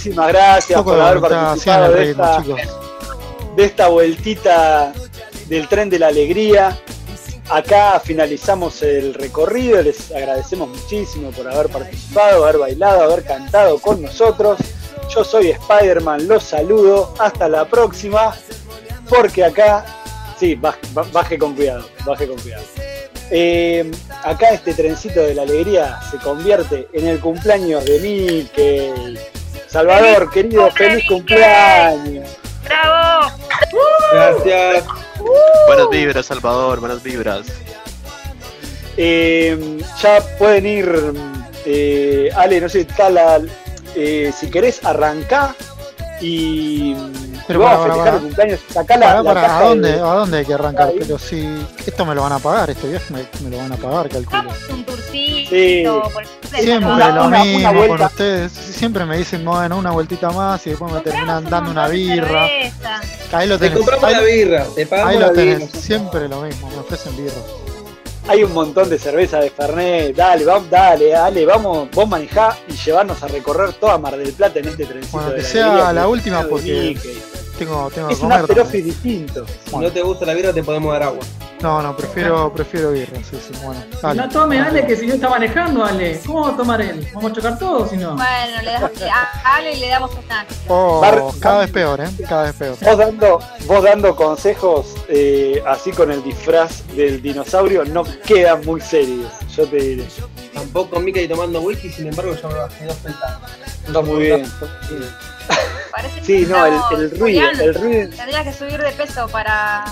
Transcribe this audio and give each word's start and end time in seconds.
Muchísimas 0.00 0.28
gracias 0.28 0.82
por 0.82 0.98
haber 0.98 1.20
participado 1.20 1.92
de 1.92 2.10
esta, 2.12 2.42
de 3.54 3.64
esta 3.66 3.88
vueltita 3.88 4.94
del 5.46 5.68
tren 5.68 5.90
de 5.90 5.98
la 5.98 6.06
alegría. 6.06 6.80
Acá 7.50 8.00
finalizamos 8.02 8.82
el 8.82 9.12
recorrido, 9.12 9.82
les 9.82 10.10
agradecemos 10.10 10.70
muchísimo 10.70 11.30
por 11.32 11.46
haber 11.52 11.68
participado, 11.68 12.44
haber 12.44 12.56
bailado, 12.56 13.02
haber 13.02 13.24
cantado 13.24 13.78
con 13.78 14.00
nosotros. 14.00 14.58
Yo 15.14 15.22
soy 15.22 15.50
Spider-Man, 15.50 16.26
los 16.26 16.44
saludo, 16.44 17.14
hasta 17.18 17.50
la 17.50 17.66
próxima, 17.66 18.34
porque 19.06 19.44
acá, 19.44 19.84
sí, 20.38 20.54
baje, 20.54 21.38
con 21.38 21.54
cuidado, 21.54 21.86
baje 22.06 22.26
con 22.26 22.38
cuidado. 22.38 22.64
Eh, 23.30 23.90
acá 24.24 24.48
este 24.48 24.72
trencito 24.72 25.20
de 25.20 25.34
la 25.34 25.42
alegría 25.42 26.00
se 26.10 26.16
convierte 26.16 26.88
en 26.94 27.06
el 27.06 27.20
cumpleaños 27.20 27.84
de 27.84 28.00
Mickey. 28.00 29.09
Salvador, 29.70 30.30
querido, 30.30 30.70
feliz 30.72 31.04
cumpleaños. 31.06 32.28
¡Bravo! 32.64 33.32
Gracias. 34.12 34.84
Buenas 35.66 35.90
vibras, 35.90 36.26
Salvador, 36.26 36.80
buenas 36.80 37.02
vibras. 37.02 37.46
Eh, 38.96 39.78
ya 40.02 40.20
pueden 40.38 40.66
ir, 40.66 41.12
eh, 41.64 42.30
Ale, 42.34 42.60
no 42.60 42.68
sé, 42.68 42.80
está 42.80 43.10
la, 43.10 43.40
eh, 43.94 44.32
si 44.36 44.50
querés 44.50 44.84
arrancar 44.84 45.54
y 46.20 46.94
pero 47.46 47.62
para, 47.62 47.78
para, 47.78 47.96
para. 47.96 48.18
cumpleaños, 48.18 48.60
la, 48.74 48.84
para, 48.84 49.58
¿a, 49.58 49.62
dónde, 49.64 49.92
¿A 49.94 50.14
dónde 50.14 50.38
hay 50.38 50.44
que 50.44 50.54
arrancar? 50.54 50.92
Pero 50.98 51.18
si 51.18 51.66
esto 51.86 52.04
me 52.04 52.14
lo 52.14 52.22
van 52.22 52.32
a 52.32 52.38
pagar, 52.38 52.70
este 52.70 52.88
viaje 52.88 53.12
me, 53.12 53.26
me 53.42 53.56
lo 53.56 53.62
van 53.62 53.72
a 53.72 53.76
pagar, 53.76 54.08
calculo. 54.08 54.50
un 54.70 54.84
turcito, 54.84 56.02
sí. 56.52 56.62
Siempre 56.62 57.12
lo 57.12 57.30
mismo 57.30 57.86
con 57.88 58.02
ustedes. 58.02 58.52
Siempre 58.52 59.04
me 59.04 59.18
dicen, 59.18 59.44
bueno, 59.44 59.78
una 59.78 59.90
vueltita 59.90 60.30
más 60.30 60.66
y 60.66 60.70
después 60.70 60.92
me 60.92 61.00
terminan 61.00 61.44
dando 61.48 61.70
una 61.70 61.88
birra. 61.88 62.46
Ahí 63.32 63.46
lo 63.48 63.58
tenés. 63.58 63.72
Te 63.72 63.78
compramos 63.78 64.12
la 64.12 64.20
birra, 64.22 64.64
te 64.74 64.86
pagamos 64.86 65.12
Ahí 65.12 65.20
lo 65.20 65.32
tenés, 65.32 65.70
siempre 65.70 66.28
lo 66.28 66.42
mismo, 66.42 66.68
me 66.70 66.78
ofrecen 66.78 67.16
birra 67.16 67.40
hay 68.28 68.44
un 68.44 68.52
montón 68.52 68.88
de 68.88 68.98
cerveza 68.98 69.40
de 69.40 69.50
Fernet, 69.50 70.14
dale, 70.14 70.44
vamos, 70.44 70.70
dale, 70.70 71.08
dale, 71.08 71.46
vamos, 71.46 71.88
vos 71.90 72.08
manejá 72.08 72.56
y 72.68 72.72
llevarnos 72.72 73.22
a 73.22 73.28
recorrer 73.28 73.72
toda 73.74 73.98
Mar 73.98 74.16
del 74.16 74.32
Plata 74.32 74.60
en 74.60 74.68
este 74.68 74.86
trencito. 74.86 75.18
Bueno, 75.18 75.34
que 75.34 75.42
sea 75.42 75.92
la 75.92 76.06
última 76.06 76.44
porque 76.44 76.96
tengo, 77.60 77.90
tengo 77.90 78.08
es 78.08 78.16
que 78.16 78.22
comer. 78.22 78.44
Es 78.50 78.74
un 78.74 78.84
distinto. 78.84 79.46
Si 79.66 79.76
no 79.76 79.90
te 79.90 80.02
gusta 80.02 80.26
la 80.26 80.34
birra 80.34 80.52
te 80.52 80.62
podemos 80.62 80.92
dar 80.92 81.02
agua. 81.02 81.20
No, 81.60 81.82
no, 81.82 81.94
prefiero, 81.94 82.50
prefiero 82.54 82.90
birra, 82.90 83.18
sí, 83.22 83.36
sí, 83.38 83.52
bueno. 83.62 83.82
No 84.14 84.28
tome, 84.30 84.58
Ale, 84.58 84.86
que 84.86 84.96
si 84.96 85.06
no 85.06 85.14
está 85.14 85.28
manejando, 85.28 85.84
Ale. 85.84 86.18
¿Cómo 86.24 86.44
va 86.44 86.50
a 86.50 86.56
tomar 86.56 86.80
él? 86.80 87.06
¿Vamos 87.12 87.32
a 87.32 87.34
chocar 87.34 87.58
todos 87.58 87.90
si 87.90 87.98
no? 87.98 88.16
Bueno, 88.16 88.62
le 88.64 88.72
damos, 88.72 88.90
a 89.02 89.56
Ale 89.56 89.76
le 89.76 89.88
damos 89.88 90.10
un 90.12 90.24
oh, 90.68 91.34
cada 91.38 91.60
vez 91.60 91.70
peor, 91.70 92.00
¿eh? 92.00 92.08
Cada 92.26 92.44
vez 92.44 92.54
peor. 92.54 92.76
Vos 92.80 92.96
dando, 92.96 93.40
vos 93.66 93.82
dando 93.84 94.16
consejos 94.16 94.94
eh, 95.08 95.62
así 95.66 95.92
con 95.92 96.10
el 96.10 96.22
disfraz 96.22 96.82
del 96.96 97.20
dinosaurio 97.20 97.84
no 97.84 98.04
quedan 98.24 98.64
muy 98.64 98.80
serios, 98.80 99.30
yo 99.54 99.68
te 99.68 99.76
diré. 99.76 100.06
Tampoco 100.54 100.98
Mickey 100.98 101.28
tomando 101.28 101.60
whisky, 101.60 101.90
sin 101.90 102.06
embargo 102.06 102.34
yo 102.40 102.48
me 102.48 102.54
bajé 102.54 102.86
dos 102.86 102.96
pentas. 102.96 103.38
Está 103.86 104.00
muy 104.00 104.20
bien. 104.20 104.46
Sí, 106.22 106.46
no, 106.46 106.66
el, 106.66 106.74
el 107.00 107.18
ruido, 107.18 107.50
el 107.50 107.74
ruido. 107.74 108.10
Tendrías 108.16 108.44
que 108.44 108.52
subir 108.52 108.80
de 108.80 108.92
peso 108.92 109.28
para 109.28 109.84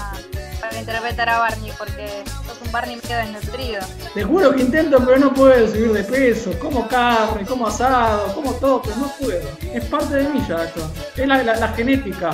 para 0.61 0.79
interpretar 0.79 1.29
a 1.29 1.39
Barney, 1.39 1.73
porque 1.79 2.23
sos 2.47 2.61
un 2.65 2.73
Barney 2.73 2.97
medio 2.97 3.17
desnutrido. 3.17 3.81
Te 4.15 4.25
juro 4.25 4.55
que 4.55 4.63
intento, 4.63 4.99
pero 5.05 5.19
no 5.19 5.33
puedo 5.33 5.67
subir 5.67 5.93
de 5.93 6.05
peso. 6.05 6.53
Como 6.59 6.87
carne, 6.89 7.45
como 7.47 7.67
asado, 7.67 8.35
como 8.35 8.53
todo, 8.55 8.83
pero 8.83 8.97
no 8.97 9.13
puedo. 9.21 9.49
Es 9.73 9.85
parte 9.87 10.17
de 10.17 10.29
mí 10.29 10.45
ya 10.49 10.65
esto. 10.65 10.91
Es 11.17 11.27
la, 11.27 11.69
genética. 11.69 12.33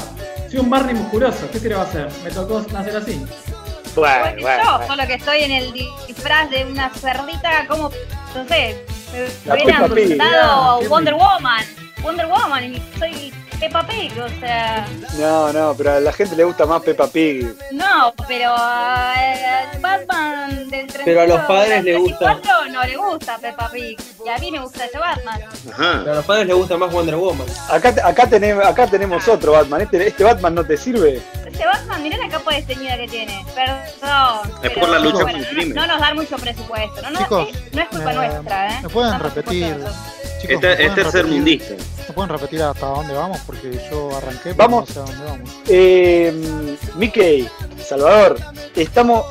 Soy 0.50 0.60
un 0.60 0.70
Barney 0.70 0.94
musculoso. 0.94 1.48
¿Qué 1.50 1.58
se 1.58 1.68
le 1.68 1.74
va 1.74 1.82
a 1.82 1.84
hacer? 1.84 2.08
Me 2.22 2.30
tocó 2.30 2.64
nacer 2.72 2.96
así. 2.96 3.24
Bueno, 3.94 4.42
bueno, 4.42 4.80
yo, 4.80 4.86
solo 4.88 5.06
que 5.06 5.14
estoy 5.14 5.44
en 5.44 5.52
el 5.52 5.72
disfraz 5.72 6.50
de 6.50 6.64
una 6.64 6.90
cerdita 6.90 7.64
como, 7.68 7.90
no 8.34 8.48
sé, 8.48 8.84
me 9.46 9.54
hubieran 9.54 9.88
presentado 9.88 10.80
Wonder 10.88 11.14
Woman. 11.14 11.64
Wonder 12.02 12.26
Woman, 12.26 12.74
y 12.74 12.82
soy 12.98 13.32
Peppa 13.64 13.86
Pig, 13.86 14.12
o 14.20 14.28
sea. 14.40 14.86
No, 15.18 15.50
no, 15.50 15.74
pero 15.74 15.92
a 15.92 16.00
la 16.00 16.12
gente 16.12 16.36
le 16.36 16.44
gusta 16.44 16.66
más 16.66 16.82
Peppa 16.82 17.06
Pig. 17.06 17.46
No, 17.72 18.12
pero 18.28 18.54
uh, 18.54 19.80
Batman 19.80 20.68
del 20.68 20.86
30 20.86 21.00
Pero 21.02 21.22
a 21.22 21.26
los 21.26 21.40
padres 21.46 21.82
le 21.82 21.96
gusta. 21.96 22.40
no 22.70 22.82
le 22.84 22.96
gusta 22.96 23.38
Peppa 23.38 23.70
Pig. 23.70 23.98
Y 24.24 24.28
a 24.28 24.36
mí 24.36 24.52
me 24.52 24.60
gusta 24.60 24.84
ese 24.84 24.98
Batman. 24.98 25.40
Ajá. 25.72 26.00
Pero 26.00 26.12
a 26.12 26.14
los 26.16 26.24
padres 26.26 26.46
les 26.46 26.56
gusta 26.56 26.76
más 26.76 26.92
Wonder 26.92 27.16
Woman. 27.16 27.46
Acá, 27.70 27.94
acá, 28.04 28.26
tenemos, 28.28 28.66
acá 28.66 28.86
tenemos 28.86 29.26
otro 29.28 29.52
Batman. 29.52 29.80
¿Este, 29.80 30.08
¿Este 30.08 30.24
Batman 30.24 30.56
no 30.56 30.64
te 30.64 30.76
sirve? 30.76 31.22
Este 31.46 31.64
Batman, 31.64 32.02
mirá 32.02 32.18
la 32.18 32.28
capa 32.28 32.54
de 32.54 32.62
teñida 32.64 32.98
que 32.98 33.08
tiene. 33.08 33.46
Perdón. 33.54 34.60
Es 34.62 34.70
por 34.72 34.88
la 34.90 34.98
lucha 34.98 35.22
contra 35.22 35.38
el 35.38 35.48
crimen. 35.48 35.74
No, 35.74 35.86
nos 35.86 36.00
dan 36.00 36.16
mucho 36.16 36.36
presupuesto. 36.36 37.00
No, 37.00 37.10
no, 37.12 37.18
Chicos, 37.20 37.48
no 37.72 37.80
es 37.80 37.88
culpa 37.88 38.12
nuestra, 38.12 38.68
¿eh? 38.68 38.80
¿Me 38.82 38.88
pueden 38.90 39.20
repetir? 39.20 39.76
Chicos, 40.42 40.56
este, 40.56 40.84
este 40.84 41.00
es 41.00 41.10
ser 41.10 41.26
mundista. 41.26 41.74
¿Me 42.08 42.14
pueden 42.14 42.30
repetir 42.30 42.62
hasta 42.62 42.86
dónde 42.86 43.14
vamos? 43.14 43.40
Porque 43.46 43.80
yo 43.90 44.16
arranqué, 44.16 44.52
vamos, 44.52 44.88
no 44.88 44.94
sé 44.94 45.00
a 45.00 45.02
dónde 45.04 45.24
vamos. 45.24 45.50
Eh, 45.68 46.76
Mickey, 46.96 47.48
Salvador, 47.84 48.38
estamos 48.76 49.24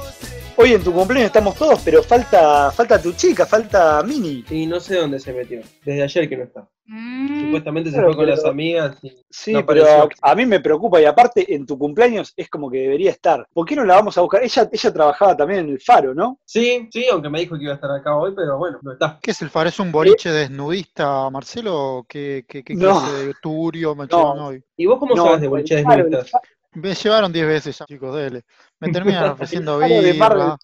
Hoy 0.56 0.74
en 0.74 0.84
tu 0.84 0.94
cumpleaños 0.94 1.28
estamos 1.28 1.56
todos, 1.56 1.82
pero 1.84 2.04
falta 2.04 2.72
falta 2.72 3.02
tu 3.02 3.12
chica, 3.14 3.46
falta 3.46 4.04
Mini. 4.04 4.46
Y 4.52 4.68
no 4.68 4.80
sé 4.80 4.98
dónde 4.98 5.20
se 5.20 5.34
metió. 5.34 5.62
Desde 5.84 6.04
ayer 6.04 6.30
que 6.30 6.38
no 6.38 6.44
está. 6.44 6.70
Mm. 6.86 7.46
Supuestamente 7.46 7.90
se 7.90 8.00
fue 8.00 8.16
con 8.16 8.28
las 8.28 8.46
amigas. 8.46 8.98
sí, 9.30 9.56
pero 9.66 10.10
a, 10.22 10.36
mí 10.36 10.46
me 10.46 10.60
preocupa. 10.60 11.02
Y 11.02 11.06
aparte, 11.06 11.56
en 11.56 11.66
tu 11.66 11.78
cumpleaños 11.78 12.34
es 12.38 12.50
como 12.50 12.70
que 12.70 12.80
debería 12.80 13.10
estar. 13.10 13.48
¿Por 13.52 13.66
qué 13.66 13.76
no 13.76 13.84
la 13.84 13.96
vamos 13.96 14.16
a 14.18 14.22
buscar? 14.22 14.44
Ella, 14.44 14.70
ella 14.72 14.94
trabajaba 14.94 15.36
también 15.36 15.62
en 15.62 15.70
el 15.70 15.82
Faro, 15.82 16.14
¿no? 16.14 16.40
Sí, 16.46 16.88
sí, 16.92 17.08
aunque 17.12 17.30
me 17.30 17.40
dijo 17.40 17.58
que 17.58 17.64
iba 17.64 17.72
a 17.72 17.76
estar 17.76 17.90
acá 17.90 18.16
hoy, 18.16 18.34
pero 18.36 18.58
bueno, 18.60 18.80
no 18.84 18.92
está. 18.92 19.18
¿Qué 19.22 19.32
es 19.32 19.42
el 19.42 19.50
Faro? 19.50 19.70
¿Es 19.70 19.80
un 19.80 19.92
boliche 19.92 20.32
desnudista, 20.32 21.30
Marcelo? 21.32 22.06
¿Qué, 22.08 22.46
qué, 22.48 22.64
qué 22.64 22.76
clase 22.76 23.28
de 23.28 23.34
turio 23.42 23.96
me 23.96 24.06
no. 24.06 24.48
hoy? 24.48 24.64
¿Y 24.78 24.86
vos 24.86 25.00
cómo 25.00 25.16
sabes 25.16 25.42
de 25.42 25.48
boliche 25.48 25.76
desnudista? 25.78 26.40
Me 26.74 26.96
llevaron 26.96 27.32
10 27.32 27.48
veces 27.48 27.78
ya, 27.78 27.86
chicos, 27.86 28.16
dele. 28.16 28.44
Me 28.88 28.92
terminan 28.92 29.24
ofreciendo 29.32 29.80
birra. 29.80 30.58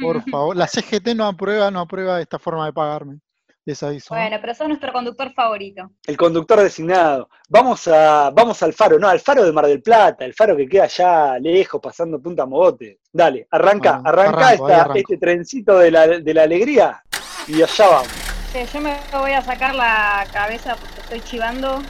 Por 0.00 0.22
favor. 0.30 0.56
La 0.56 0.66
CGT 0.66 1.14
no 1.14 1.26
aprueba, 1.26 1.70
no 1.70 1.80
aprueba 1.80 2.20
esta 2.20 2.38
forma 2.38 2.66
de 2.66 2.72
pagarme. 2.72 3.18
Bueno, 4.08 4.38
pero 4.40 4.54
sos 4.54 4.66
nuestro 4.66 4.92
conductor 4.92 5.32
favorito. 5.32 5.92
El 6.04 6.16
conductor 6.16 6.60
designado. 6.60 7.28
Vamos 7.48 7.86
a, 7.86 8.30
vamos 8.30 8.60
al 8.60 8.72
faro, 8.72 8.98
no, 8.98 9.08
al 9.08 9.20
faro 9.20 9.44
de 9.44 9.52
Mar 9.52 9.66
del 9.66 9.80
Plata, 9.80 10.24
el 10.24 10.34
faro 10.34 10.56
que 10.56 10.68
queda 10.68 10.84
allá 10.84 11.38
lejos, 11.38 11.80
pasando 11.80 12.20
Punta 12.20 12.44
Mogote. 12.44 12.98
Dale, 13.12 13.46
arranca, 13.52 14.02
arranca 14.04 14.54
este 14.96 15.16
trencito 15.16 15.78
de 15.78 15.92
la, 15.92 16.08
de 16.08 16.34
la 16.34 16.42
alegría 16.42 17.04
y 17.46 17.62
allá 17.62 17.86
vamos. 17.88 18.72
yo 18.72 18.80
me 18.80 18.96
voy 19.12 19.32
a 19.32 19.42
sacar 19.42 19.76
la 19.76 20.26
cabeza 20.32 20.74
porque 20.74 21.00
estoy 21.00 21.20
chivando 21.20 21.80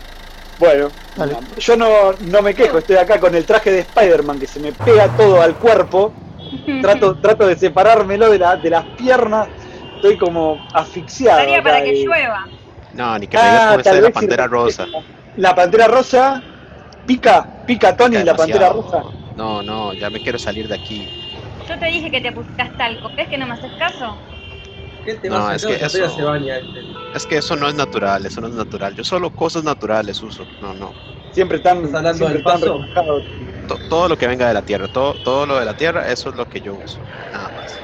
bueno, 0.59 0.93
yo 1.59 1.77
no, 1.77 2.13
no 2.21 2.43
me 2.43 2.55
quejo, 2.55 2.79
estoy 2.79 2.97
acá 2.97 3.19
con 3.21 3.35
el 3.35 3.45
traje 3.45 3.71
de 3.71 3.81
Spider-Man 3.81 4.39
que 4.39 4.47
se 4.47 4.61
me 4.61 4.73
pega 4.73 5.09
todo 5.09 5.41
al 5.41 5.55
cuerpo. 5.57 6.13
Trato, 6.81 7.17
trato 7.23 7.47
de 7.47 7.57
separármelo 7.57 8.31
de, 8.31 8.39
la, 8.39 8.57
de 8.57 8.71
las 8.71 8.85
piernas. 8.97 9.49
Estoy 9.97 10.17
como 10.17 10.59
asfixiado. 10.75 11.41
Sería 11.41 11.63
para 11.63 11.83
que 11.83 12.05
llueva. 12.05 12.47
No, 12.93 13.19
ni 13.19 13.27
que 13.27 13.37
me 13.37 13.43
digas 13.45 13.87
ah, 13.87 13.93
la 13.93 14.11
pantera 14.11 14.47
rosa. 14.47 14.87
La 15.37 15.55
pantera 15.55 15.89
rosa. 15.89 16.43
Pica, 17.07 17.49
pica 17.67 17.97
Tony 17.97 18.23
la 18.23 18.37
pantera 18.37 18.69
rosa. 18.69 19.03
No, 19.37 19.63
no, 19.63 19.93
ya 19.95 20.11
me 20.11 20.21
quiero 20.21 20.39
salir 20.39 20.69
de 20.69 20.75
aquí. 20.75 21.09
Yo 21.69 21.79
te 21.79 21.87
dije 21.87 22.11
que 22.11 22.21
te 22.21 22.33
pusieras 22.33 22.77
talco. 22.77 23.11
¿Ves 23.17 23.29
que 23.29 23.39
no 23.39 23.47
me 23.47 23.55
haces 23.55 23.73
caso? 23.79 24.17
No, 25.25 25.53
es 25.53 25.65
que 25.65 25.75
eso, 25.75 26.35
Es 27.15 27.27
que 27.27 27.39
eso 27.39 27.57
no 27.57 27.69
es 27.69 27.75
natural, 27.75 28.25
eso 28.27 28.41
no 28.41 28.49
es 28.49 28.55
natural. 28.55 28.95
Yo 28.95 29.05
solo 29.05 29.31
cosas 29.31 29.65
naturales 29.65 30.23
uso. 30.23 30.47
No, 30.61 30.75
no. 30.75 30.93
Siempre 31.33 31.57
están 31.59 31.95
hablando 31.95 32.29
del 32.29 32.43
paso. 32.43 32.81
todo 33.89 34.09
lo 34.09 34.17
que 34.17 34.27
venga 34.27 34.49
de 34.49 34.55
la 34.55 34.63
tierra, 34.63 34.87
todo, 34.89 35.15
todo 35.25 35.47
lo 35.47 35.59
de 35.59 35.65
la 35.65 35.77
tierra, 35.77 36.11
eso 36.11 36.31
es 36.31 36.37
lo 36.37 36.49
que 36.49 36.61
yo 36.61 36.75
uso. 36.75 36.99
Nada 37.33 37.51
más. 37.51 37.79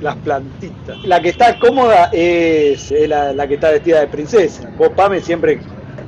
Las 0.00 0.16
plantitas. 0.16 0.98
La 1.04 1.20
que 1.20 1.30
está 1.30 1.58
cómoda 1.58 2.10
es, 2.12 2.90
la, 3.08 3.32
la, 3.32 3.48
que 3.48 3.54
está 3.54 3.70
vestida 3.70 4.00
de 4.00 4.06
princesa. 4.08 4.70
Vos, 4.76 4.90
Pame, 4.94 5.20
siempre 5.20 5.60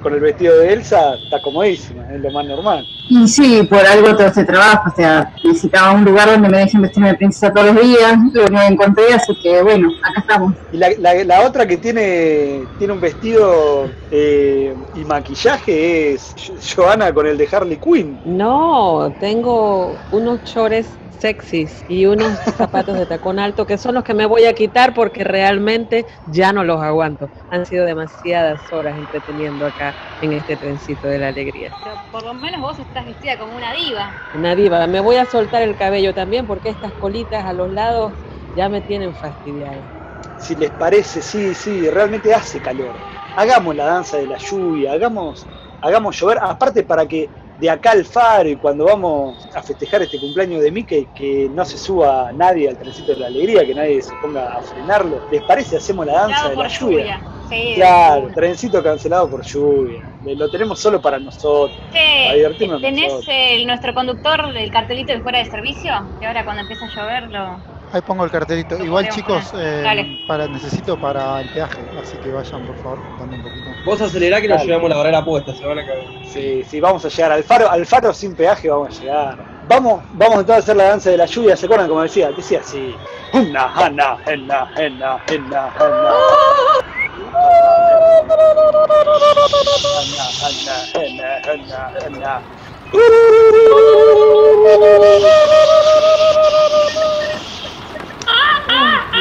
con 0.02 0.14
el 0.14 0.20
vestido 0.20 0.58
de 0.58 0.72
Elsa 0.72 1.14
está 1.14 1.40
comodísima, 1.42 2.06
es 2.12 2.20
lo 2.20 2.30
más 2.30 2.46
normal. 2.46 2.86
Y 3.08 3.26
sí, 3.26 3.62
por 3.68 3.84
algo 3.86 4.14
todo 4.16 4.26
este 4.26 4.44
trabajo, 4.44 4.90
o 4.92 4.96
sea, 4.96 5.32
necesitaba 5.42 5.92
un 5.92 6.04
lugar 6.04 6.30
donde 6.30 6.48
me 6.48 6.58
dejen 6.58 6.82
vestirme 6.82 7.08
de 7.08 7.14
princesa 7.14 7.52
todos 7.52 7.74
los 7.74 7.82
días, 7.82 8.18
lo 8.32 8.44
que 8.46 8.66
encontré, 8.66 9.14
así 9.14 9.34
que 9.42 9.62
bueno, 9.62 9.88
acá 10.02 10.20
estamos. 10.20 10.54
Y 10.72 10.76
la, 10.76 10.90
la, 11.24 11.40
otra 11.46 11.66
que 11.66 11.78
tiene, 11.78 12.64
tiene 12.78 12.92
un 12.92 13.00
vestido 13.00 13.90
eh, 14.10 14.74
y 14.94 15.04
maquillaje 15.04 16.12
es 16.12 16.34
Joana 16.74 17.12
con 17.12 17.26
el 17.26 17.38
de 17.38 17.48
Harley 17.50 17.78
Quinn. 17.78 18.20
No, 18.24 19.12
tengo 19.20 19.96
unos 20.12 20.44
chores 20.44 20.86
sexys 21.18 21.84
y 21.88 22.06
unos 22.06 22.38
zapatos 22.56 22.98
de 22.98 23.06
tacón 23.06 23.38
alto 23.38 23.66
que 23.66 23.78
son 23.78 23.94
los 23.94 24.04
que 24.04 24.14
me 24.14 24.26
voy 24.26 24.44
a 24.44 24.54
quitar 24.54 24.94
porque 24.94 25.24
realmente 25.24 26.06
ya 26.26 26.52
no 26.52 26.64
los 26.64 26.80
aguanto. 26.82 27.30
Han 27.50 27.66
sido 27.66 27.84
demasiadas 27.84 28.72
horas 28.72 28.96
entreteniendo 28.96 29.66
acá 29.66 29.96
en 30.20 30.32
este 30.32 30.56
trencito 30.56 31.08
de 31.08 31.18
la 31.18 31.28
alegría. 31.28 31.70
Pero 31.82 31.96
por 32.10 32.24
lo 32.24 32.34
menos 32.34 32.60
vos 32.60 32.78
estás 32.78 33.04
vestida 33.06 33.38
como 33.38 33.56
una 33.56 33.72
diva. 33.72 34.14
Una 34.34 34.54
diva. 34.54 34.86
Me 34.86 35.00
voy 35.00 35.16
a 35.16 35.24
soltar 35.24 35.62
el 35.62 35.76
cabello 35.76 36.14
también 36.14 36.46
porque 36.46 36.68
estas 36.68 36.92
colitas 36.94 37.44
a 37.44 37.52
los 37.52 37.72
lados 37.72 38.12
ya 38.54 38.68
me 38.68 38.80
tienen 38.80 39.14
fastidiada. 39.14 39.82
Si 40.38 40.54
les 40.54 40.70
parece, 40.70 41.20
sí, 41.20 41.54
sí, 41.54 41.88
realmente 41.90 42.32
hace 42.34 42.60
calor. 42.60 42.94
Hagamos 43.36 43.74
la 43.76 43.84
danza 43.84 44.16
de 44.16 44.26
la 44.26 44.38
lluvia, 44.38 44.92
hagamos, 44.92 45.46
hagamos 45.80 46.18
llover, 46.18 46.38
aparte 46.40 46.82
para 46.82 47.06
que 47.06 47.30
de 47.60 47.68
acá 47.68 47.90
al 47.90 48.04
faro 48.04 48.48
y 48.48 48.56
cuando 48.56 48.84
vamos 48.84 49.48
a 49.52 49.62
festejar 49.62 50.02
este 50.02 50.18
cumpleaños 50.18 50.62
de 50.62 50.70
Mickey, 50.70 51.08
que 51.14 51.50
no 51.52 51.64
se 51.64 51.76
suba 51.76 52.30
nadie 52.32 52.68
al 52.68 52.78
trencito 52.78 53.12
de 53.12 53.20
la 53.20 53.26
alegría, 53.26 53.66
que 53.66 53.74
nadie 53.74 54.00
se 54.00 54.14
ponga 54.22 54.54
a 54.54 54.62
frenarlo. 54.62 55.20
¿Les 55.30 55.42
parece? 55.42 55.76
Hacemos 55.76 56.06
la 56.06 56.12
danza 56.12 56.50
de 56.50 56.56
la 56.56 56.68
lluvia. 56.68 57.20
claro, 57.74 58.30
trencito 58.34 58.82
cancelado 58.82 59.28
por 59.28 59.44
lluvia. 59.44 60.02
Lo 60.24 60.48
tenemos 60.50 60.78
solo 60.78 61.00
para 61.00 61.18
nosotros. 61.18 61.76
¿Tenés 62.80 63.66
nuestro 63.66 63.94
conductor 63.94 64.52
del 64.52 64.70
cartelito 64.70 65.12
de 65.12 65.20
fuera 65.20 65.38
de 65.38 65.46
servicio? 65.46 65.92
Que 66.20 66.26
ahora 66.26 66.44
cuando 66.44 66.62
empieza 66.62 66.84
a 66.86 66.88
llover 66.88 67.30
lo 67.30 67.77
Ahí 67.92 68.00
pongo 68.02 68.24
el 68.24 68.30
cartelito. 68.30 68.82
Igual 68.82 69.08
chicos, 69.08 69.52
eh, 69.56 70.22
para, 70.26 70.46
necesito 70.46 70.98
para 71.00 71.40
el 71.40 71.48
peaje, 71.50 71.78
así 72.00 72.16
que 72.18 72.30
vayan 72.30 72.66
por 72.66 72.76
favor 72.76 72.98
dando 73.18 73.36
un 73.36 73.42
poquito. 73.42 73.70
Vos 73.86 74.00
acelerá 74.00 74.40
que 74.40 74.48
nos 74.48 74.64
llevamos 74.64 74.90
la 74.90 74.96
barrera 74.96 75.24
puesta, 75.24 75.54
se 75.54 75.64
van 75.64 75.78
a 75.78 75.86
caer. 75.86 76.04
Sí, 76.26 76.62
sí, 76.68 76.80
vamos 76.80 77.04
a 77.04 77.08
llegar 77.08 77.32
al 77.32 77.44
faro, 77.44 77.70
al 77.70 77.86
faro 77.86 78.12
sin 78.12 78.34
peaje 78.34 78.68
vamos 78.68 78.98
a 78.98 79.02
llegar. 79.02 79.38
Vamos, 79.68 80.02
vamos 80.12 80.40
entonces 80.40 80.56
a 80.56 80.58
hacer 80.64 80.76
la 80.76 80.84
danza 80.84 81.10
de 81.10 81.16
la 81.18 81.26
lluvia, 81.26 81.56
¿se 81.56 81.66
acuerdan 81.66 81.88
como 81.88 82.02
decía? 82.02 82.30
Decía 82.30 82.60
así. 82.60 82.94
Una, 83.32 83.74
ana, 83.74 84.18
ena, 84.26 84.70
ena, 84.76 85.22
ena, 85.28 85.72
ena. 85.86 86.12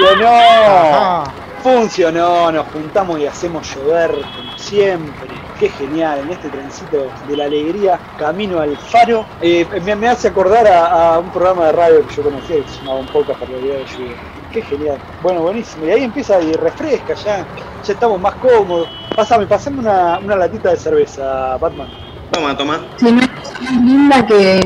Funcionó. 0.07 1.23
Funcionó, 1.61 2.51
nos 2.51 2.67
juntamos 2.67 3.19
y 3.19 3.27
hacemos 3.27 3.75
llover 3.75 4.11
como 4.11 4.57
siempre. 4.57 5.27
Qué 5.59 5.69
genial, 5.69 6.19
en 6.19 6.29
este 6.29 6.49
trencito 6.49 7.07
de 7.27 7.35
la 7.35 7.45
alegría, 7.45 7.99
camino 8.17 8.59
al 8.59 8.77
faro. 8.77 9.25
Eh, 9.41 9.67
me, 9.83 10.07
hace 10.07 10.29
acordar 10.29 10.65
a, 10.67 11.19
un 11.19 11.29
programa 11.31 11.65
de 11.65 11.71
radio 11.73 12.07
que 12.07 12.15
yo 12.15 12.23
conocía 12.23 12.57
que 12.57 12.69
se 12.69 12.77
llamaba 12.79 12.99
Un 12.99 13.07
poco 13.07 13.33
por 13.33 13.49
la 13.49 13.57
de 13.57 13.85
lluvia. 13.85 14.15
Qué 14.53 14.61
genial. 14.61 14.97
Bueno, 15.21 15.41
buenísimo. 15.41 15.85
Y 15.85 15.91
ahí 15.91 16.03
empieza 16.03 16.39
y 16.39 16.53
refresca 16.53 17.13
ya. 17.15 17.45
Ya 17.83 17.93
estamos 17.93 18.19
más 18.21 18.35
cómodos. 18.35 18.87
Pásame, 19.13 19.45
pasame 19.45 19.79
una, 19.79 20.19
una 20.19 20.35
latita 20.37 20.69
de 20.69 20.77
cerveza, 20.77 21.57
Batman. 21.57 22.06
Toma, 22.31 22.57
toma. 22.57 22.85
Sí, 22.97 23.07
es 23.07 23.71
linda 23.71 24.25
que 24.25 24.59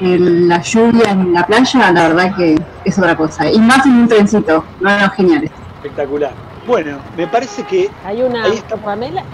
la 0.00 0.62
lluvia 0.62 1.10
en 1.10 1.32
la 1.32 1.44
playa, 1.46 1.92
la 1.92 2.08
verdad 2.08 2.36
que 2.36 2.56
es 2.84 2.98
otra 2.98 3.16
cosa. 3.16 3.50
Y 3.50 3.58
más 3.58 3.84
en 3.84 3.92
un 3.92 4.08
trencito, 4.08 4.64
no, 4.80 4.98
no, 4.98 5.10
genial. 5.10 5.44
Espectacular. 5.44 6.34
Bueno, 6.66 7.00
me 7.16 7.26
parece 7.26 7.64
que. 7.64 7.90
Hay 8.04 8.22
una. 8.22 8.44
Pamela, 8.84 9.24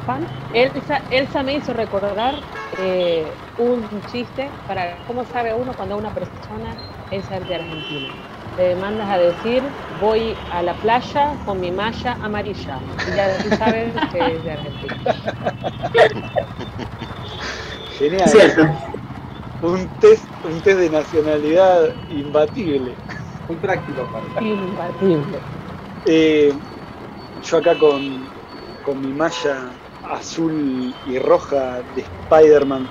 Elsa, 0.54 1.02
Elsa, 1.10 1.42
me 1.42 1.56
hizo 1.56 1.72
recordar 1.72 2.34
eh, 2.78 3.26
un 3.58 3.86
chiste 4.10 4.48
para 4.66 4.96
cómo 5.06 5.24
sabe 5.24 5.52
uno 5.52 5.72
cuando 5.74 5.96
una 5.96 6.10
persona 6.10 6.74
es 7.10 7.28
de 7.28 7.54
Argentina. 7.54 8.12
Te 8.56 8.74
mandas 8.76 9.10
a 9.10 9.18
decir, 9.18 9.62
voy 10.00 10.34
a 10.50 10.62
la 10.62 10.72
playa 10.74 11.34
con 11.44 11.60
mi 11.60 11.70
malla 11.70 12.16
amarilla. 12.22 12.78
Y 13.06 13.16
ya 13.16 13.36
tú 13.42 13.50
sabes 13.56 13.92
que 14.12 14.18
es 14.18 14.44
de 14.44 14.52
Argentina. 14.52 14.96
Genial. 17.98 18.28
Cierto. 18.28 18.62
Un 19.62 19.88
test, 19.98 20.24
un 20.44 20.60
test 20.60 20.78
de 20.78 20.90
nacionalidad 20.90 21.94
imbatible. 22.10 22.94
Muy 23.48 23.56
práctico, 23.56 24.06
para 24.12 24.26
Imbatible. 24.46 25.38
Eh, 26.04 26.52
yo 27.42 27.56
acá 27.56 27.76
con, 27.78 28.28
con 28.82 29.00
mi 29.00 29.12
malla 29.12 29.70
azul 30.02 30.94
y 31.04 31.18
roja 31.18 31.82
de 31.94 32.02
Spider-Man. 32.02 32.88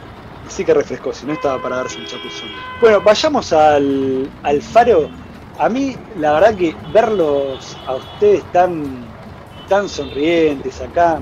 Sí 0.47 0.63
que 0.63 0.73
refrescó, 0.73 1.11
si 1.13 1.25
no 1.25 1.33
estaba 1.33 1.61
para 1.61 1.77
darse 1.77 1.99
un 1.99 2.05
chapuzón. 2.05 2.49
Bueno, 2.79 3.01
vayamos 3.01 3.51
al, 3.53 4.29
al 4.43 4.61
faro. 4.61 5.09
A 5.57 5.69
mí, 5.69 5.95
la 6.17 6.33
verdad 6.33 6.55
que 6.55 6.75
verlos 6.91 7.77
a 7.85 7.95
ustedes 7.95 8.43
tan, 8.51 9.07
tan 9.67 9.87
sonrientes 9.89 10.81
acá, 10.81 11.19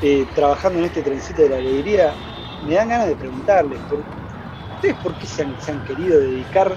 eh, 0.00 0.24
trabajando 0.34 0.78
en 0.78 0.86
este 0.86 1.02
trencito 1.02 1.42
de 1.42 1.48
la 1.48 1.56
alegría, 1.56 2.14
me 2.62 2.74
dan 2.74 2.88
ganas 2.88 3.08
de 3.08 3.16
preguntarles, 3.16 3.80
¿ustedes 4.74 4.96
por 5.02 5.16
qué 5.16 5.26
se 5.26 5.42
han, 5.42 5.84
querido 5.84 6.20
dedicar 6.20 6.76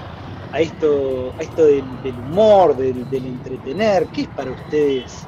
a 0.52 0.60
esto, 0.60 1.34
a 1.38 1.42
esto 1.42 1.64
del, 1.64 2.18
humor, 2.18 2.76
del, 2.76 3.26
entretener? 3.26 4.08
¿Qué 4.12 4.22
es 4.22 4.28
para 4.28 4.50
ustedes 4.50 5.26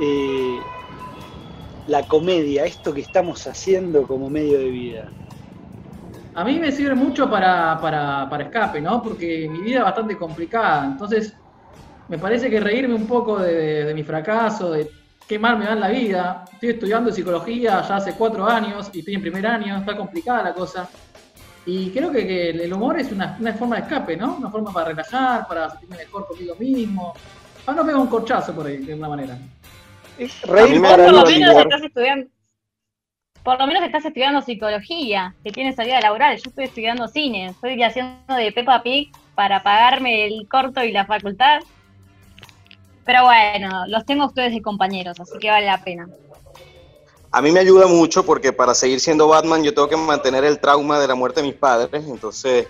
eh, 0.00 0.58
la 1.86 2.06
comedia, 2.06 2.64
esto 2.64 2.92
que 2.92 3.00
estamos 3.02 3.46
haciendo 3.46 4.06
como 4.06 4.28
medio 4.28 4.58
de 4.58 4.70
vida? 4.70 5.12
A 6.34 6.44
mí 6.44 6.58
me 6.58 6.70
sirve 6.70 6.94
mucho 6.94 7.28
para, 7.28 7.80
para, 7.80 8.42
escape, 8.42 8.80
¿no? 8.80 9.02
Porque 9.02 9.48
mi 9.50 9.60
vida 9.60 9.78
es 9.78 9.84
bastante 9.84 10.16
complicada. 10.16 10.86
Entonces, 10.86 11.34
me 12.08 12.18
parece 12.18 12.48
que 12.48 12.60
reírme 12.60 12.94
un 12.94 13.06
poco 13.06 13.40
de, 13.40 13.84
de 13.84 13.94
mi 13.94 14.04
fracaso, 14.04 14.72
de 14.72 14.97
qué 15.28 15.38
mal 15.38 15.58
me 15.58 15.66
da 15.66 15.74
en 15.74 15.80
la 15.80 15.88
vida. 15.88 16.44
Estoy 16.52 16.70
estudiando 16.70 17.12
psicología 17.12 17.84
ya 17.86 17.96
hace 17.96 18.14
cuatro 18.14 18.46
años 18.46 18.90
y 18.92 19.00
estoy 19.00 19.14
en 19.14 19.20
primer 19.20 19.46
año, 19.46 19.76
está 19.76 19.94
complicada 19.96 20.42
la 20.42 20.54
cosa. 20.54 20.88
Y 21.66 21.90
creo 21.90 22.10
que, 22.10 22.50
el 22.50 22.72
humor 22.72 22.98
es 22.98 23.12
una, 23.12 23.36
forma 23.58 23.76
de 23.76 23.82
escape, 23.82 24.16
¿no? 24.16 24.36
Una 24.36 24.48
forma 24.48 24.72
para 24.72 24.88
relajar, 24.88 25.46
para 25.46 25.68
sentirme 25.68 25.98
mejor 25.98 26.26
conmigo 26.26 26.54
mismo. 26.56 27.14
Para 27.64 27.76
no 27.76 27.84
pegar 27.84 28.00
un 28.00 28.06
corchazo 28.06 28.54
por 28.54 28.66
ahí, 28.66 28.78
de 28.78 28.92
alguna 28.92 29.10
manera. 29.10 29.38
Reír 30.16 30.80
por 30.80 30.98
lo 30.98 31.24
menos 31.26 31.56
estás 31.56 31.82
estudiando. 31.82 32.30
Por 33.42 33.58
lo 33.58 33.66
menos 33.66 33.82
estás 33.82 34.04
estudiando 34.04 34.40
psicología, 34.40 35.34
que 35.44 35.52
tienes 35.52 35.76
salida 35.76 36.00
laboral. 36.00 36.36
Yo 36.36 36.48
estoy 36.48 36.64
estudiando 36.64 37.06
cine, 37.06 37.46
estoy 37.46 37.82
haciendo 37.82 38.34
de 38.34 38.50
Peppa 38.50 38.82
Pig 38.82 39.10
para 39.34 39.62
pagarme 39.62 40.24
el 40.24 40.48
corto 40.48 40.82
y 40.82 40.92
la 40.92 41.04
facultad 41.04 41.60
pero 43.08 43.24
bueno, 43.24 43.86
los 43.86 44.04
tengo 44.04 44.26
ustedes 44.26 44.52
de 44.52 44.60
compañeros, 44.60 45.18
así 45.18 45.38
que 45.38 45.48
vale 45.48 45.64
la 45.64 45.82
pena. 45.82 46.10
A 47.30 47.40
mí 47.40 47.50
me 47.50 47.60
ayuda 47.60 47.86
mucho 47.86 48.22
porque 48.22 48.52
para 48.52 48.74
seguir 48.74 49.00
siendo 49.00 49.26
Batman 49.26 49.64
yo 49.64 49.72
tengo 49.72 49.88
que 49.88 49.96
mantener 49.96 50.44
el 50.44 50.60
trauma 50.60 51.00
de 51.00 51.08
la 51.08 51.14
muerte 51.14 51.40
de 51.40 51.46
mis 51.46 51.56
padres, 51.56 52.04
entonces 52.06 52.66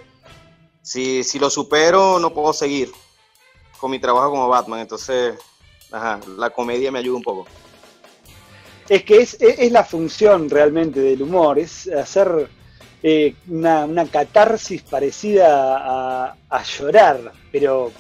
si, 0.81 1.25
si 1.25 1.41
lo 1.41 1.51
supero 1.51 2.21
no 2.21 2.33
puedo 2.33 2.53
seguir 2.53 2.93
con 3.81 3.91
mi 3.91 3.99
trabajo 3.99 4.31
como 4.31 4.47
Batman, 4.47 4.79
entonces 4.79 5.35
ajá, 5.91 6.21
la 6.37 6.51
comedia 6.51 6.93
me 6.93 7.01
ayuda 7.01 7.17
un 7.17 7.25
poco. 7.25 7.45
Es 8.89 9.03
que 9.03 9.17
es, 9.17 9.37
es, 9.41 9.73
la 9.73 9.83
función 9.83 10.49
realmente 10.49 11.01
del 11.01 11.21
humor, 11.21 11.59
es 11.59 11.89
hacer 11.89 12.49
eh, 13.03 13.35
una, 13.49 13.87
una, 13.87 14.07
catarsis 14.07 14.83
parecida 14.83 15.79
a, 15.79 16.37
a 16.49 16.63
llorar, 16.63 17.33
pero 17.51 17.91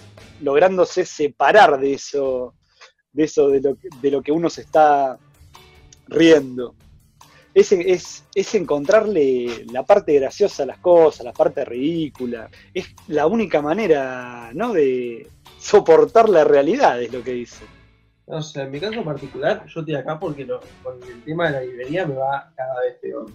lográndose 0.40 1.04
separar 1.04 1.78
de 1.78 1.94
eso, 1.94 2.54
de 3.12 3.24
eso, 3.24 3.48
de 3.48 3.60
lo, 3.60 3.76
de 4.00 4.10
lo 4.10 4.22
que 4.22 4.32
uno 4.32 4.50
se 4.50 4.62
está 4.62 5.18
riendo. 6.08 6.74
Es, 7.54 7.72
es, 7.72 8.54
encontrarle 8.54 9.66
la 9.72 9.82
parte 9.82 10.14
graciosa 10.14 10.62
a 10.62 10.66
las 10.66 10.78
cosas, 10.78 11.24
la 11.24 11.32
parte 11.32 11.64
ridícula. 11.64 12.48
Es 12.72 12.86
la 13.08 13.26
única 13.26 13.60
manera, 13.60 14.50
¿no? 14.54 14.72
De 14.72 15.28
soportar 15.58 16.28
la 16.28 16.44
realidad, 16.44 17.02
es 17.02 17.12
lo 17.12 17.22
que 17.22 17.32
dice. 17.32 17.64
No 18.28 18.42
sé, 18.42 18.62
en 18.62 18.70
mi 18.70 18.78
caso 18.78 19.02
particular, 19.02 19.64
yo 19.66 19.80
estoy 19.80 19.94
acá 19.94 20.20
porque 20.20 20.46
con 20.82 21.02
el 21.02 21.24
tema 21.24 21.46
de 21.46 21.52
la 21.52 21.60
librería 21.62 22.06
me 22.06 22.14
va 22.14 22.52
cada 22.54 22.80
vez 22.82 22.96
peor. 23.00 23.26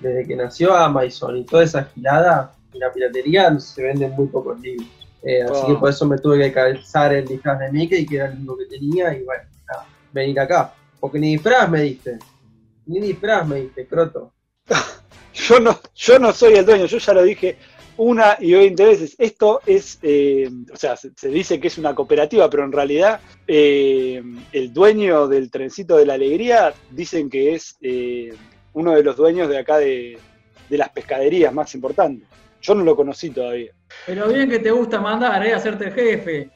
Desde 0.00 0.26
que 0.26 0.36
nació 0.36 0.74
Amazon 0.74 1.36
y 1.38 1.44
toda 1.44 1.62
esa 1.62 1.84
girada, 1.84 2.52
y 2.74 2.78
la 2.78 2.92
piratería 2.92 3.58
se 3.58 3.82
venden 3.82 4.12
muy 4.12 4.26
pocos 4.26 4.60
libros. 4.60 4.88
Eh, 5.22 5.42
así 5.42 5.66
que 5.66 5.74
por 5.74 5.90
eso 5.90 6.06
me 6.06 6.18
tuve 6.18 6.38
que 6.38 6.52
calzar 6.52 7.14
el 7.14 7.26
disfraz 7.26 7.58
de 7.60 7.70
Mickey, 7.70 8.04
que 8.04 8.16
era 8.16 8.26
el 8.26 8.38
único 8.38 8.58
que 8.58 8.66
tenía, 8.66 9.14
y 9.14 9.22
bueno, 9.22 9.42
venir 10.12 10.40
acá. 10.40 10.74
Porque 10.98 11.18
ni 11.18 11.32
disfraz 11.32 11.68
me 11.70 11.82
diste. 11.82 12.18
Ni 12.86 13.00
disfraz 13.00 13.46
me 13.46 13.60
diste, 13.62 13.86
croto. 13.86 14.32
yo, 15.34 15.60
no, 15.60 15.78
yo 15.94 16.18
no 16.18 16.32
soy 16.32 16.54
el 16.54 16.66
dueño, 16.66 16.86
yo 16.86 16.98
ya 16.98 17.12
lo 17.12 17.22
dije 17.22 17.56
una 17.96 18.36
y 18.40 18.52
veinte 18.52 18.84
veces. 18.84 19.14
Esto 19.18 19.60
es, 19.66 19.98
eh, 20.02 20.50
o 20.72 20.76
sea, 20.76 20.96
se, 20.96 21.28
dice 21.28 21.60
que 21.60 21.68
es 21.68 21.78
una 21.78 21.94
cooperativa, 21.94 22.50
pero 22.50 22.64
en 22.64 22.72
realidad 22.72 23.20
eh, 23.46 24.22
el 24.52 24.72
dueño 24.72 25.28
del 25.28 25.50
trencito 25.50 25.96
de 25.96 26.06
la 26.06 26.14
alegría 26.14 26.74
dicen 26.90 27.30
que 27.30 27.54
es 27.54 27.76
uno 28.72 28.92
de 28.92 29.02
los 29.02 29.16
dueños 29.16 29.48
de 29.48 29.58
acá 29.58 29.78
de, 29.78 30.18
de 30.68 30.78
las 30.78 30.88
pescaderías 30.88 31.52
más 31.52 31.74
importantes. 31.74 32.26
Yo 32.62 32.74
no 32.74 32.82
lo 32.82 32.96
conocí 32.96 33.30
todavía. 33.30 33.72
Pero 34.06 34.28
bien 34.28 34.50
que 34.50 34.58
te 34.58 34.70
gusta 34.70 35.00
mandar, 35.00 35.44
¿eh? 35.46 35.54
Hacerte 35.54 35.86
el 35.86 35.92
jefe. 35.92 36.50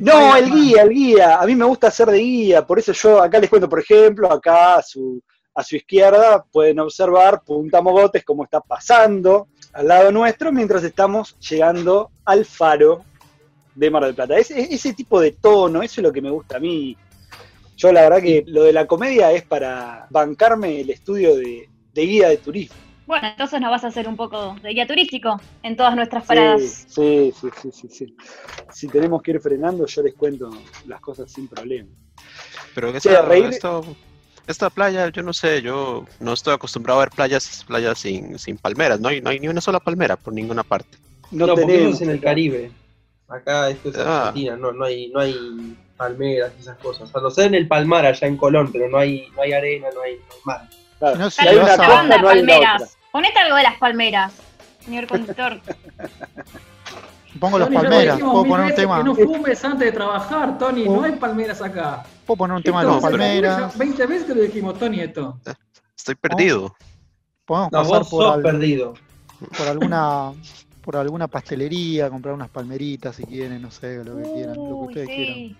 No, 0.00 0.36
el 0.36 0.50
guía, 0.50 0.82
el 0.82 0.90
guía. 0.90 1.40
A 1.40 1.46
mí 1.46 1.54
me 1.54 1.64
gusta 1.64 1.88
hacer 1.88 2.08
de 2.08 2.18
guía. 2.18 2.66
Por 2.66 2.78
eso 2.78 2.92
yo 2.92 3.22
acá 3.22 3.38
les 3.38 3.48
cuento, 3.48 3.68
por 3.68 3.80
ejemplo, 3.80 4.30
acá 4.30 4.76
a 4.76 4.82
su, 4.82 5.22
a 5.54 5.62
su 5.64 5.76
izquierda 5.76 6.44
pueden 6.52 6.78
observar 6.80 7.42
Punta 7.42 7.80
Mogotes, 7.80 8.24
cómo 8.24 8.44
está 8.44 8.60
pasando 8.60 9.48
al 9.72 9.88
lado 9.88 10.10
nuestro 10.10 10.52
mientras 10.52 10.82
estamos 10.84 11.38
llegando 11.38 12.10
al 12.24 12.44
faro 12.44 13.04
de 13.74 13.90
Mar 13.90 14.04
del 14.04 14.14
Plata. 14.14 14.36
Ese, 14.36 14.60
ese 14.60 14.92
tipo 14.92 15.20
de 15.20 15.32
tono, 15.32 15.82
eso 15.82 16.00
es 16.00 16.02
lo 16.02 16.12
que 16.12 16.22
me 16.22 16.30
gusta 16.30 16.56
a 16.56 16.60
mí. 16.60 16.96
Yo 17.76 17.92
la 17.92 18.02
verdad 18.02 18.20
que 18.20 18.44
lo 18.46 18.64
de 18.64 18.72
la 18.72 18.86
comedia 18.86 19.30
es 19.30 19.44
para 19.44 20.06
bancarme 20.10 20.80
el 20.80 20.90
estudio 20.90 21.36
de, 21.36 21.68
guía 21.94 22.28
de 22.28 22.38
turismo. 22.38 22.76
Bueno, 23.08 23.26
entonces 23.26 23.58
nos 23.58 23.70
vas 23.70 23.82
a 23.84 23.86
hacer 23.86 24.06
un 24.06 24.16
poco 24.16 24.54
de 24.62 24.68
guía 24.68 24.86
turístico 24.86 25.40
en 25.62 25.76
todas 25.76 25.96
nuestras 25.96 26.26
paradas. 26.26 26.60
Sí, 26.60 27.32
sí, 27.40 27.48
sí, 27.62 27.70
sí, 27.72 27.88
sí. 27.88 28.16
Si 28.70 28.86
tenemos 28.86 29.22
que 29.22 29.30
ir 29.30 29.40
frenando, 29.40 29.86
yo 29.86 30.02
les 30.02 30.14
cuento 30.14 30.50
las 30.86 31.00
cosas 31.00 31.32
sin 31.32 31.48
problema. 31.48 31.88
Pero 32.74 32.92
que 32.92 33.00
sea, 33.00 33.22
reír... 33.22 33.46
esto, 33.46 33.82
esta 34.46 34.68
playa, 34.68 35.08
yo 35.08 35.22
no 35.22 35.32
sé, 35.32 35.62
yo 35.62 36.04
no 36.20 36.34
estoy 36.34 36.52
acostumbrado 36.52 37.00
a 37.00 37.04
ver 37.04 37.10
playas, 37.14 37.64
playas 37.66 37.98
sin, 37.98 38.38
sin 38.38 38.58
palmeras, 38.58 39.00
no 39.00 39.08
hay, 39.08 39.22
no 39.22 39.30
hay 39.30 39.40
ni 39.40 39.48
una 39.48 39.62
sola 39.62 39.80
palmera 39.80 40.16
por 40.16 40.34
ninguna 40.34 40.62
parte. 40.62 40.98
No, 41.30 41.54
tenemos 41.54 42.02
en 42.02 42.10
el 42.10 42.20
Caribe. 42.20 42.70
Acá 43.26 43.70
esto 43.70 43.88
es 43.88 43.96
ah. 43.96 44.28
Argentina, 44.28 44.54
no, 44.58 44.72
no 44.72 44.84
hay, 44.84 45.08
no 45.08 45.20
hay 45.20 45.78
palmeras 45.96 46.52
y 46.58 46.60
esas 46.60 46.76
cosas. 46.76 47.10
O 47.14 47.30
sea, 47.30 47.46
en 47.46 47.54
el 47.54 47.66
Palmar 47.66 48.04
allá 48.04 48.28
en 48.28 48.36
Colón, 48.36 48.70
pero 48.70 48.86
no 48.90 48.98
hay, 48.98 49.30
no 49.34 49.40
hay 49.40 49.54
arena, 49.54 49.88
no 49.94 50.02
hay, 50.02 50.20
mar. 50.44 50.68
no, 51.16 51.30
si 51.30 51.48
hay 51.48 51.56
una 51.56 51.68
costa, 51.68 52.02
no 52.02 52.28
hay 52.28 52.44
palmeras. 52.44 52.97
Ponete 53.12 53.38
algo 53.38 53.56
de 53.56 53.62
las 53.62 53.76
palmeras, 53.78 54.32
señor 54.84 55.06
conductor. 55.08 55.60
Pongo 57.38 57.58
las 57.58 57.68
palmeras, 57.68 58.18
puedo 58.18 58.44
poner 58.44 58.66
un 58.66 58.74
tema. 58.74 58.98
Que 58.98 59.04
no 59.04 59.14
fumes 59.14 59.64
antes 59.64 59.86
de 59.86 59.92
trabajar, 59.92 60.58
Tony, 60.58 60.84
no 60.84 61.04
hay 61.04 61.12
palmeras 61.12 61.62
acá. 61.62 62.04
Puedo 62.26 62.38
poner 62.38 62.56
un 62.56 62.62
tema 62.62 62.84
de 62.84 62.90
las 62.90 63.02
palmeras. 63.02 63.78
20 63.78 64.06
veces 64.06 64.26
te 64.26 64.34
lo 64.34 64.42
dijimos, 64.42 64.78
Tony, 64.78 65.00
esto. 65.00 65.38
Estoy 65.96 66.14
perdido. 66.16 66.74
Podemos 67.44 67.70
pasar 67.70 68.04
por, 68.06 68.42
perdido. 68.42 68.94
por 69.56 69.68
alguna 69.68 70.32
por 70.88 70.96
alguna 70.96 71.28
pastelería, 71.28 72.08
comprar 72.08 72.34
unas 72.34 72.48
palmeritas 72.48 73.14
si 73.14 73.24
quieren, 73.24 73.60
no 73.60 73.70
sé, 73.70 74.02
lo 74.02 74.16
que 74.16 74.22
quieran, 74.22 74.56
lo 74.56 74.64
que 74.64 74.72
ustedes 74.72 75.08
quieran. 75.08 75.56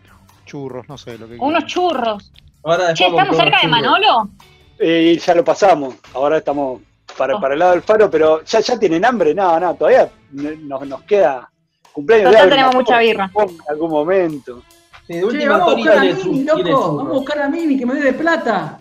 Churros, 0.47 0.89
no 0.89 0.97
sé, 0.97 1.19
lo 1.19 1.29
que 1.29 1.37
Unos 1.39 1.67
churros. 1.67 2.33
Ahora 2.65 2.95
che, 2.95 3.07
¿estamos 3.07 3.37
cerca 3.37 3.61
de 3.61 3.69
Manolo? 3.69 4.31
Eh, 4.79 5.21
ya 5.23 5.35
lo 5.35 5.45
pasamos, 5.45 5.97
ahora 6.15 6.39
estamos 6.39 6.81
para, 7.19 7.37
oh. 7.37 7.41
para 7.41 7.55
el 7.55 7.61
lado 7.61 7.73
del 7.73 7.83
faro, 7.83 8.09
pero 8.09 8.43
¿ya, 8.45 8.61
ya 8.61 8.79
tienen 8.79 9.05
hambre? 9.05 9.35
No, 9.35 9.59
no, 9.61 9.75
todavía 9.75 10.11
nos, 10.33 10.87
nos 10.87 11.03
queda 11.03 11.51
cumpleaños. 11.93 12.31
Todavía 12.31 12.51
tenemos 12.51 12.75
mucha 12.77 12.99
birra. 13.01 13.31
En 13.37 13.59
algún 13.69 13.91
momento. 13.91 14.63
Sí, 15.07 15.21
vamos 15.21 15.73
a 15.73 15.75
buscar 15.75 15.99
a 15.99 16.01
Mimi, 16.03 16.45
loco. 16.45 16.97
Vamos 16.97 17.11
a 17.11 17.19
buscar 17.19 17.39
a 17.41 17.49
Mimi 17.49 17.79
que 17.79 17.87
me 17.87 17.95
dé 17.95 18.03
de 18.03 18.13
plata. 18.13 18.79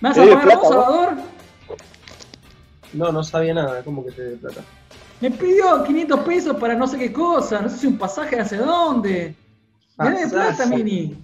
¿Me 0.00 0.10
vas 0.10 0.18
a 0.18 0.24
pagar 0.24 0.58
vos, 0.58 0.68
Salvador? 0.68 1.12
No, 2.92 3.12
no 3.12 3.22
sabía 3.22 3.54
nada. 3.54 3.82
¿Cómo 3.82 4.04
que 4.04 4.12
te 4.12 4.22
dé 4.22 4.36
plata? 4.36 4.60
Me 5.20 5.30
pidió 5.30 5.82
500 5.84 6.20
pesos 6.20 6.56
para 6.56 6.74
no 6.74 6.86
sé 6.86 6.98
qué 6.98 7.12
cosa. 7.12 7.60
No 7.60 7.68
sé 7.68 7.78
si 7.78 7.86
un 7.86 7.98
pasaje 7.98 8.38
hacia 8.38 8.60
dónde. 8.60 9.34
Me 9.98 10.10
dé 10.10 10.24
de 10.24 10.28
plata, 10.30 10.66
Mini. 10.66 11.16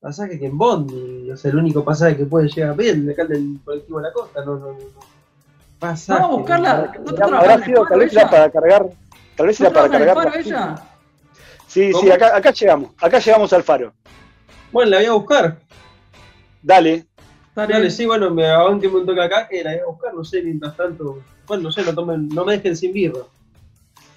Pasaje 0.00 0.38
que 0.38 0.46
en 0.46 0.56
Bondi. 0.56 1.30
O 1.30 1.36
sea, 1.36 1.50
el 1.50 1.58
único 1.58 1.84
pasaje 1.84 2.16
que 2.16 2.24
puede 2.24 2.48
llegar 2.48 2.76
bien 2.76 3.04
de 3.04 3.12
acá 3.12 3.24
del 3.26 3.60
colectivo 3.64 3.98
de 3.98 4.04
la 4.04 4.12
costa. 4.12 4.44
No, 4.44 4.56
no, 4.56 4.72
no. 4.72 5.09
Pasaje. 5.80 6.20
Vamos 6.20 6.34
a 6.34 6.38
buscarla. 6.38 6.92
¿No 7.04 7.36
Habrá 7.36 7.64
sido 7.64 7.86
tal 7.86 7.98
vez 7.98 8.14
para 8.14 8.50
cargar. 8.50 8.86
Tal 9.34 9.46
vez 9.46 9.60
era 9.60 9.72
para 9.72 9.88
cargar. 9.88 10.38
ella? 10.38 10.74
Sí, 11.66 11.92
sí, 11.92 12.10
acá, 12.10 12.36
acá 12.36 12.52
llegamos. 12.52 12.90
Acá 13.00 13.18
llegamos 13.18 13.52
al 13.52 13.62
faro. 13.62 13.92
Bueno, 14.70 14.90
la 14.90 14.96
voy 14.98 15.06
a 15.06 15.12
buscar. 15.12 15.58
Dale. 16.62 17.06
Dale, 17.54 17.90
sí, 17.90 18.06
bueno, 18.06 18.30
me 18.30 18.46
hago 18.46 18.70
un 18.70 18.80
toque 18.80 19.20
acá 19.20 19.48
que 19.48 19.64
la 19.64 19.70
voy 19.70 19.80
a 19.80 19.86
buscar, 19.86 20.14
no 20.14 20.24
sé, 20.24 20.42
mientras 20.42 20.76
tanto. 20.76 21.22
Bueno, 21.46 21.64
no 21.64 21.72
sé, 21.72 21.82
no, 21.82 21.94
tomen, 21.94 22.28
no 22.28 22.44
me 22.44 22.56
dejen 22.56 22.76
sin 22.76 22.92
birra. 22.92 23.20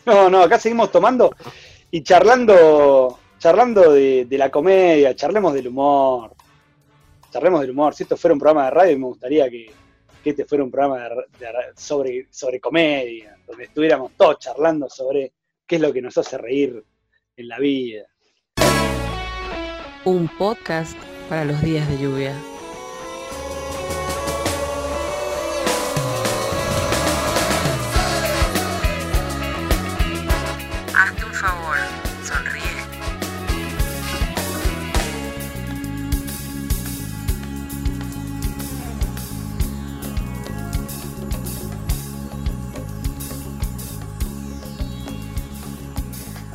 No, 0.06 0.30
no, 0.30 0.44
acá 0.44 0.60
seguimos 0.60 0.92
tomando 0.92 1.32
y 1.94 2.02
charlando, 2.02 3.20
charlando 3.38 3.94
de, 3.94 4.28
la 4.32 4.50
comedia, 4.50 5.16
charlemos 5.16 5.54
del 5.54 5.68
humor. 5.68 6.34
Charlemos 7.32 7.62
del 7.62 7.70
humor. 7.70 7.94
Si 7.94 8.02
esto 8.02 8.18
fuera 8.18 8.34
un 8.34 8.40
programa 8.40 8.66
de 8.66 8.72
radio, 8.72 8.98
me 8.98 9.06
gustaría 9.06 9.48
que, 9.48 9.72
este 10.30 10.46
fuera 10.46 10.64
un 10.64 10.72
programa 10.72 11.10
sobre, 11.76 12.28
sobre 12.30 12.60
comedia, 12.60 13.38
donde 13.48 13.66
estuviéramos 13.66 14.14
todos 14.14 14.40
charlando 14.40 14.90
sobre 14.90 15.34
qué 15.66 15.76
es 15.76 15.82
lo 15.82 15.92
que 15.92 16.02
nos 16.02 16.18
hace 16.18 16.38
reír 16.38 16.84
en 17.36 17.48
la 17.48 17.60
vida. 17.60 18.06
Un 20.06 20.30
podcast 20.38 20.98
para 21.30 21.46
los 21.46 21.62
días 21.62 21.88
de 21.90 21.98
lluvia. 21.98 22.53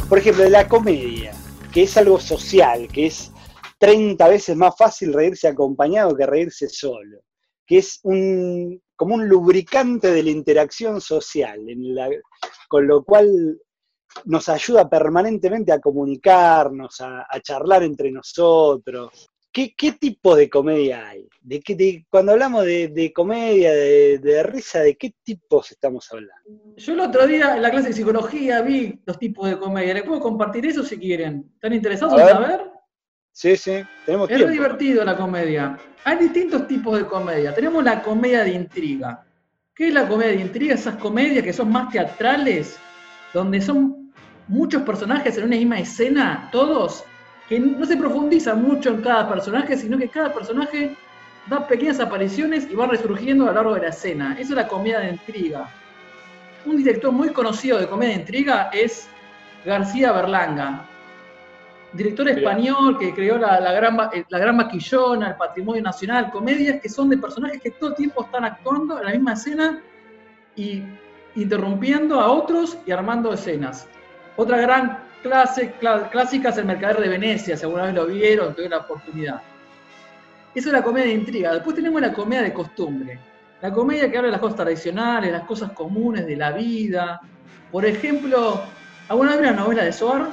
Por 0.08 0.18
ejemplo, 0.18 0.48
la 0.48 0.66
comedia, 0.66 1.32
que 1.70 1.82
es 1.82 1.96
algo 1.98 2.18
social, 2.18 2.88
que 2.88 3.06
es 3.06 3.30
30 3.78 4.26
veces 4.28 4.56
más 4.56 4.74
fácil 4.74 5.12
reírse 5.12 5.48
acompañado 5.48 6.16
que 6.16 6.24
reírse 6.24 6.66
solo, 6.68 7.20
que 7.66 7.78
es 7.78 8.00
un, 8.04 8.82
como 8.96 9.16
un 9.16 9.28
lubricante 9.28 10.10
de 10.10 10.22
la 10.22 10.30
interacción 10.30 11.02
social, 11.02 11.60
con 12.68 12.86
lo 12.86 13.04
cual 13.04 13.60
nos 14.24 14.48
ayuda 14.48 14.88
permanentemente 14.88 15.72
a 15.72 15.80
comunicarnos, 15.80 17.02
a, 17.02 17.26
charlar 17.42 17.82
entre 17.82 18.10
nosotros. 18.10 19.28
¿Qué, 19.76 19.92
tipo 19.92 20.36
de 20.36 20.48
comedia 20.48 21.08
hay? 21.08 21.28
¿De 21.40 21.60
qué, 21.60 22.04
cuando 22.08 22.32
hablamos 22.32 22.64
de, 22.64 23.12
comedia, 23.14 23.72
de, 23.72 24.42
risa, 24.44 24.80
¿de 24.80 24.96
qué 24.96 25.14
tipos 25.24 25.72
estamos 25.72 26.08
hablando? 26.12 26.74
Yo 26.76 26.92
el 26.92 27.00
otro 27.00 27.26
día 27.26 27.56
en 27.56 27.62
la 27.62 27.70
clase 27.70 27.88
de 27.88 27.94
psicología 27.94 28.62
vi 28.62 29.00
los 29.04 29.18
tipos 29.18 29.48
de 29.48 29.58
comedia. 29.58 29.94
¿Les 29.94 30.04
puedo 30.04 30.20
compartir 30.20 30.66
eso 30.66 30.84
si 30.84 30.96
quieren? 30.98 31.50
¿Están 31.54 31.72
interesados 31.72 32.20
en 32.20 32.28
saber? 32.28 32.70
Sí, 33.32 33.56
sí, 33.56 33.82
tenemos 34.06 34.30
Es 34.30 34.48
divertido 34.48 35.04
la 35.04 35.16
comedia. 35.16 35.76
Hay 36.04 36.18
distintos 36.18 36.68
tipos 36.68 36.96
de 36.96 37.06
comedia. 37.06 37.52
Tenemos 37.52 37.82
la 37.82 38.02
comedia 38.02 38.44
de 38.44 38.50
intriga. 38.50 39.24
¿Qué 39.74 39.88
es 39.88 39.94
la 39.94 40.06
comedia 40.08 40.32
de 40.32 40.42
intriga? 40.42 40.74
Esas 40.74 40.96
comedias 40.96 41.42
que 41.42 41.52
son 41.52 41.70
más 41.72 41.90
teatrales, 41.90 42.78
donde 43.34 43.60
son 43.60 44.12
muchos 44.46 44.82
personajes 44.82 45.36
en 45.36 45.44
una 45.44 45.56
misma 45.56 45.80
escena, 45.80 46.48
todos, 46.52 47.04
que 47.48 47.58
no 47.58 47.84
se 47.86 47.96
profundiza 47.96 48.54
mucho 48.54 48.90
en 48.90 49.02
cada 49.02 49.28
personaje, 49.28 49.76
sino 49.76 49.96
que 49.96 50.08
cada 50.08 50.32
personaje 50.32 50.96
da 51.46 51.66
pequeñas 51.66 51.98
apariciones 51.98 52.68
y 52.70 52.74
va 52.74 52.86
resurgiendo 52.86 53.44
a 53.44 53.48
lo 53.48 53.54
largo 53.54 53.74
de 53.74 53.80
la 53.82 53.88
escena. 53.88 54.36
Eso 54.38 54.50
es 54.52 54.56
la 54.56 54.68
comedia 54.68 55.00
de 55.00 55.10
intriga. 55.10 55.68
Un 56.66 56.76
director 56.76 57.10
muy 57.10 57.30
conocido 57.30 57.78
de 57.78 57.86
comedia 57.86 58.14
de 58.14 58.20
intriga 58.20 58.70
es 58.72 59.08
García 59.64 60.12
Berlanga, 60.12 60.86
director 61.92 62.28
español 62.28 62.98
que 62.98 63.14
creó 63.14 63.38
la, 63.38 63.72
gran, 63.72 63.98
eh, 64.12 64.24
la 64.28 64.38
Gran 64.38 64.56
Maquillona, 64.56 65.28
el 65.28 65.36
Patrimonio 65.36 65.82
Nacional, 65.82 66.30
comedias 66.30 66.80
que 66.82 66.88
son 66.88 67.08
de 67.08 67.16
personajes 67.16 67.62
que 67.62 67.70
todo 67.70 67.90
el 67.90 67.96
tiempo 67.96 68.24
están 68.24 68.44
actuando 68.44 68.98
en 68.98 69.06
la 69.06 69.12
misma 69.12 69.32
escena 69.32 69.82
y 70.54 70.82
interrumpiendo 71.34 72.20
a 72.20 72.30
otros 72.30 72.76
y 72.84 72.90
armando 72.90 73.32
escenas. 73.32 73.88
Otra 74.36 74.58
gran 74.58 75.07
clase, 75.22 75.74
clásica 76.10 76.48
es 76.50 76.58
El 76.58 76.64
Mercader 76.66 77.00
de 77.00 77.08
Venecia, 77.08 77.56
si 77.56 77.64
alguna 77.64 77.84
vez 77.84 77.94
lo 77.94 78.06
vieron, 78.06 78.54
tuvieron 78.54 78.78
la 78.78 78.84
oportunidad. 78.84 79.42
Eso 80.54 80.68
es 80.68 80.72
la 80.72 80.82
comedia 80.82 81.06
de 81.06 81.14
intriga. 81.14 81.52
Después 81.54 81.76
tenemos 81.76 82.00
la 82.00 82.12
comedia 82.12 82.42
de 82.42 82.52
costumbre. 82.52 83.18
La 83.60 83.72
comedia 83.72 84.10
que 84.10 84.16
habla 84.16 84.28
de 84.28 84.32
las 84.32 84.40
cosas 84.40 84.56
tradicionales, 84.56 85.32
las 85.32 85.44
cosas 85.44 85.72
comunes 85.72 86.26
de 86.26 86.36
la 86.36 86.52
vida. 86.52 87.20
Por 87.70 87.84
ejemplo, 87.84 88.62
¿alguna 89.08 89.32
vez 89.32 89.40
una 89.40 89.52
novela 89.52 89.84
de 89.84 89.92
Soar? 89.92 90.28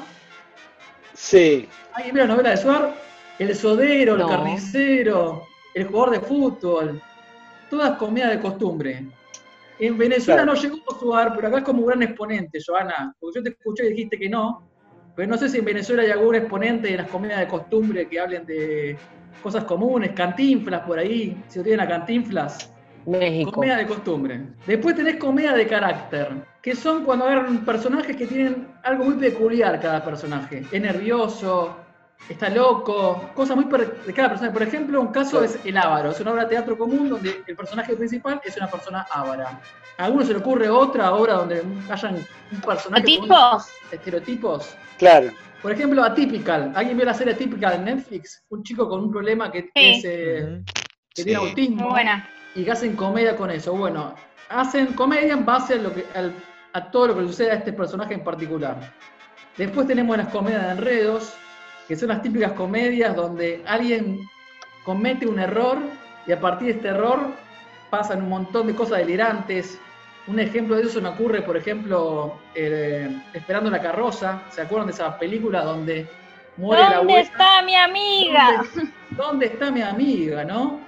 Sí. 1.13 1.68
¿Alguien 1.94 2.15
vio 2.15 2.25
la 2.25 2.34
novela 2.34 2.51
de 2.51 2.58
Suar? 2.58 2.94
El 3.38 3.56
sodero, 3.56 4.15
el 4.15 4.25
carnicero, 4.25 5.44
el 5.74 5.88
jugador 5.88 6.12
de 6.12 6.20
fútbol. 6.22 7.01
Todas 7.70 7.98
comidas 7.98 8.32
de 8.32 8.39
costumbre. 8.39 9.06
En 9.80 9.98
Venezuela 9.98 10.46
no 10.46 10.54
llegó 10.54 10.77
a 10.89 11.00
Suar, 11.00 11.36
pero 11.36 11.50
acá 11.50 11.58
es 11.58 11.63
como 11.63 11.82
un 11.82 11.88
gran 11.88 12.04
exponente, 12.04 12.60
Joana. 12.65 13.13
Porque 13.20 13.39
yo 13.39 13.44
te 13.44 13.50
escuché 13.50 13.86
y 13.86 13.89
dijiste 13.89 14.18
que 14.18 14.30
no. 14.30 14.70
Pero 15.15 15.29
no 15.29 15.38
sé 15.38 15.50
si 15.50 15.60
en 15.60 15.65
Venezuela 15.65 16.03
hay 16.03 16.12
algún 16.12 16.36
exponente 16.36 16.89
de 16.89 16.98
las 16.98 17.10
comidas 17.10 17.39
de 17.39 17.48
costumbre 17.48 18.07
que 18.07 18.19
hablen 18.19 18.45
de 18.45 18.98
cosas 19.41 19.63
comunes, 19.63 20.12
cantinflas 20.12 20.81
por 20.81 21.00
ahí. 21.00 21.41
Si 21.48 21.60
lo 21.60 21.63
tienen 21.63 21.81
a 21.81 21.88
cantinflas. 21.88 22.72
México. 23.05 23.51
Comedia 23.51 23.77
de 23.77 23.86
costumbre. 23.86 24.41
Después 24.65 24.95
tenés 24.95 25.17
comedia 25.17 25.53
de 25.53 25.67
carácter, 25.67 26.29
que 26.62 26.75
son 26.75 27.03
cuando 27.05 27.25
agarran 27.25 27.63
personajes 27.63 28.15
que 28.15 28.25
tienen 28.25 28.67
algo 28.84 29.05
muy 29.05 29.13
peculiar 29.15 29.79
cada 29.79 30.03
personaje. 30.03 30.63
Es 30.72 30.81
nervioso, 30.81 31.77
está 32.27 32.50
loco, 32.50 33.29
cosas 33.36 33.55
muy 33.55 33.65
de 33.65 34.13
cada 34.13 34.29
persona. 34.29 34.51
Por 34.51 34.63
ejemplo, 34.63 35.00
un 35.00 35.10
caso 35.10 35.43
es 35.43 35.60
El 35.63 35.77
Ávaro, 35.77 36.12
es 36.12 36.19
una 36.19 36.31
obra 36.31 36.43
de 36.43 36.50
teatro 36.50 36.77
común 36.77 37.10
donde 37.10 37.43
el 37.45 37.55
personaje 37.55 37.95
principal 37.95 38.41
es 38.43 38.57
una 38.57 38.67
persona 38.67 39.05
ávara. 39.12 39.62
¿A 39.98 40.05
alguno 40.05 40.25
se 40.25 40.34
le 40.34 40.39
ocurre 40.39 40.67
otra 40.67 41.13
obra 41.13 41.36
donde 41.36 41.63
hayan 41.89 42.15
un 42.15 42.62
personaje 42.62 43.03
¿Estereotipos? 43.03 43.67
estereotipos? 43.91 44.77
Claro. 44.97 45.31
Por 45.61 45.71
ejemplo, 45.71 46.03
Atypical. 46.03 46.71
¿Alguien 46.75 46.97
vio 46.97 47.05
la 47.05 47.13
serie 47.13 47.33
Atypical 47.33 47.73
en 47.75 47.85
Netflix? 47.85 48.43
Un 48.49 48.63
chico 48.63 48.87
con 48.87 49.01
un 49.01 49.11
problema 49.11 49.51
que, 49.51 49.69
es, 49.73 50.05
eh, 50.05 50.61
que 51.09 51.23
tiene 51.23 51.39
autismo. 51.39 51.83
Muy 51.83 51.91
buena. 51.91 52.29
Y 52.53 52.63
que 52.63 52.71
hacen 52.71 52.95
comedia 52.95 53.35
con 53.35 53.49
eso. 53.49 53.73
Bueno, 53.75 54.15
hacen 54.49 54.93
comedia 54.93 55.33
en 55.33 55.45
base 55.45 55.73
a, 55.73 55.77
lo 55.77 55.93
que, 55.93 56.05
a 56.73 56.91
todo 56.91 57.07
lo 57.07 57.17
que 57.17 57.23
sucede 57.23 57.51
a 57.51 57.55
este 57.55 57.73
personaje 57.73 58.13
en 58.13 58.23
particular. 58.23 58.93
Después 59.57 59.87
tenemos 59.87 60.17
las 60.17 60.27
comedias 60.29 60.63
de 60.63 60.71
enredos, 60.71 61.33
que 61.87 61.95
son 61.95 62.09
las 62.09 62.21
típicas 62.21 62.51
comedias 62.53 63.15
donde 63.15 63.63
alguien 63.65 64.19
comete 64.83 65.25
un 65.25 65.39
error 65.39 65.77
y 66.27 66.31
a 66.31 66.39
partir 66.39 66.67
de 66.67 66.73
este 66.73 66.87
error 66.89 67.33
pasan 67.89 68.23
un 68.23 68.29
montón 68.29 68.67
de 68.67 68.75
cosas 68.75 68.99
delirantes. 68.99 69.79
Un 70.27 70.39
ejemplo 70.39 70.75
de 70.75 70.84
eso 70.84 71.01
me 71.01 71.10
ocurre, 71.10 71.41
por 71.41 71.55
ejemplo, 71.55 72.39
eh, 72.55 73.22
Esperando 73.34 73.70
la 73.70 73.82
carroza. 73.82 74.41
¿Se 74.50 74.62
acuerdan 74.62 74.88
de 74.88 74.94
esa 74.94 75.17
película 75.20 75.63
donde 75.63 76.08
muere 76.58 76.82
la 76.82 76.98
abuela? 76.98 77.00
¿Dónde 77.00 77.20
está 77.20 77.62
mi 77.62 77.75
amiga? 77.75 78.65
¿Dónde, 79.12 79.46
está 79.46 79.72
mi 79.72 79.82
amiga, 79.82 80.44
no? 80.44 80.79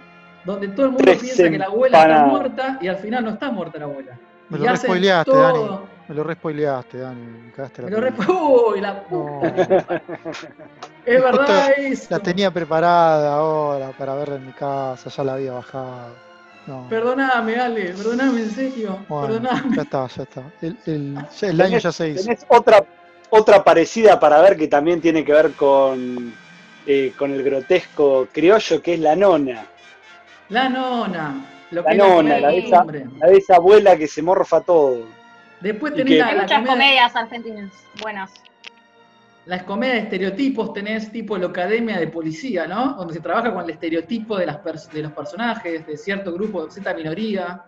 Donde 0.44 0.70
todo 0.70 0.88
el 0.88 0.92
mundo 0.94 1.12
piensa 1.20 1.50
que 1.50 1.58
la 1.58 1.66
abuela 1.66 2.02
está 2.02 2.26
muerta 2.26 2.78
y 2.82 2.88
al 2.88 2.98
final 2.98 3.26
no 3.26 3.32
está 3.32 3.52
muerta 3.52 3.78
la 3.78 3.86
abuela. 3.86 4.18
Me 4.50 4.58
lo 4.58 4.66
respoileaste, 4.66 5.32
Dani. 5.36 5.80
Me 6.08 6.16
lo 6.16 6.24
respoileaste, 6.24 6.98
Dani. 7.00 7.52
Me, 7.84 7.92
lo 7.92 8.02
respoileaste. 8.02 8.32
Uy, 8.32 8.82
la 8.82 9.04
puta. 9.04 10.02
Es 11.06 11.24
verdad 11.24 11.72
eso. 11.78 12.08
La 12.10 12.20
tenía 12.20 12.52
preparada 12.52 13.36
ahora 13.36 13.92
para 13.98 14.14
verla 14.16 14.36
en 14.36 14.48
mi 14.48 14.52
casa, 14.52 15.10
ya 15.10 15.24
la 15.24 15.36
había 15.36 15.54
bajado. 15.54 16.27
Perdóname, 16.90 17.56
Ale, 17.56 17.94
perdóname, 17.94 18.42
en 18.42 18.52
serio. 18.52 19.00
perdóname. 19.08 19.76
Ya 19.76 19.82
está, 19.84 20.08
ya 20.08 20.24
está. 20.24 20.44
El, 20.62 21.62
año 21.62 21.78
ya 21.78 21.92
se 21.92 22.10
hizo. 22.10 22.24
Tenés 22.24 22.46
otra, 22.50 22.84
otra 23.30 23.64
parecida 23.64 24.20
para 24.20 24.42
ver 24.42 24.58
que 24.58 24.68
también 24.68 25.00
tiene 25.00 25.24
que 25.24 25.32
ver 25.32 25.52
con, 25.54 26.34
eh, 26.86 27.14
con 27.18 27.32
el 27.32 27.44
grotesco 27.44 28.28
criollo, 28.32 28.82
que 28.82 28.96
es 28.96 29.00
la 29.00 29.16
nona. 29.16 29.66
La 30.50 30.70
nona. 30.70 31.46
Lo 31.72 31.84
la 31.84 31.94
nona, 31.94 32.40
la 32.40 32.50
de, 32.50 32.60
esa, 32.60 32.86
la 32.86 33.28
de, 33.28 33.38
esa, 33.38 33.56
abuela 33.56 33.98
que 33.98 34.08
se 34.08 34.22
morfa 34.22 34.62
todo. 34.62 35.06
Después 35.60 35.94
tenés 35.94 36.20
la, 36.20 36.42
muchas 36.42 36.66
comedias 36.66 37.16
argentinas 37.16 37.72
buenas. 38.02 38.32
Las 39.48 39.64
comedias 39.64 39.96
de 39.96 40.04
estereotipos 40.04 40.74
tenés 40.74 41.12
tipo 41.12 41.38
la 41.38 41.48
academia 41.48 41.98
de 41.98 42.08
policía, 42.08 42.68
¿no? 42.68 42.94
Donde 42.94 43.14
se 43.14 43.22
trabaja 43.22 43.54
con 43.54 43.64
el 43.64 43.70
estereotipo 43.70 44.38
de, 44.38 44.46
las 44.46 44.60
de 44.92 45.02
los 45.02 45.12
personajes, 45.14 45.88
de 45.88 45.98
cierto 45.98 46.34
grupo, 46.34 46.66
de 46.66 46.72
cierta 46.72 46.94
minoría. 46.94 47.64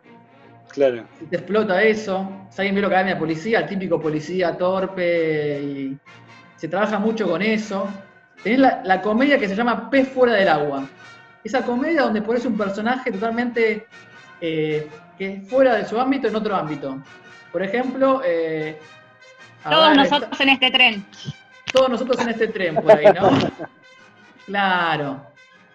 Claro. 0.70 1.06
Si 1.18 1.26
te 1.26 1.38
explota 1.38 1.82
eso. 1.82 2.48
Si 2.50 2.62
alguien 2.62 2.76
ve 2.76 2.82
la 2.82 2.88
academia 2.88 3.13
de 3.15 3.20
policía, 3.20 3.60
el 3.60 3.68
típico 3.68 4.00
policía 4.00 4.58
torpe 4.58 5.62
y 5.62 5.98
se 6.58 6.68
trabaja 6.68 7.00
mucho 7.00 7.28
con 7.28 7.42
eso. 7.42 7.88
Tenés 8.44 8.60
la, 8.60 8.82
la 8.84 9.02
comedia 9.02 9.39
que 9.39 9.48
se 9.48 9.56
llama 9.56 9.89
Pez 9.89 10.10
fuera 10.10 10.34
del 10.34 10.50
agua 10.50 10.88
esa 11.44 11.63
comedia 11.63 12.04
donde 12.04 12.22
pones 12.22 12.46
un 12.46 12.58
personaje 12.58 13.12
totalmente 13.12 13.88
eh, 14.42 14.88
que 15.18 15.34
es 15.34 15.50
fuera 15.50 15.76
de 15.76 15.86
su 15.86 16.00
ámbito 16.00 16.28
en 16.28 16.36
otro 16.36 16.56
ámbito. 16.56 17.02
Por 17.52 17.63
ejemplo, 17.63 18.22
eh, 18.26 18.80
todos 19.63 19.96
nosotros 19.96 20.39
en 20.39 20.50
este 20.50 20.72
tren. 20.72 21.06
Todos 21.71 21.89
nosotros 21.89 22.19
en 22.21 22.29
este 22.29 22.47
tren, 22.47 22.75
por 22.75 22.91
ahí, 22.91 23.05
¿no? 23.13 23.29
claro. 24.45 25.25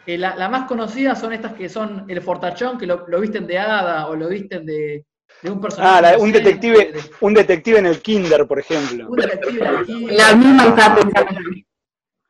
Eh, 0.06 0.18
la, 0.18 0.48
más 0.48 0.66
conocida 0.66 1.14
son 1.14 1.32
estas 1.32 1.54
que 1.54 1.68
son 1.68 2.04
el 2.08 2.20
fortachón, 2.20 2.76
que 2.76 2.86
lo, 2.86 3.06
visten 3.20 3.46
de 3.46 3.58
hada 3.58 4.06
o 4.08 4.14
lo 4.14 4.28
visten 4.28 4.66
de, 4.66 5.06
un 5.44 5.60
personaje. 5.60 6.14
Ah, 6.14 6.18
un, 6.18 6.30
detective, 6.30 6.92
un 7.20 7.34
detective 7.34 7.78
en 7.78 7.86
el 7.86 8.02
kinder, 8.02 8.46
por 8.46 8.58
ejemplo. 8.58 9.08
Un 9.08 9.16
detective 9.16 9.66
en 9.66 9.74
el 9.74 9.86
kinder. 9.86 10.16
La 10.16 10.34
misma 10.34 10.96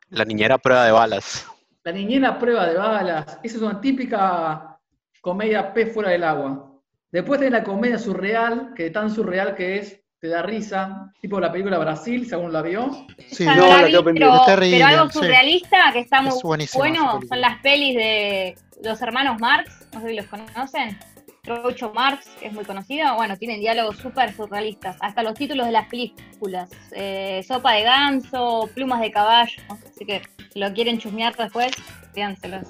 La 0.09 0.25
niñera 0.25 0.57
prueba 0.57 0.85
de 0.85 0.91
balas. 0.91 1.45
La 1.83 1.91
niñera 1.91 2.39
prueba 2.39 2.67
de 2.67 2.77
balas. 2.77 3.39
Esa 3.43 3.57
es 3.57 3.61
una 3.61 3.81
típica 3.81 4.79
comedia 5.21 5.73
pez 5.73 5.93
fuera 5.93 6.11
del 6.11 6.23
agua. 6.23 6.71
Después 7.11 7.39
tenés 7.39 7.53
la 7.53 7.63
comedia 7.63 7.97
surreal, 7.97 8.73
que 8.75 8.89
tan 8.89 9.09
surreal 9.09 9.55
que 9.55 9.77
es, 9.77 10.01
te 10.25 10.31
da 10.31 10.41
risa, 10.41 11.13
tipo 11.21 11.39
la 11.39 11.51
película 11.51 11.77
Brasil, 11.77 12.27
según 12.27 12.51
la 12.51 12.63
vio. 12.63 13.05
Sí, 13.29 13.45
no, 13.45 13.53
la 13.55 14.03
pero, 14.03 14.03
pero, 14.03 14.85
algo 14.87 15.11
surrealista 15.11 15.91
que 15.93 15.99
está 15.99 16.23
muy 16.23 16.33
bueno 16.73 17.19
son 17.29 17.41
las 17.41 17.61
pelis 17.61 17.95
de 17.95 18.55
los 18.83 18.99
hermanos 19.03 19.39
Marx, 19.39 19.87
no 19.93 20.01
sé 20.01 20.09
si 20.09 20.15
los 20.15 20.25
conocen. 20.25 20.97
Trocho 21.43 21.93
Marx, 21.93 22.27
que 22.39 22.47
es 22.47 22.53
muy 22.53 22.65
conocido, 22.65 23.13
bueno, 23.13 23.37
tienen 23.37 23.59
diálogos 23.59 23.97
súper 23.97 24.33
surrealistas, 24.35 24.97
hasta 24.99 25.21
los 25.21 25.35
títulos 25.35 25.67
de 25.67 25.73
las 25.73 25.87
películas, 25.89 26.71
eh, 26.91 27.45
Sopa 27.47 27.73
de 27.73 27.83
ganso, 27.83 28.67
Plumas 28.73 28.99
de 28.99 29.11
caballo, 29.11 29.61
así 29.69 30.05
que 30.05 30.23
si 30.51 30.57
lo 30.57 30.73
quieren 30.73 30.97
chusmear 30.97 31.35
después, 31.35 31.71
fíjenselos. 32.15 32.63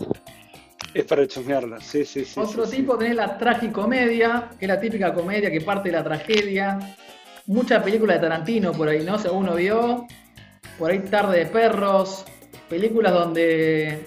Es 0.94 1.06
para 1.06 1.26
chusmearlo, 1.26 1.80
sí, 1.80 2.04
sí, 2.04 2.26
sí. 2.26 2.38
Otro 2.38 2.68
tipo 2.68 2.98
tenés 2.98 3.16
la 3.16 3.38
tragicomedia, 3.38 4.50
que 4.60 4.66
es 4.66 4.70
la 4.70 4.80
típica 4.80 5.14
comedia 5.14 5.50
que 5.50 5.62
parte 5.62 5.90
de 5.90 5.98
la 5.98 6.04
tragedia. 6.04 6.80
Muchas 7.48 7.84
películas 7.84 8.18
de 8.18 8.28
Tarantino 8.28 8.72
por 8.72 8.90
ahí, 8.90 9.04
¿no? 9.04 9.20
Según 9.20 9.44
uno 9.44 9.56
vio. 9.56 10.08
Por 10.80 10.92
ahí 10.92 11.00
Tarde 11.00 11.40
de 11.40 11.46
Perros, 11.46 12.26
películas 12.70 13.14
donde 13.14 14.06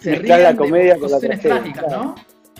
se 0.00 0.16
ríen 0.16 0.42
la 0.42 0.56
comedia 0.56 0.98
con 0.98 1.10
la 1.10 1.20
trágicas, 1.20 1.84
¿no? 1.88 2.16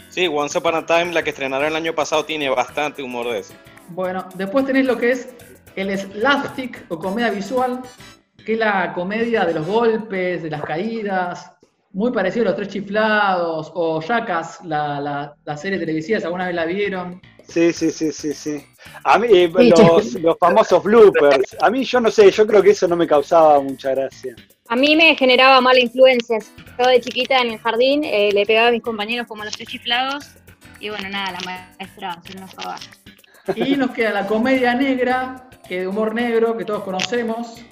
Sí, 0.09 0.29
Once 0.29 0.57
Upon 0.59 0.75
a 0.75 0.87
Time, 0.87 1.13
la 1.13 1.23
que 1.23 1.31
estrenaron 1.31 1.67
el 1.67 1.75
año 1.75 1.95
pasado, 1.95 2.25
tiene 2.25 2.49
bastante 2.51 3.03
humor 3.03 3.33
de 3.33 3.41
eso. 3.41 3.55
Bueno, 3.89 4.29
después 4.35 4.67
tenés 4.67 4.87
lo 4.87 4.99
que 4.99 5.13
es 5.13 5.31
el 5.75 5.99
slapstick 5.99 6.85
o 6.89 6.99
comedia 6.99 7.31
visual, 7.31 7.81
que 8.45 8.53
es 8.53 8.59
la 8.59 8.93
comedia 8.93 9.45
de 9.45 9.55
los 9.55 9.67
golpes, 9.67 10.43
de 10.43 10.51
las 10.51 10.63
caídas, 10.63 11.53
muy 11.93 12.11
parecido 12.11 12.45
a 12.45 12.49
Los 12.49 12.57
Tres 12.57 12.69
Chiflados 12.69 13.71
o 13.75 14.01
Jackass, 14.01 14.65
la, 14.65 15.35
la, 15.45 15.57
serie 15.57 15.79
televisiva, 15.79 16.19
si 16.19 16.25
alguna 16.25 16.47
vez 16.47 16.55
la 16.55 16.65
vieron. 16.65 17.21
Sí, 17.47 17.73
sí, 17.73 17.91
sí, 17.91 18.13
sí, 18.13 18.33
sí. 18.33 18.65
A 19.05 19.19
mí, 19.19 19.29
eh, 19.31 19.51
los, 19.53 20.15
los, 20.15 20.39
famosos 20.39 20.83
bloopers. 20.83 21.57
A 21.61 21.71
mí, 21.71 21.85
yo 21.85 22.01
no 22.01 22.11
sé, 22.11 22.31
yo 22.31 22.47
creo 22.47 22.63
que 22.63 22.71
eso 22.71 22.89
no 22.89 22.97
me 22.97 23.07
causaba 23.07 23.61
mucha 23.61 23.91
gracia. 23.91 24.35
A 24.69 24.77
mí 24.77 24.97
me 24.97 25.15
generaba 25.17 25.61
mala 25.61 25.81
influencia. 25.81 26.39
Yo 26.79 26.89
de 26.89 27.01
chiquita 27.01 27.41
en 27.43 27.53
el 27.53 27.59
jardín 27.59 28.05
eh, 28.05 28.31
le 28.33 28.47
pegaba 28.47 28.69
a 28.69 28.73
mis 28.73 28.83
compañeros 28.83 29.27
como 29.27 29.45
los 29.45 29.55
tres 29.55 29.69
chiflados. 29.69 30.31
Y 30.81 30.89
bueno, 30.89 31.09
nada, 31.11 31.33
la 31.33 31.41
maestra 31.41 32.21
se 32.25 32.39
enojaba. 32.39 32.77
Y 33.55 33.77
nos 33.77 33.91
queda 33.91 34.13
la 34.13 34.27
comedia 34.27 34.75
negra, 34.75 35.51
que 35.69 35.81
de 35.81 35.89
humor 35.89 36.15
negro, 36.15 36.57
que 36.57 36.65
todos 36.65 36.85
conocemos, 36.85 37.63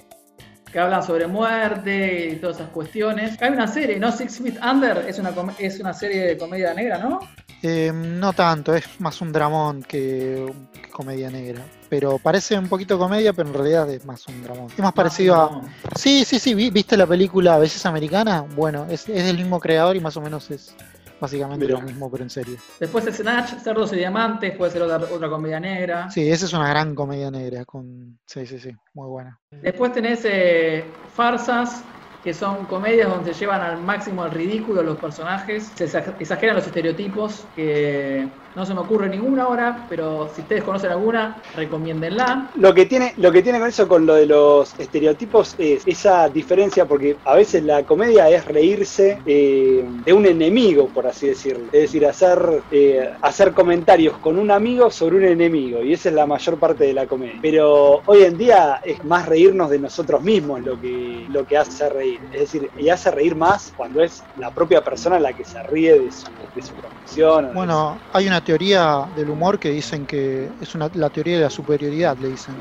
que 0.71 0.79
hablan 0.79 1.03
sobre 1.03 1.27
muerte 1.27 2.29
y 2.31 2.35
todas 2.37 2.57
esas 2.57 2.69
cuestiones. 2.69 3.41
Hay 3.41 3.51
una 3.51 3.67
serie, 3.67 3.99
¿no? 3.99 4.11
Six 4.11 4.39
Feet 4.39 4.59
Under 4.63 4.97
es 5.07 5.19
una, 5.19 5.33
es 5.57 5.79
una 5.79 5.93
serie 5.93 6.27
de 6.27 6.37
comedia 6.37 6.73
negra, 6.73 6.97
¿no? 6.97 7.19
Eh, 7.63 7.91
no 7.93 8.33
tanto, 8.33 8.73
es 8.73 8.99
más 8.99 9.21
un 9.21 9.31
dramón 9.31 9.83
que, 9.83 10.51
comedia 10.91 11.29
negra. 11.29 11.63
Pero 11.89 12.17
parece 12.17 12.57
un 12.57 12.67
poquito 12.67 12.97
comedia, 12.97 13.33
pero 13.33 13.49
en 13.49 13.53
realidad 13.53 13.89
es 13.89 14.05
más 14.05 14.27
un 14.27 14.41
dramón. 14.43 14.67
Es 14.71 14.79
más 14.79 14.93
parecido 14.93 15.35
a. 15.35 15.61
Sí, 15.95 16.23
sí, 16.25 16.39
sí, 16.39 16.53
¿viste 16.53 16.95
la 16.95 17.05
película 17.05 17.55
A 17.55 17.59
veces 17.59 17.85
americana? 17.85 18.41
Bueno, 18.55 18.87
es, 18.89 19.09
es 19.09 19.25
del 19.25 19.37
mismo 19.37 19.59
creador 19.59 19.95
y 19.95 19.99
más 19.99 20.15
o 20.17 20.21
menos 20.21 20.49
es 20.51 20.73
básicamente 21.21 21.67
lo 21.67 21.81
mismo, 21.81 22.11
pero 22.11 22.23
en 22.23 22.29
serio. 22.31 22.57
Después 22.79 23.05
el 23.05 23.13
Snatch, 23.13 23.59
Cerdos 23.59 23.93
y 23.93 23.97
Diamantes, 23.97 24.57
puede 24.57 24.71
ser 24.71 24.81
otra, 24.81 24.97
otra 24.97 25.29
comedia 25.29 25.59
negra. 25.59 26.09
Sí, 26.09 26.29
esa 26.29 26.45
es 26.45 26.53
una 26.53 26.67
gran 26.67 26.95
comedia 26.95 27.29
negra. 27.29 27.63
con 27.63 28.19
Sí, 28.25 28.45
sí, 28.47 28.59
sí, 28.59 28.75
muy 28.95 29.07
buena. 29.07 29.39
Después 29.51 29.93
tenés 29.93 30.25
eh, 30.25 30.83
Farsas, 31.13 31.83
que 32.23 32.33
son 32.33 32.65
comedias 32.65 33.09
donde 33.09 33.33
llevan 33.33 33.61
al 33.61 33.81
máximo 33.81 34.23
al 34.23 34.31
ridículo 34.31 34.83
los 34.83 34.97
personajes, 34.97 35.71
se 35.75 35.85
exageran 35.85 36.55
los 36.55 36.67
estereotipos, 36.67 37.45
que 37.55 38.27
no 38.55 38.65
se 38.65 38.73
me 38.73 38.81
ocurre 38.81 39.07
ninguna 39.07 39.43
ahora, 39.43 39.85
pero 39.89 40.29
si 40.33 40.41
ustedes 40.41 40.63
conocen 40.63 40.91
alguna, 40.91 41.41
recomiéndenla. 41.55 42.49
Lo 42.55 42.73
que 42.73 42.85
tiene, 42.85 43.13
lo 43.17 43.31
que 43.31 43.41
tiene 43.41 43.59
con 43.59 43.69
eso, 43.69 43.87
con 43.87 44.05
lo 44.05 44.15
de 44.15 44.25
los 44.25 44.77
estereotipos, 44.77 45.55
es 45.57 45.83
esa 45.87 46.27
diferencia, 46.29 46.85
porque 46.85 47.15
a 47.23 47.35
veces 47.35 47.63
la 47.63 47.83
comedia 47.83 48.29
es 48.29 48.45
reírse 48.45 49.19
eh, 49.25 49.85
de 50.05 50.13
un 50.13 50.25
enemigo, 50.25 50.87
por 50.87 51.07
así 51.07 51.27
decirlo. 51.27 51.65
Es 51.71 51.81
decir, 51.81 52.05
hacer, 52.05 52.61
eh, 52.71 53.09
hacer 53.21 53.53
comentarios 53.53 54.17
con 54.17 54.37
un 54.37 54.51
amigo 54.51 54.91
sobre 54.91 55.17
un 55.17 55.25
enemigo, 55.25 55.81
y 55.81 55.93
esa 55.93 56.09
es 56.09 56.15
la 56.15 56.25
mayor 56.25 56.57
parte 56.59 56.83
de 56.83 56.93
la 56.93 57.05
comedia. 57.07 57.39
Pero 57.41 58.01
hoy 58.05 58.23
en 58.23 58.37
día 58.37 58.81
es 58.83 59.03
más 59.05 59.27
reírnos 59.27 59.69
de 59.69 59.79
nosotros 59.79 60.21
mismos 60.21 60.61
lo 60.61 60.79
que, 60.79 61.25
lo 61.29 61.45
que 61.45 61.57
hace 61.57 61.87
reír. 61.89 62.10
Reír. 62.17 62.29
Es 62.33 62.51
decir, 62.51 62.71
y 62.77 62.89
hace 62.89 63.11
reír 63.11 63.35
más 63.35 63.71
cuando 63.75 64.01
es 64.01 64.23
la 64.37 64.53
propia 64.53 64.83
persona 64.83 65.19
la 65.19 65.33
que 65.33 65.45
se 65.45 65.61
ríe 65.63 65.99
de 65.99 66.11
su, 66.11 66.31
de 66.53 66.61
su 66.61 66.75
profesión. 66.75 67.53
Bueno, 67.53 67.99
hay 68.13 68.27
una 68.27 68.41
teoría 68.41 69.07
del 69.15 69.29
humor 69.29 69.59
que 69.59 69.69
dicen 69.69 70.05
que 70.05 70.49
es 70.59 70.75
una, 70.75 70.89
la 70.93 71.09
teoría 71.09 71.37
de 71.37 71.43
la 71.43 71.49
superioridad, 71.49 72.17
le 72.17 72.29
dicen 72.29 72.55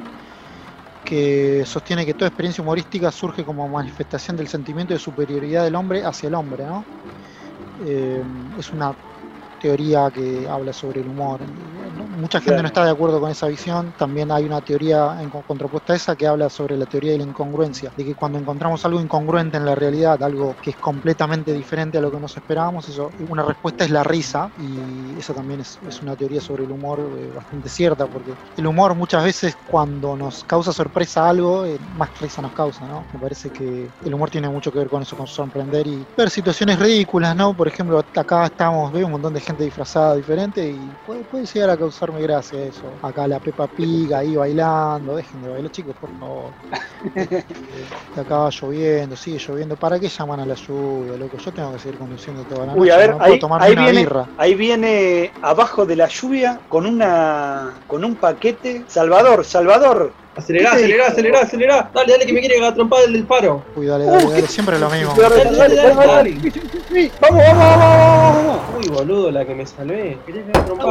que 1.04 1.64
sostiene 1.66 2.04
que 2.04 2.14
toda 2.14 2.28
experiencia 2.28 2.62
humorística 2.62 3.10
surge 3.10 3.44
como 3.44 3.68
manifestación 3.68 4.36
del 4.36 4.48
sentimiento 4.48 4.92
de 4.92 5.00
superioridad 5.00 5.64
del 5.64 5.74
hombre 5.74 6.04
hacia 6.04 6.28
el 6.28 6.34
hombre, 6.34 6.64
¿no? 6.64 6.84
Eh, 7.82 8.22
es 8.58 8.72
una 8.72 8.94
teoría 9.60 10.10
que 10.10 10.48
habla 10.48 10.72
sobre 10.72 11.00
el 11.00 11.08
humor. 11.08 11.40
Mucha 12.08 12.40
gente 12.40 12.60
no 12.62 12.66
está 12.68 12.84
de 12.84 12.90
acuerdo 12.90 13.20
con 13.20 13.30
esa 13.30 13.46
visión. 13.46 13.92
También 13.96 14.32
hay 14.32 14.44
una 14.46 14.60
teoría 14.60 15.18
en 15.20 15.30
contrapuesta 15.30 15.92
a 15.92 15.96
esa 15.96 16.16
que 16.16 16.26
habla 16.26 16.48
sobre 16.50 16.76
la 16.76 16.86
teoría 16.86 17.12
de 17.12 17.18
la 17.18 17.24
incongruencia, 17.24 17.92
de 17.96 18.04
que 18.04 18.14
cuando 18.14 18.38
encontramos 18.38 18.84
algo 18.84 19.00
incongruente 19.00 19.56
en 19.56 19.64
la 19.64 19.74
realidad, 19.74 20.22
algo 20.22 20.56
que 20.60 20.70
es 20.70 20.76
completamente 20.76 21.52
diferente 21.52 21.98
a 21.98 22.00
lo 22.00 22.10
que 22.10 22.18
nos 22.18 22.36
esperábamos, 22.36 22.88
eso, 22.88 23.10
una 23.28 23.44
respuesta 23.44 23.84
es 23.84 23.90
la 23.90 24.02
risa 24.02 24.50
y 24.58 25.18
esa 25.18 25.34
también 25.34 25.60
es, 25.60 25.78
una 26.02 26.16
teoría 26.16 26.40
sobre 26.40 26.64
el 26.64 26.70
humor 26.70 26.98
eh, 27.18 27.30
bastante 27.34 27.68
cierta, 27.68 28.06
porque 28.06 28.32
el 28.56 28.66
humor 28.66 28.94
muchas 28.94 29.22
veces 29.22 29.56
cuando 29.66 30.16
nos 30.16 30.44
causa 30.44 30.72
sorpresa 30.72 31.28
algo, 31.28 31.66
eh, 31.66 31.78
más 31.94 32.10
risa 32.20 32.40
nos 32.40 32.52
causa, 32.52 32.86
¿no? 32.86 33.04
Me 33.12 33.20
parece 33.20 33.50
que 33.50 33.90
el 34.02 34.14
humor 34.14 34.30
tiene 34.30 34.48
mucho 34.48 34.72
que 34.72 34.78
ver 34.78 34.88
con 34.88 35.02
eso, 35.02 35.16
con 35.16 35.26
sorprender 35.26 35.86
y 35.86 36.06
ver 36.16 36.30
situaciones 36.30 36.78
ridículas, 36.78 37.36
¿no? 37.36 37.54
Por 37.54 37.68
ejemplo, 37.68 37.98
acá 37.98 38.46
estamos, 38.46 38.92
veo 38.92 39.06
un 39.06 39.12
montón 39.12 39.34
de 39.34 39.40
gente 39.40 39.49
disfrazada 39.56 40.14
diferente 40.14 40.66
y 40.68 40.90
puede, 41.04 41.24
puede 41.24 41.46
llegar 41.46 41.70
a 41.70 41.76
causarme 41.76 42.22
gracia 42.22 42.62
eso. 42.64 42.92
Acá 43.02 43.26
la 43.26 43.40
Pepa 43.40 43.66
Pig 43.68 44.12
ahí 44.14 44.36
bailando, 44.36 45.16
dejen 45.16 45.42
de 45.42 45.48
bailar 45.48 45.70
chicos, 45.70 45.94
por 46.00 46.10
favor. 46.18 46.54
acá 48.16 48.48
lloviendo, 48.50 49.16
sigue 49.16 49.38
lloviendo. 49.38 49.76
¿Para 49.76 49.98
qué 49.98 50.08
llaman 50.08 50.40
a 50.40 50.46
la 50.46 50.54
lluvia, 50.54 51.16
loco? 51.16 51.38
Yo 51.38 51.52
tengo 51.52 51.72
que 51.72 51.78
seguir 51.78 51.98
conduciendo 51.98 52.44
toda 52.44 52.66
la 52.66 52.72
noche. 52.72 52.80
Uy, 52.80 52.90
a 52.90 52.96
ver, 52.96 53.16
ahí, 53.20 53.40
ahí 53.60 53.74
viene, 53.74 54.08
ahí 54.36 54.54
viene 54.54 55.32
abajo 55.42 55.86
de 55.86 55.96
la 55.96 56.08
lluvia 56.08 56.60
con 56.68 56.86
una 56.86 57.82
con 57.86 58.04
un 58.04 58.16
paquete. 58.16 58.84
Salvador, 58.88 59.44
Salvador, 59.44 60.12
Acelerá, 60.36 60.72
acelerá, 60.72 61.06
acelerá, 61.08 61.40
acelerá. 61.40 61.90
Dale, 61.92 62.12
dale, 62.12 62.26
que 62.26 62.32
me 62.32 62.40
quiere 62.40 62.56
agarrar 62.56 62.74
trompada 62.74 63.04
el 63.04 63.12
del 63.12 63.24
paro. 63.24 63.64
Uy, 63.74 63.86
dale, 63.86 64.04
dale, 64.04 64.30
dale, 64.30 64.46
siempre 64.46 64.78
lo 64.78 64.88
mismo. 64.88 65.12
Dale, 65.14 65.44
dale, 65.44 65.74
dale, 65.74 65.94
dale. 65.94 66.34
Vamos, 67.20 67.42
vamos, 67.46 67.58
vamos, 67.58 68.44
vamos. 68.46 68.60
Uy, 68.78 68.88
boludo, 68.88 69.30
la 69.32 69.44
que 69.44 69.54
me 69.54 69.66
salvé. 69.66 70.18
¿Querés 70.26 70.44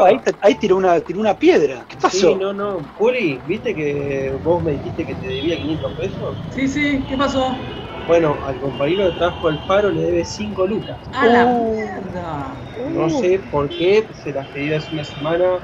ahí, 0.05 0.21
ahí 0.41 0.55
tiró, 0.55 0.75
una, 0.75 0.99
tiró 0.99 1.21
una 1.21 1.37
piedra. 1.37 1.85
¿Qué 1.87 1.95
pasó? 1.95 2.33
Sí, 2.33 2.35
no, 2.35 2.51
no. 2.51 2.79
Juli, 2.97 3.39
¿viste 3.47 3.73
que 3.73 4.33
vos 4.43 4.61
me 4.61 4.71
dijiste 4.73 5.05
que 5.05 5.15
te 5.15 5.27
debía 5.27 5.55
500 5.57 5.93
pesos? 5.93 6.35
Sí, 6.53 6.67
sí, 6.67 7.03
¿qué 7.07 7.17
pasó? 7.17 7.55
Bueno, 8.07 8.35
al 8.45 8.59
compañero 8.59 9.11
que 9.11 9.19
trajo 9.19 9.49
el 9.49 9.59
faro 9.67 9.89
le 9.89 10.01
debe 10.01 10.25
5 10.25 10.67
lucas. 10.67 10.97
¡A 11.13 11.25
la 11.27 11.45
mierda! 11.45 12.47
No 12.91 13.09
sé 13.09 13.39
por 13.51 13.69
qué, 13.69 14.05
se 14.23 14.31
las 14.31 14.47
pedí 14.47 14.73
hace 14.73 14.91
una 14.91 15.03
semana 15.03 15.59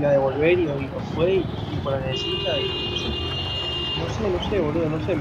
la 0.00 0.10
devolver 0.12 0.58
y 0.58 0.66
hoy 0.68 0.86
no 0.86 1.00
fue 1.14 1.34
y 1.34 1.44
tipo 1.70 1.90
la 1.90 2.00
necesita 2.00 2.58
y 2.58 2.92
no 3.98 4.08
sé, 4.08 4.28
no 4.28 4.50
sé, 4.50 4.60
boludo, 4.60 4.88
no 4.88 5.06
sé. 5.06 5.16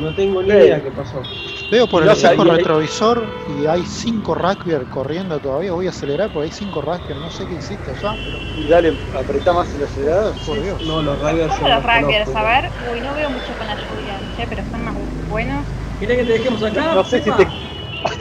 No 0.00 0.12
tengo 0.14 0.42
ni 0.42 0.48
idea 0.48 0.82
qué 0.82 0.90
pasó. 0.90 1.22
Veo 1.70 1.86
por 1.86 2.02
el 2.02 2.08
espejo 2.10 2.44
retrovisor 2.44 3.26
y 3.60 3.66
hay 3.66 3.82
5 3.84 4.34
rugbyers 4.34 4.86
corriendo 4.90 5.38
todavía. 5.38 5.72
Voy 5.72 5.86
a 5.86 5.90
acelerar 5.90 6.30
porque 6.30 6.46
hay 6.46 6.52
5 6.52 6.80
rugbyers. 6.80 7.20
No 7.20 7.30
sé 7.30 7.46
qué 7.46 7.54
hiciste 7.54 7.90
allá. 7.90 8.14
Pero... 8.24 8.64
Y 8.64 8.68
dale, 8.68 8.94
apretá 9.16 9.52
más 9.52 9.68
el 9.74 9.84
acelerador. 9.84 10.34
Por 10.46 10.62
Dios. 10.62 10.86
No, 10.86 11.02
los 11.02 11.18
rugbyers 11.20 11.54
son. 11.54 11.70
los 11.70 11.82
rugbyers? 11.82 12.34
A 12.34 12.42
ver. 12.42 12.70
Uy, 12.92 13.00
no 13.00 13.14
veo 13.14 13.30
mucho 13.30 13.52
con 13.58 13.66
la 13.66 13.74
lluvia, 13.74 14.18
che, 14.36 14.46
pero 14.48 14.62
son 14.70 14.84
más 14.84 14.94
buenos. 15.30 15.64
¿Quieres 15.98 16.18
que 16.18 16.24
te 16.24 16.32
dejemos 16.32 16.62
acá? 16.62 16.94
No 16.94 17.04
sé 17.04 17.22
si 17.22 17.30
te. 17.30 17.48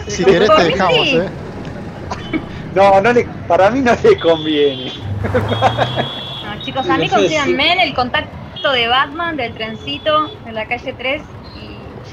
Si 0.07 0.23
querés 0.23 0.49
te 0.55 0.63
dejamos, 0.63 1.07
eh. 1.07 1.29
No, 2.75 3.01
no 3.01 3.13
le, 3.13 3.25
para 3.47 3.69
mí 3.69 3.81
no 3.81 3.91
le 4.03 4.19
conviene. 4.19 4.91
No, 6.43 6.61
chicos, 6.63 6.89
a 6.89 6.97
mí 6.97 7.07
consíganme 7.09 7.73
en 7.73 7.79
el 7.79 7.93
contacto 7.93 8.71
de 8.71 8.87
Batman 8.87 9.37
del 9.37 9.53
trencito 9.53 10.29
de 10.45 10.51
la 10.51 10.65
calle 10.65 10.93
3 10.93 11.21
y 11.21 11.42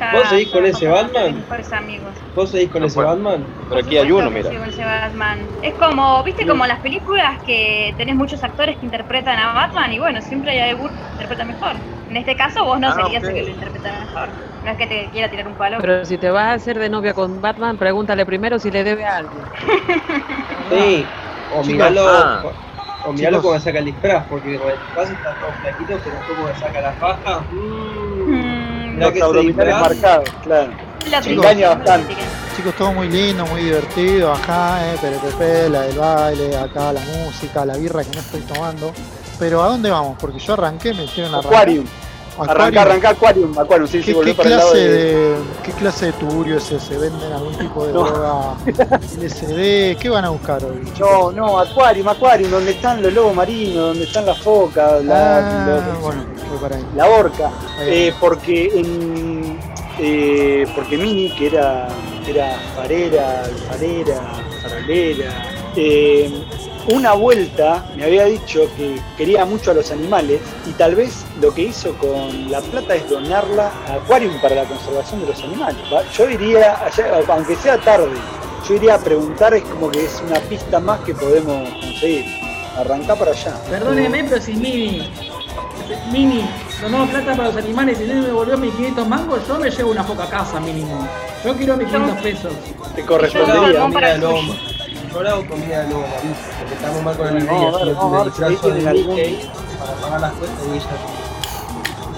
ya. 0.01 0.13
¿Vos 0.13 0.29
seguís 0.29 0.49
con 0.49 0.65
ese 0.67 0.89
Batman? 0.89 1.37
Mejores 1.37 1.73
amigos. 1.73 2.15
¿Vos 2.35 2.51
seguís 2.51 2.71
con 2.71 2.85
ese 2.85 3.01
Batman? 3.01 3.45
Pero 3.69 3.81
aquí 3.81 3.99
hay 3.99 4.11
uno, 4.11 4.31
mira. 4.31 4.51
Con 4.51 4.69
ese 4.69 4.85
Batman. 4.85 5.39
Es 5.63 5.75
como, 5.75 6.23
viste, 6.25 6.47
como 6.47 6.67
las 6.67 6.81
películas 6.81 7.43
que 7.45 7.95
tenés 7.97 8.17
muchos 8.17 8.43
actores 8.43 8.77
que 8.79 8.87
interpretan 8.87 9.39
a 9.39 9.53
Batman 9.53 9.93
y 9.93 9.99
bueno, 9.99 10.21
siempre 10.23 10.53
hay 10.53 10.71
algún 10.71 10.89
que 10.89 11.13
interpreta 11.13 11.45
mejor. 11.45 11.73
En 12.09 12.17
este 12.17 12.35
caso 12.35 12.65
vos 12.65 12.81
no 12.81 12.89
ah, 12.89 12.95
serías 12.95 13.23
el 13.23 13.35
que 13.35 13.43
lo 13.43 13.49
interpretara 13.51 14.01
mejor. 14.01 14.29
No 14.65 14.71
es 14.73 14.77
que 14.77 14.87
te 14.87 15.09
quiera 15.13 15.31
tirar 15.31 15.47
un 15.47 15.55
palo. 15.55 15.79
Pero 15.81 16.05
si 16.05 16.19
te 16.19 16.31
vas 16.31 16.47
a 16.47 16.53
hacer 16.55 16.79
de 16.79 16.89
novia 16.89 17.15
con 17.15 17.41
Batman, 17.41 17.79
pregúntale 17.79 18.27
primero 18.27 18.59
si 18.59 18.71
le 18.71 18.83
debe 18.83 19.05
a 19.05 19.19
alguien. 19.19 19.43
sí, 20.71 21.07
o 21.55 21.63
miralo, 21.65 22.03
ah. 22.09 22.43
o, 23.07 23.13
miralo 23.13 23.41
como 23.41 23.59
saca 23.61 23.79
el 23.79 23.85
disfraz, 23.87 24.27
porque 24.29 24.57
el 24.57 24.61
disfraz 24.61 25.11
está 25.11 25.35
todo 25.35 25.53
flaquito, 25.61 26.01
pero 26.05 26.17
como 26.29 26.55
saca 26.59 26.81
las 26.81 26.97
fajas. 26.99 27.43
Mmm, 27.53 28.10
los 29.01 29.23
abdominales 29.23 29.75
marcados, 29.75 30.31
claro. 30.43 30.73
Chicos, 31.23 31.45
bastante. 31.45 32.15
Chicos, 32.57 32.75
todo 32.77 32.93
muy 32.93 33.09
lindo, 33.09 33.47
muy 33.47 33.63
divertido. 33.63 34.33
Acá, 34.33 34.93
eh, 34.93 34.99
pepe, 35.01 35.69
la 35.69 35.83
del 35.83 35.99
baile, 35.99 36.57
acá 36.57 36.93
la 36.93 37.01
música, 37.01 37.65
la 37.65 37.77
birra 37.77 38.05
que 38.05 38.11
no 38.15 38.21
estoy 38.21 38.41
tomando. 38.43 38.93
Pero 39.39 39.63
¿a 39.63 39.69
dónde 39.69 39.91
vamos? 39.91 40.19
Porque 40.21 40.39
yo 40.39 40.53
arranqué, 40.53 40.93
me 40.93 41.05
hicieron 41.05 41.35
arrancar. 41.35 41.53
Aquarium. 41.53 41.87
Arranca, 42.49 42.83
arranca 42.83 43.11
Aquarium, 43.11 43.59
Aquarium, 43.59 43.89
sí, 43.89 44.01
¿Qué, 44.01 44.15
sí, 44.15 44.21
¿qué 44.25 44.35
clase 44.35 44.79
de, 44.79 45.37
¿Qué 45.65 45.73
clase 45.73 46.07
de 46.07 46.13
tuburio 46.13 46.57
es 46.57 46.71
ese? 46.73 46.97
¿Venden 46.97 47.33
algún 47.33 47.55
tipo 47.55 47.87
de 47.87 47.93
droga 47.93 48.55
LSD? 48.67 49.99
¿Qué 49.99 50.09
van 50.09 50.25
a 50.25 50.31
buscar 50.31 50.65
hoy? 50.65 50.81
No, 50.99 51.33
no, 51.33 51.59
Aquarium, 51.59 52.09
Aquarium, 52.09 52.51
donde 52.51 52.73
están 52.73 53.03
los 53.03 53.13
lobos 53.13 53.35
marinos, 53.35 53.89
donde 53.89 54.05
están 54.05 54.27
las 54.27 54.39
focas, 54.39 55.05
la, 55.05 55.39
ah, 55.39 55.99
bueno, 56.01 56.25
para 56.61 56.77
ahí. 56.77 56.87
la 56.95 57.07
orca. 57.07 57.51
Eh, 57.81 58.13
porque 58.21 58.69
en, 58.75 59.59
eh, 59.99 60.67
porque 60.75 60.97
Mini, 60.97 61.35
que 61.37 61.49
era, 61.49 61.89
era 62.27 62.59
farera, 62.75 63.45
farera, 63.69 64.21
farolera, 64.63 65.53
eh, 65.77 66.45
una 66.89 67.13
vuelta 67.13 67.85
me 67.97 68.05
había 68.05 68.25
dicho 68.25 68.63
que 68.77 69.01
quería 69.17 69.45
mucho 69.45 69.71
a 69.71 69.75
los 69.75 69.91
animales 69.91 70.41
y 70.67 70.73
tal 70.73 70.95
vez 70.95 71.25
lo 71.41 71.53
que 71.53 71.63
hizo 71.63 71.95
con 71.95 72.51
la 72.51 72.61
plata 72.61 72.95
es 72.95 73.09
donarla 73.09 73.71
a 73.89 73.95
Aquarium 73.95 74.41
para 74.41 74.57
la 74.57 74.65
conservación 74.65 75.21
de 75.21 75.27
los 75.27 75.43
animales. 75.43 75.77
Yo 76.17 76.29
iría, 76.29 76.79
aunque 77.29 77.57
sea 77.57 77.79
tarde, 77.79 78.11
yo 78.69 78.75
iría 78.75 78.95
a 78.95 78.99
preguntar, 78.99 79.55
es 79.55 79.63
como 79.65 79.91
que 79.91 80.05
es 80.05 80.23
una 80.27 80.41
pista 80.41 80.81
más 80.81 81.01
que 81.01 81.15
podemos 81.15 81.69
conseguir. 81.71 82.25
Arrancá 82.77 83.17
para 83.17 83.33
allá. 83.33 83.57
Perdóneme, 83.69 84.25
pero 84.25 84.41
si 84.41 84.55
Mini, 84.55 85.11
Mini 86.13 86.49
donó 86.81 87.07
plata 87.07 87.37
para 87.37 87.49
los 87.49 87.57
animales 87.57 88.01
y 88.01 88.05
no 88.05 88.15
me 88.15 88.27
devolvió 88.27 88.57
mis 88.57 88.73
500 88.75 89.09
mangos, 89.09 89.47
yo 89.47 89.59
me 89.59 89.71
llevo 89.71 89.91
una 89.91 90.07
poca 90.07 90.27
casa 90.29 90.61
mínimo. 90.61 91.07
Yo 91.45 91.55
quiero 91.57 91.77
mis 91.77 91.89
500 91.89 92.23
pesos. 92.23 92.53
Te 92.95 93.05
correspondería 93.05 93.73
yo 94.19 94.41
hago 95.19 95.47
comida 95.47 95.83
la 95.83 96.21
vista, 96.23 96.51
porque 96.59 96.75
estamos 96.75 97.03
mal 97.03 97.17
con 97.17 97.37
el 97.37 97.43
día. 97.43 97.51
No, 97.51 97.95
vamos 97.95 98.41
a 98.41 98.49
ver 98.49 98.59
si 98.59 98.87
algún... 98.87 99.17
para 99.79 99.93
pagar 100.01 100.21
las 100.21 100.33
cuentas 100.33 100.65
y 100.67 100.77
ella 100.77 101.21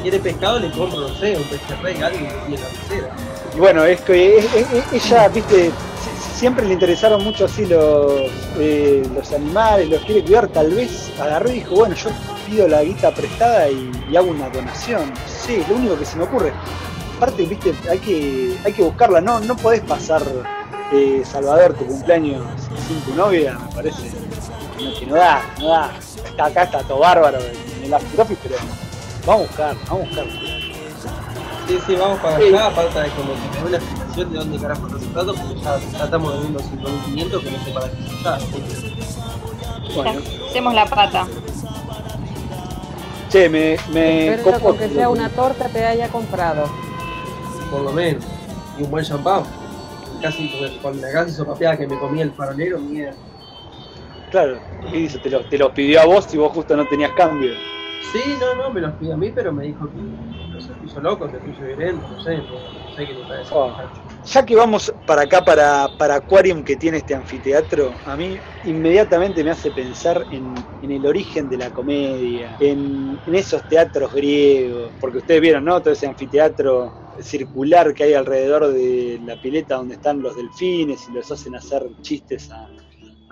quiere 0.02 0.18
pescado, 0.18 0.58
le 0.58 0.70
compro, 0.72 1.00
no 1.00 1.14
sé, 1.14 1.36
un 1.36 1.44
pejerrey, 1.44 2.02
algo 2.02 2.18
y 2.48 2.56
la 2.56 2.66
pecera. 2.66 3.16
Y 3.54 3.58
bueno, 3.58 3.84
es 3.84 4.00
que 4.00 4.44
ella, 4.92 5.28
viste, 5.28 5.70
siempre 6.34 6.66
le 6.66 6.74
interesaron 6.74 7.22
mucho 7.22 7.44
así 7.44 7.64
los, 7.66 8.30
eh, 8.58 9.08
los 9.14 9.32
animales, 9.32 9.88
los 9.88 10.02
quiere 10.02 10.24
cuidar, 10.24 10.48
tal 10.48 10.70
vez 10.70 11.10
agarró 11.20 11.50
y 11.50 11.54
dijo, 11.54 11.76
bueno, 11.76 11.94
yo 11.94 12.10
pido 12.46 12.66
la 12.68 12.82
guita 12.82 13.12
prestada 13.12 13.68
y, 13.68 14.16
hago 14.16 14.30
una 14.30 14.50
donación. 14.50 15.12
Sí, 15.26 15.56
es 15.56 15.68
lo 15.68 15.76
único 15.76 15.98
que 15.98 16.04
se 16.04 16.16
me 16.16 16.24
ocurre. 16.24 16.52
Aparte, 17.16 17.46
viste, 17.46 17.72
hay 17.88 17.98
que, 17.98 18.56
hay 18.64 18.72
que 18.72 18.82
buscarla, 18.82 19.20
no, 19.20 19.40
no 19.40 19.56
podés 19.56 19.80
pasar 19.82 20.22
eh, 20.92 21.22
Salvador, 21.24 21.74
tu 21.74 21.86
cumpleaños 21.86 22.42
sin 22.86 23.00
tu 23.00 23.14
novia, 23.14 23.58
me 23.58 23.74
parece 23.74 24.10
que 24.98 25.06
no 25.06 25.14
da, 25.14 25.42
no 25.58 25.68
da. 25.68 25.90
Está 26.24 26.46
acá, 26.46 26.62
está 26.64 26.82
todo 26.82 26.98
bárbaro 26.98 27.38
en 27.38 27.84
el 27.84 27.94
after 27.94 28.26
pero 28.42 28.56
vamos 29.26 29.44
a 29.44 29.48
buscar, 29.48 29.76
vamos 29.88 30.06
a 30.06 30.08
buscar. 30.08 30.26
Sí, 31.68 31.78
sí, 31.86 31.96
vamos 31.96 32.18
para 32.20 32.36
allá, 32.36 32.70
falta 32.70 33.02
de 33.02 33.10
como 33.10 33.32
que 33.32 33.60
me 33.60 33.66
una 33.68 33.76
explicación 33.76 34.32
de 34.32 34.38
dónde 34.38 34.58
carajo 34.58 34.86
está 34.86 34.98
sentado, 34.98 35.34
porque 35.34 35.60
ya, 35.62 35.78
ya 35.78 36.04
estamos 36.04 36.34
debiendo 36.34 36.60
5.500 36.60 37.42
que 37.42 37.50
no 37.50 37.64
sé 37.64 37.70
para 37.72 37.90
qué 37.90 38.16
está. 38.16 38.38
Bueno. 39.94 40.20
Hacemos 40.48 40.74
la 40.74 40.86
pata. 40.86 41.26
Che, 43.30 43.48
me, 43.48 43.76
me 43.92 44.34
Espero 44.34 44.76
que 44.76 44.88
sea 44.90 45.08
una 45.08 45.28
torta 45.30 45.68
te 45.68 45.86
haya 45.86 46.08
comprado. 46.08 46.64
Por 47.70 47.80
lo 47.80 47.92
menos. 47.92 48.22
Y 48.78 48.82
un 48.82 48.90
buen 48.90 49.04
champán 49.04 49.44
casi 50.22 50.48
con 50.80 51.00
la 51.00 51.12
casi 51.12 51.32
sopapeada 51.32 51.76
que 51.76 51.86
me 51.86 51.98
comía 51.98 52.22
el 52.24 52.32
farolero, 52.32 52.78
mierda. 52.78 53.16
Claro, 54.30 54.58
y 54.90 55.02
dice, 55.02 55.18
te 55.18 55.28
lo, 55.28 55.44
te 55.44 55.58
lo 55.58 55.74
pidió 55.74 56.00
a 56.00 56.06
vos 56.06 56.32
y 56.32 56.38
vos 56.38 56.52
justo 56.52 56.74
no 56.74 56.86
tenías 56.86 57.10
cambio. 57.12 57.52
Sí, 58.12 58.36
no, 58.40 58.54
no, 58.54 58.70
me 58.70 58.80
los 58.80 58.92
pidió 58.94 59.14
a 59.14 59.16
mí, 59.16 59.30
pero 59.34 59.52
me 59.52 59.64
dijo 59.64 59.86
que 59.90 60.00
no 60.00 60.60
se 60.60 60.72
puso 60.72 61.00
loco, 61.00 61.28
se 61.28 61.36
puso 61.38 61.62
violento, 61.62 62.06
no 62.08 62.22
sé, 62.22 62.38
no, 62.38 62.96
sé 62.96 63.06
qué 63.06 63.12
le 63.12 63.24
parece. 63.26 63.50
Oh. 63.54 63.76
Ya 64.24 64.46
que 64.46 64.54
vamos 64.54 64.94
para 65.04 65.22
acá, 65.22 65.44
para, 65.44 65.88
para 65.98 66.14
Aquarium, 66.16 66.62
que 66.62 66.76
tiene 66.76 66.98
este 66.98 67.14
anfiteatro, 67.14 68.00
a 68.04 68.16
mí 68.16 68.38
inmediatamente 68.62 69.42
me 69.42 69.50
hace 69.50 69.72
pensar 69.72 70.24
en, 70.30 70.54
el 70.80 71.04
origen 71.06 71.48
de 71.48 71.56
la 71.56 71.70
comedia, 71.70 72.56
en, 72.60 73.18
esos 73.26 73.66
teatros 73.68 74.12
griegos, 74.14 74.92
porque 75.00 75.18
ustedes 75.18 75.40
vieron, 75.40 75.64
¿no? 75.64 75.80
Todo 75.80 75.92
ese 75.92 76.06
anfiteatro 76.06 76.92
circular 77.20 77.92
que 77.94 78.04
hay 78.04 78.14
alrededor 78.14 78.72
de 78.72 79.20
la 79.24 79.40
pileta 79.40 79.76
donde 79.76 79.96
están 79.96 80.22
los 80.22 80.36
delfines 80.36 81.08
y 81.08 81.12
los 81.12 81.30
hacen 81.30 81.56
hacer 81.56 81.82
chistes 82.00 82.48
a, 82.50 82.68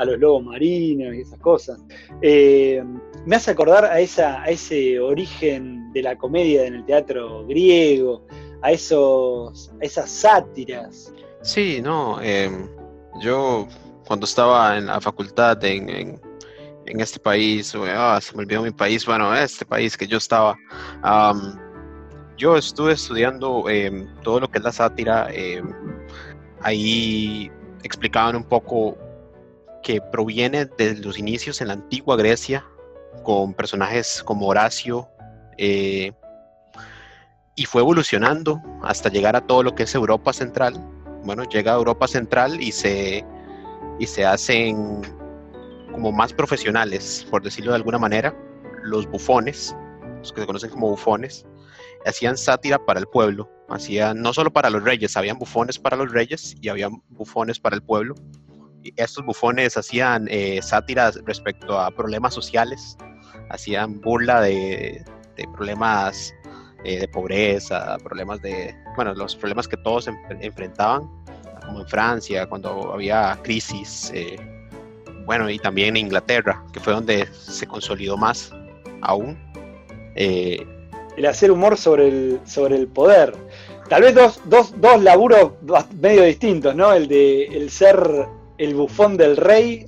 los 0.04 0.18
lobos 0.18 0.42
marinos 0.42 1.14
y 1.14 1.20
esas 1.20 1.38
cosas. 1.40 1.78
Eh, 2.22 2.82
me 3.26 3.36
hace 3.36 3.50
acordar 3.50 3.84
a 3.84 4.00
ese 4.00 4.98
origen 4.98 5.92
de 5.92 6.02
la 6.02 6.16
comedia 6.16 6.64
en 6.64 6.74
el 6.74 6.86
teatro 6.86 7.46
griego, 7.46 8.26
a, 8.62 8.72
esos, 8.72 9.70
esas 9.80 10.10
sátiras. 10.10 11.12
Sí, 11.42 11.80
no, 11.82 12.20
em, 12.20 12.68
yo 13.20 13.66
cuando 14.06 14.24
estaba 14.24 14.76
en 14.76 14.86
la 14.86 15.00
facultad 15.00 15.62
en, 15.64 16.20
este 16.84 17.20
país, 17.20 17.72
ah, 17.76 18.18
se 18.20 18.34
me 18.34 18.42
olvidó 18.42 18.62
mi 18.62 18.72
país, 18.72 19.06
bueno, 19.06 19.32
este 19.34 19.64
país 19.64 19.96
que 19.96 20.08
yo 20.08 20.18
estaba, 20.18 20.56
yo 22.36 22.56
estuve 22.56 22.94
estudiando 22.94 23.68
em, 23.68 24.12
todo 24.22 24.40
lo 24.40 24.50
que 24.50 24.58
es 24.58 24.64
la 24.64 24.72
sátira, 24.72 25.28
em, 25.30 25.72
ahí 26.62 27.50
explicaban 27.84 28.34
un 28.34 28.42
poco 28.42 28.98
que 29.82 30.00
proviene 30.00 30.64
de 30.66 30.96
los 30.96 31.18
inicios 31.18 31.60
en 31.60 31.68
la 31.68 31.74
antigua 31.74 32.16
Grecia, 32.16 32.66
con 33.22 33.54
personajes 33.54 34.22
como 34.24 34.46
Horacio, 34.46 35.08
eh, 35.58 36.12
y 37.60 37.66
fue 37.66 37.82
evolucionando 37.82 38.58
hasta 38.82 39.10
llegar 39.10 39.36
a 39.36 39.42
todo 39.42 39.62
lo 39.62 39.74
que 39.74 39.82
es 39.82 39.94
Europa 39.94 40.32
Central. 40.32 40.82
Bueno, 41.24 41.44
llega 41.44 41.72
a 41.72 41.76
Europa 41.76 42.08
Central 42.08 42.58
y 42.58 42.72
se, 42.72 43.22
y 43.98 44.06
se 44.06 44.24
hacen 44.24 45.02
como 45.92 46.10
más 46.10 46.32
profesionales, 46.32 47.26
por 47.30 47.42
decirlo 47.42 47.72
de 47.72 47.76
alguna 47.76 47.98
manera, 47.98 48.34
los 48.82 49.06
bufones, 49.06 49.76
los 50.20 50.32
que 50.32 50.40
se 50.40 50.46
conocen 50.46 50.70
como 50.70 50.88
bufones, 50.88 51.44
hacían 52.06 52.38
sátira 52.38 52.78
para 52.78 52.98
el 52.98 53.06
pueblo, 53.06 53.50
hacían 53.68 54.22
no 54.22 54.32
solo 54.32 54.50
para 54.50 54.70
los 54.70 54.82
reyes, 54.82 55.14
habían 55.18 55.38
bufones 55.38 55.78
para 55.78 55.98
los 55.98 56.10
reyes 56.10 56.56
y 56.62 56.70
habían 56.70 57.02
bufones 57.10 57.60
para 57.60 57.76
el 57.76 57.82
pueblo 57.82 58.14
estos 58.96 59.24
bufones 59.24 59.76
hacían 59.76 60.26
eh, 60.30 60.60
sátiras 60.62 61.18
respecto 61.26 61.78
a 61.78 61.90
problemas 61.90 62.34
sociales, 62.34 62.96
hacían 63.50 64.00
burla 64.00 64.40
de, 64.40 65.04
problemas 65.54 66.34
eh, 66.84 67.00
de 67.00 67.08
pobreza, 67.08 67.96
problemas 68.02 68.40
de, 68.42 68.74
bueno, 68.96 69.14
los 69.14 69.36
problemas 69.36 69.68
que 69.68 69.76
todos 69.78 70.08
enfrentaban, 70.40 71.08
como 71.64 71.80
en 71.80 71.88
Francia, 71.88 72.46
cuando 72.46 72.92
había 72.92 73.38
crisis, 73.42 74.10
eh, 74.14 74.36
bueno, 75.24 75.48
y 75.48 75.58
también 75.58 75.96
en 75.96 76.06
Inglaterra, 76.06 76.64
que 76.72 76.80
fue 76.80 76.92
donde 76.92 77.26
se 77.32 77.66
consolidó 77.66 78.16
más 78.16 78.52
aún. 79.02 79.38
el 80.16 81.26
hacer 81.26 81.50
humor 81.50 81.76
sobre 81.76 82.08
el, 82.08 82.40
sobre 82.44 82.76
el 82.76 82.88
poder. 82.88 83.34
Tal 83.88 84.02
vez 84.02 84.14
dos, 84.14 84.40
dos, 84.44 84.72
dos 84.80 85.02
laburos 85.02 85.52
medio 86.00 86.22
distintos, 86.22 86.74
¿no? 86.76 86.92
El 86.92 87.08
de 87.08 87.46
el 87.46 87.70
ser 87.70 88.28
el 88.60 88.74
bufón 88.74 89.16
del 89.16 89.36
rey, 89.36 89.86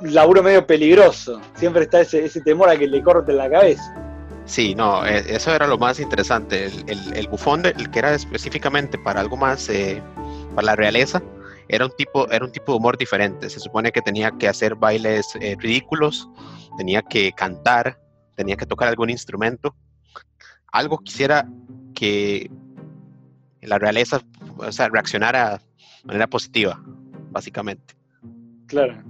laburo 0.00 0.42
medio 0.42 0.66
peligroso. 0.66 1.40
Siempre 1.54 1.82
está 1.82 2.00
ese, 2.00 2.24
ese 2.24 2.40
temor 2.40 2.70
a 2.70 2.76
que 2.76 2.86
le 2.86 3.02
corten 3.02 3.36
la 3.36 3.50
cabeza. 3.50 4.03
Sí, 4.46 4.74
no, 4.74 5.04
e, 5.06 5.34
eso 5.34 5.54
era 5.54 5.66
lo 5.66 5.78
más 5.78 5.98
interesante. 6.00 6.66
El, 6.66 7.28
bufón, 7.28 7.64
el 7.64 7.90
que 7.90 7.98
era 7.98 8.14
específicamente 8.14 8.98
para 8.98 9.20
algo 9.20 9.36
más, 9.36 9.68
eh, 9.68 10.02
para 10.54 10.66
la 10.66 10.76
realeza, 10.76 11.22
era 11.68 11.86
un, 11.86 11.92
tipo, 11.96 12.30
era 12.30 12.44
un 12.44 12.52
tipo 12.52 12.72
de 12.72 12.78
humor 12.78 12.98
diferente. 12.98 13.48
Se 13.48 13.60
supone 13.60 13.90
que 13.90 14.02
tenía 14.02 14.30
que 14.32 14.48
hacer 14.48 14.74
bailes 14.74 15.34
eh, 15.40 15.56
ridículos, 15.58 16.28
tenía 16.76 17.02
que 17.02 17.32
cantar, 17.32 17.98
tenía 18.36 18.56
que 18.56 18.66
tocar 18.66 18.88
algún 18.88 19.10
instrumento. 19.10 19.74
Algo 20.72 20.98
quisiera 20.98 21.48
que 21.94 22.50
la 23.62 23.78
realeza 23.78 24.20
o 24.58 24.72
sea, 24.72 24.88
reaccionara 24.88 25.58
de 25.58 26.06
manera 26.06 26.26
positiva 26.26 26.80
básicamente. 27.30 27.94
Claro. 28.66 29.02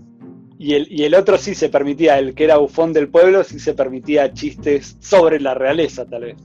Y 0.58 0.74
el, 0.74 0.86
y 0.90 1.04
el 1.04 1.14
otro 1.14 1.36
sí 1.36 1.54
se 1.54 1.68
permitía, 1.68 2.18
el 2.18 2.34
que 2.34 2.44
era 2.44 2.58
bufón 2.58 2.92
del 2.92 3.08
pueblo, 3.08 3.42
sí 3.44 3.58
se 3.58 3.74
permitía 3.74 4.32
chistes 4.32 4.96
sobre 5.00 5.40
la 5.40 5.54
realeza, 5.54 6.04
tal 6.06 6.22
vez. 6.22 6.36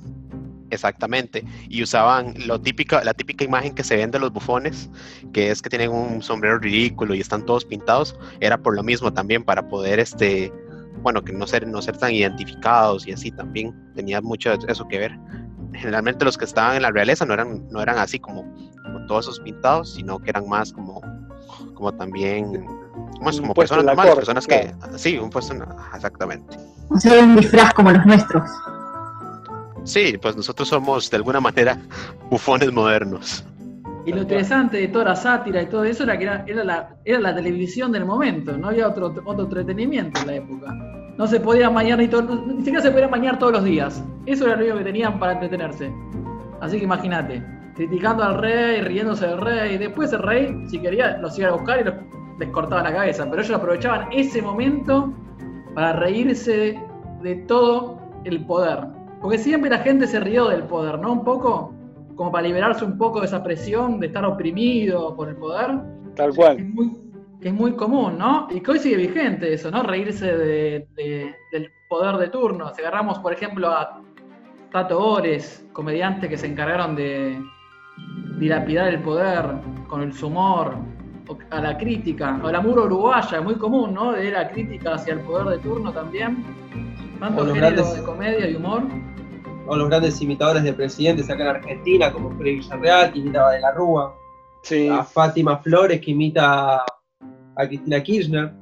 Exactamente. 0.71 1.43
Y 1.67 1.81
usaban 1.83 2.33
lo 2.45 2.59
típica, 2.59 3.03
la 3.03 3.13
típica 3.13 3.43
imagen 3.43 3.73
que 3.73 3.83
se 3.83 3.95
ven 3.95 4.11
de 4.11 4.19
los 4.19 4.31
bufones, 4.31 4.89
que 5.33 5.51
es 5.51 5.61
que 5.61 5.69
tienen 5.69 5.91
un 5.91 6.21
sombrero 6.21 6.59
ridículo 6.59 7.15
y 7.15 7.19
están 7.19 7.45
todos 7.45 7.65
pintados, 7.65 8.15
era 8.39 8.57
por 8.57 8.75
lo 8.75 8.83
mismo 8.83 9.11
también, 9.13 9.43
para 9.43 9.67
poder, 9.67 9.99
este, 9.99 10.51
bueno, 11.01 11.23
que 11.23 11.33
no 11.33 11.47
ser, 11.47 11.67
no 11.67 11.81
ser 11.81 11.97
tan 11.97 12.11
identificados 12.11 13.07
y 13.07 13.13
así 13.13 13.31
también 13.31 13.73
tenía 13.95 14.21
mucho 14.21 14.53
eso 14.67 14.87
que 14.87 14.99
ver. 14.99 15.11
Generalmente 15.73 16.25
los 16.25 16.37
que 16.37 16.45
estaban 16.45 16.75
en 16.75 16.81
la 16.81 16.91
realeza 16.91 17.25
no 17.25 17.33
eran, 17.33 17.67
no 17.69 17.81
eran 17.81 17.97
así 17.97 18.19
como, 18.19 18.43
como 18.83 19.05
todos 19.05 19.25
esos 19.25 19.39
pintados, 19.39 19.93
sino 19.93 20.19
que 20.19 20.31
eran 20.31 20.47
más 20.47 20.73
como 20.73 21.01
como 21.73 21.93
también 21.93 22.65
como, 23.19 23.53
personas 23.53 23.85
normales, 23.85 24.15
personas 24.15 24.47
que 24.47 24.73
sí, 24.95 25.17
un 25.17 25.29
puesto 25.29 25.53
exactamente. 25.93 26.57
O 26.89 26.97
sea, 26.97 27.23
un 27.23 27.35
disfraz 27.35 27.73
como 27.73 27.91
los 27.91 28.05
nuestros. 28.05 28.49
Sí, 29.83 30.17
pues 30.21 30.35
nosotros 30.35 30.67
somos 30.67 31.09
de 31.09 31.17
alguna 31.17 31.39
manera 31.39 31.79
bufones 32.29 32.71
modernos. 32.71 33.43
Y 34.05 34.13
lo 34.13 34.21
interesante 34.21 34.77
de 34.77 34.87
toda 34.87 35.05
la 35.05 35.15
sátira 35.15 35.61
y 35.61 35.67
todo 35.67 35.83
eso 35.83 36.03
era 36.03 36.17
que 36.17 36.23
era, 36.23 36.63
la, 36.63 36.95
era 37.05 37.19
la 37.19 37.35
televisión 37.35 37.91
del 37.91 38.05
momento, 38.05 38.57
no 38.57 38.69
había 38.69 38.87
otro, 38.87 39.13
otro 39.25 39.43
entretenimiento 39.43 40.21
en 40.21 40.27
la 40.27 40.35
época. 40.35 40.73
No 41.17 41.27
se 41.27 41.39
podía 41.39 41.69
mañar 41.69 41.99
ni, 41.99 42.07
ni 42.07 42.63
siquiera 42.63 42.81
se 42.81 42.91
podía 42.91 43.09
mañar 43.09 43.37
todos 43.37 43.53
los 43.53 43.63
días. 43.65 44.01
Eso 44.25 44.45
era 44.45 44.55
lo 44.55 44.63
único 44.63 44.77
que 44.77 44.83
tenían 44.85 45.19
para 45.19 45.33
entretenerse. 45.33 45.91
Así 46.61 46.77
que 46.77 46.85
imagínate 46.85 47.43
criticando 47.79 48.25
al 48.25 48.37
rey, 48.37 48.81
riéndose 48.81 49.25
del 49.25 49.39
rey. 49.39 49.77
Después 49.77 50.11
el 50.11 50.21
rey, 50.21 50.65
si 50.67 50.79
quería, 50.79 51.17
los 51.19 51.39
iba 51.39 51.47
a 51.47 51.53
buscar 51.53 51.79
y 51.79 51.83
les 52.39 52.49
cortaba 52.49 52.83
la 52.83 52.93
cabeza. 52.93 53.29
Pero 53.29 53.41
ellos 53.41 53.55
aprovechaban 53.55 54.07
ese 54.11 54.41
momento 54.41 55.13
para 55.75 55.93
reírse 55.93 56.79
de 57.21 57.35
todo 57.47 57.99
el 58.23 58.45
poder. 58.45 58.79
Porque 59.21 59.37
siempre 59.37 59.69
la 59.69 59.79
gente 59.79 60.07
se 60.07 60.19
rió 60.19 60.47
del 60.47 60.63
poder, 60.63 60.99
¿no? 60.99 61.11
Un 61.11 61.23
poco 61.23 61.73
como 62.15 62.31
para 62.31 62.47
liberarse 62.47 62.83
un 62.83 62.97
poco 62.97 63.21
de 63.21 63.27
esa 63.27 63.43
presión 63.43 63.99
de 63.99 64.07
estar 64.07 64.25
oprimido 64.25 65.15
por 65.15 65.29
el 65.29 65.35
poder. 65.35 65.79
Tal 66.15 66.33
cual. 66.33 66.57
Que 67.41 67.47
es 67.47 67.53
muy, 67.53 67.73
común, 67.73 68.17
¿no? 68.17 68.47
Y 68.49 68.59
que 68.59 68.71
hoy 68.71 68.79
sigue 68.79 68.97
vigente 68.97 69.53
eso, 69.53 69.71
¿no? 69.71 69.83
Reírse 69.83 70.35
del 70.35 71.71
poder 71.87 72.17
de 72.17 72.27
turno. 72.27 72.73
Si 72.73 72.81
agarramos, 72.81 73.19
por 73.19 73.31
ejemplo, 73.31 73.69
a 73.69 74.01
Tato 74.71 74.99
Ores, 74.99 75.65
comediante 75.71 76.27
que 76.27 76.37
se 76.37 76.47
encargaron 76.47 76.95
de, 76.95 77.41
dilapidar 78.39 78.87
el 78.87 79.01
poder 79.01 79.45
con 79.87 80.01
el 80.01 80.13
humor, 80.23 80.75
a 81.49 81.61
la 81.61 81.77
crítica, 81.77 82.39
o 82.43 82.51
la 82.51 82.61
muro 82.61 82.85
uruguaya, 82.85 83.41
muy 83.41 83.55
común, 83.55 83.93
¿no? 83.93 84.13
De 84.13 84.31
la 84.31 84.49
crítica 84.49 84.95
hacia 84.95 85.13
el 85.13 85.21
poder 85.21 85.57
de 85.57 85.59
turno 85.59 85.91
también. 85.91 86.43
Tantos 87.19 87.53
géneros 87.53 87.95
de 87.95 88.03
comedia 88.03 88.49
y 88.49 88.55
humor. 88.55 88.83
O 89.67 89.75
los 89.75 89.89
grandes 89.89 90.19
imitadores 90.21 90.63
de 90.63 90.73
presidentes 90.73 91.29
acá 91.29 91.43
en 91.43 91.49
Argentina, 91.49 92.11
como 92.11 92.31
Freddy 92.37 92.55
Villarreal, 92.55 93.11
que 93.13 93.19
imitaba 93.19 93.51
De 93.51 93.59
la 93.59 93.71
Rúa. 93.71 94.15
A 94.91 95.03
Fátima 95.03 95.57
Flores, 95.57 96.01
que 96.01 96.11
imita 96.11 96.83
a 97.55 97.67
Cristina 97.67 98.01
Kirchner. 98.01 98.53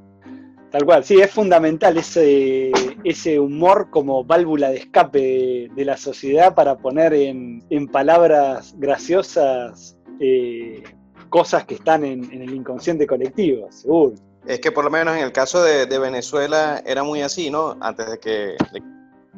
Tal 0.70 0.84
cual, 0.84 1.02
sí, 1.02 1.18
es 1.18 1.30
fundamental 1.30 1.96
ese, 1.96 2.70
ese 3.02 3.40
humor 3.40 3.88
como 3.90 4.22
válvula 4.24 4.68
de 4.68 4.78
escape 4.78 5.68
de, 5.74 5.84
la 5.84 5.96
sociedad 5.96 6.54
para 6.54 6.76
poner 6.76 7.14
en, 7.14 7.88
palabras 7.90 8.74
graciosas 8.78 9.96
eh, 10.20 10.82
cosas 11.28 11.64
que 11.64 11.74
están 11.74 12.04
en, 12.04 12.30
el 12.30 12.54
inconsciente 12.54 13.06
colectivo, 13.06 13.70
seguro. 13.70 14.14
Es 14.46 14.60
que 14.60 14.72
por 14.72 14.84
lo 14.84 14.90
menos 14.90 15.16
en 15.16 15.22
el 15.22 15.32
caso 15.32 15.62
de, 15.62 15.86
Venezuela 15.98 16.82
era 16.86 17.02
muy 17.02 17.22
así, 17.22 17.50
¿no? 17.50 17.76
Antes 17.80 18.10
de 18.10 18.18
que... 18.18 18.56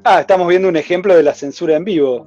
Ah, 0.04 0.20
estamos 0.20 0.48
viendo 0.48 0.68
un 0.68 0.76
ejemplo 0.76 1.14
de 1.14 1.22
la 1.22 1.34
censura 1.34 1.76
en 1.76 1.84
vivo. 1.84 2.26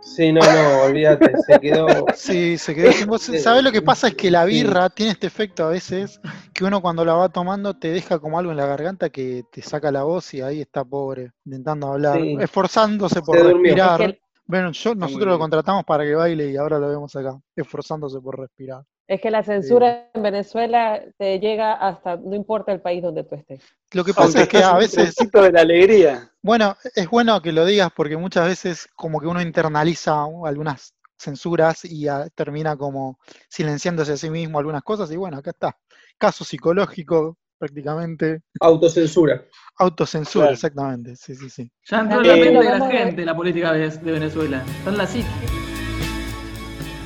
Sí, 0.00 0.32
no, 0.32 0.40
no, 0.40 0.82
olvídate, 0.82 1.32
se 1.46 1.60
quedó. 1.60 1.86
Sí, 2.16 2.58
se 2.58 2.74
quedó 2.74 3.18
¿Sabes 3.18 3.62
lo 3.62 3.70
que 3.70 3.82
pasa? 3.82 4.08
Es 4.08 4.14
que 4.14 4.32
la 4.32 4.44
birra 4.46 4.90
tiene 4.90 5.12
este 5.12 5.28
efecto 5.28 5.64
a 5.64 5.68
veces 5.68 6.20
que 6.52 6.64
uno 6.64 6.82
cuando 6.82 7.04
la 7.04 7.14
va 7.14 7.28
tomando 7.28 7.74
te 7.74 7.92
deja 7.92 8.18
como 8.18 8.36
algo 8.36 8.50
en 8.50 8.56
la 8.56 8.66
garganta 8.66 9.10
que 9.10 9.44
te 9.52 9.62
saca 9.62 9.92
la 9.92 10.02
voz 10.02 10.34
y 10.34 10.40
ahí 10.40 10.60
está 10.60 10.84
pobre, 10.84 11.30
intentando 11.44 11.92
hablar, 11.92 12.18
esforzándose 12.40 13.22
por 13.22 13.36
respirar. 13.38 14.18
Bueno, 14.48 14.72
yo, 14.72 14.94
nosotros 14.94 15.28
lo 15.28 15.38
contratamos 15.38 15.84
para 15.84 16.04
que 16.04 16.14
baile 16.14 16.50
y 16.50 16.56
ahora 16.56 16.78
lo 16.78 16.88
vemos 16.88 17.14
acá, 17.14 17.38
esforzándose 17.54 18.18
por 18.18 18.38
respirar. 18.38 18.82
Es 19.06 19.20
que 19.20 19.30
la 19.30 19.42
censura 19.42 20.08
en 20.14 20.22
Venezuela 20.22 21.02
te 21.18 21.38
llega 21.38 21.74
hasta, 21.74 22.16
no 22.16 22.34
importa 22.34 22.72
el 22.72 22.80
país 22.80 23.02
donde 23.02 23.24
tú 23.24 23.34
estés. 23.34 23.60
Lo 23.92 24.04
que 24.04 24.14
pasa 24.14 24.42
es 24.42 24.48
que 24.48 24.62
a 24.62 24.74
veces... 24.76 25.14
de 25.16 25.52
la 25.52 25.60
alegría. 25.60 26.32
Bueno, 26.40 26.74
es 26.94 27.10
bueno 27.10 27.42
que 27.42 27.52
lo 27.52 27.66
digas 27.66 27.90
porque 27.94 28.16
muchas 28.16 28.46
veces 28.46 28.88
como 28.96 29.20
que 29.20 29.26
uno 29.26 29.42
internaliza 29.42 30.24
algunas 30.44 30.94
censuras 31.18 31.84
y 31.84 32.06
termina 32.34 32.74
como 32.74 33.18
silenciándose 33.50 34.12
a 34.12 34.16
sí 34.16 34.30
mismo 34.30 34.58
algunas 34.58 34.82
cosas 34.82 35.10
y 35.10 35.16
bueno, 35.16 35.36
acá 35.36 35.50
está. 35.50 35.76
Caso 36.16 36.42
psicológico 36.44 37.36
prácticamente. 37.58 38.42
Autocensura. 38.60 39.44
Autocensura, 39.76 40.50
exactamente. 40.50 41.16
Sí, 41.16 41.34
sí, 41.34 41.50
sí. 41.50 41.70
Ya 41.90 42.00
entró 42.00 42.20
en 42.20 42.28
la 42.28 42.34
mente 42.34 42.58
de 42.58 42.78
la 42.78 42.90
gente 42.90 43.24
la 43.24 43.36
política 43.36 43.72
de, 43.72 43.88
Venezuela. 44.12 44.64
Está 44.78 44.90
en 44.90 44.96
la 44.98 45.06
psique. 45.06 45.28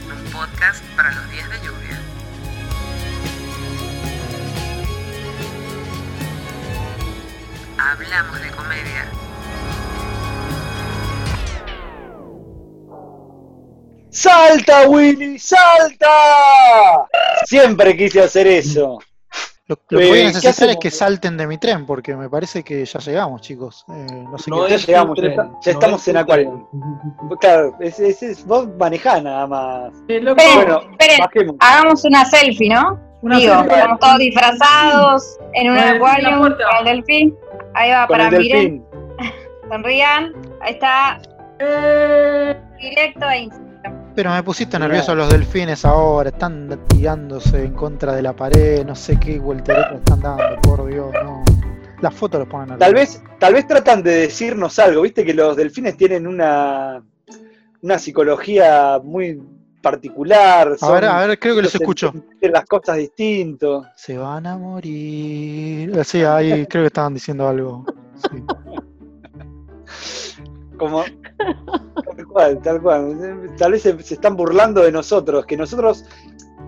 Un 0.07 0.33
podcast 0.33 0.85
para 0.97 1.15
los 1.15 1.31
días 1.33 1.51
de 1.51 1.57
lluvia. 1.67 2.01
Hablamos 7.79 8.41
de 8.41 8.51
comedia. 8.51 9.11
¡Salta, 14.11 14.89
Willy! 14.89 15.39
¡Salta! 15.39 17.09
Siempre 17.47 17.97
quise 17.97 18.21
hacer 18.21 18.47
eso. 18.47 18.99
Lo, 19.67 19.77
que 19.77 19.97
voy 19.97 20.21
a 20.23 20.25
necesitar 20.27 20.71
es 20.71 20.77
que 20.77 20.91
salten 20.91 21.37
de 21.37 21.47
mi 21.47 21.57
tren, 21.57 21.87
porque 21.87 22.17
me 22.17 22.29
parece 22.29 22.65
que 22.65 22.85
ya 22.85 22.99
llegamos, 22.99 23.41
chicos. 23.43 23.85
Eh, 23.89 24.25
no 24.31 24.37
sé 24.37 24.51
qué. 24.51 24.71
Ya 24.71 24.77
llegamos, 24.77 25.19
ya, 25.65 25.71
estamos 25.71 26.09
en 26.09 26.17
Acuario. 26.17 26.69
Claro, 27.41 27.77
es, 27.81 28.45
vos 28.45 28.69
manejás 28.79 29.23
nada 29.23 29.47
más. 29.47 29.93
bueno, 30.07 30.81
esperen, 30.99 31.57
hagamos 31.61 32.05
una 32.05 32.25
selfie, 32.25 32.69
¿no? 32.69 32.99
Digo, 33.23 33.55
estamos 33.55 34.01
todos 34.01 34.19
disfrazados 34.19 35.39
en 35.53 35.71
un 35.71 35.79
acuario 35.79 36.39
con 36.41 36.57
el 36.81 36.85
delfín. 36.85 37.37
Ahí 37.75 37.91
va, 37.93 38.09
para 38.09 38.31
miren. 38.31 38.85
Sonrían. 39.69 40.33
Ahí 40.61 40.73
está. 40.73 41.23
Eh. 41.61 42.57
Directo 42.81 43.25
a 43.25 43.37
Instagram. 43.37 43.72
Pero 44.15 44.31
me 44.31 44.43
pusiste 44.43 44.79
nervioso 44.79 45.15
los 45.15 45.31
delfines 45.31 45.85
ahora, 45.85 46.29
están 46.29 46.79
tirándose 46.89 47.65
en 47.65 47.73
contra 47.73 48.15
de 48.15 48.23
la 48.23 48.37
pared, 48.37 48.85
no 48.85 48.95
sé 48.95 49.19
qué 49.19 49.39
volteretas 49.39 49.95
están 49.95 50.21
dando, 50.21 50.61
por 50.61 50.87
Dios, 50.87 51.11
no. 51.25 51.43
Las 52.01 52.15
fotos 52.15 52.41
los 52.41 52.49
ponen 52.49 52.79
Tal 52.79 52.95
vez, 52.95 53.23
tal 53.39 53.55
vez 53.55 53.67
tratan 53.67 54.03
de 54.03 54.13
decirnos 54.13 54.79
algo, 54.79 55.03
viste 55.03 55.25
que 55.25 55.33
los 55.33 55.57
delfines 55.57 55.97
tienen 55.97 56.27
una, 56.27 57.03
una 57.81 57.99
psicología 57.99 59.01
muy 59.03 59.41
particular. 59.81 60.77
A 60.81 60.91
ver, 60.93 61.05
a 61.05 61.27
ver, 61.27 61.39
creo 61.39 61.57
que 61.57 61.63
los 61.63 61.75
escucho. 61.75 62.13
Las 62.41 62.65
cosas 62.67 62.99
distintos. 62.99 63.87
Se 63.97 64.17
van 64.17 64.47
a 64.47 64.57
morir. 64.57 66.05
Sí, 66.05 66.23
ahí 66.23 66.67
creo 66.67 66.85
que 66.85 66.89
estaban 66.89 67.15
diciendo 67.15 67.49
algo. 67.49 67.85
Sí. 68.31 68.43
Como, 70.79 71.05
tal 71.37 72.27
cual, 72.27 72.63
tal 72.63 72.83
cual. 72.83 73.55
Tal 73.57 73.73
vez 73.73 73.83
se, 73.83 73.91
están 73.91 74.37
burlando 74.37 74.83
de 74.83 74.93
nosotros, 74.93 75.47
que 75.47 75.57
nosotros 75.57 76.05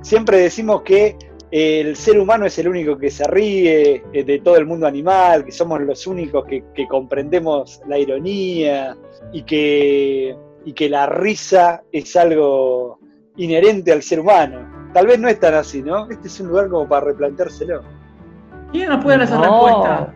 siempre 0.02 0.38
decimos 0.38 0.82
que 0.82 1.16
el 1.50 1.94
ser 1.94 2.18
humano 2.18 2.46
es 2.46 2.58
el 2.58 2.68
único 2.68 2.98
que 2.98 3.10
se 3.10 3.24
ríe 3.24 4.02
eh, 4.12 4.24
de 4.24 4.40
todo 4.40 4.56
el 4.56 4.66
mundo 4.66 4.86
animal, 4.86 5.44
que 5.44 5.52
somos 5.52 5.80
los 5.80 6.06
únicos 6.06 6.44
que, 6.46 6.64
comprendemos 6.88 7.80
la 7.86 7.98
ironía 7.98 8.96
y 9.32 9.42
que, 9.42 10.36
y 10.64 10.72
que 10.72 10.88
la 10.88 11.06
risa 11.06 11.82
es 11.92 12.16
algo 12.16 12.98
inherente 13.36 13.92
al 13.92 14.02
ser 14.02 14.20
humano. 14.20 14.90
Tal 14.92 15.06
vez 15.06 15.18
no 15.18 15.28
es 15.28 15.38
tan 15.38 15.54
así, 15.54 15.82
¿no? 15.82 16.08
Este 16.10 16.28
es 16.28 16.40
un 16.40 16.48
lugar 16.48 16.68
como 16.68 16.88
para 16.88 17.06
replanteárselo. 17.06 17.82
¿Quién 18.72 18.88
nos 18.88 19.02
puede 19.02 19.18
dar 19.18 19.26
esa 19.26 19.40
respuesta? 19.40 20.14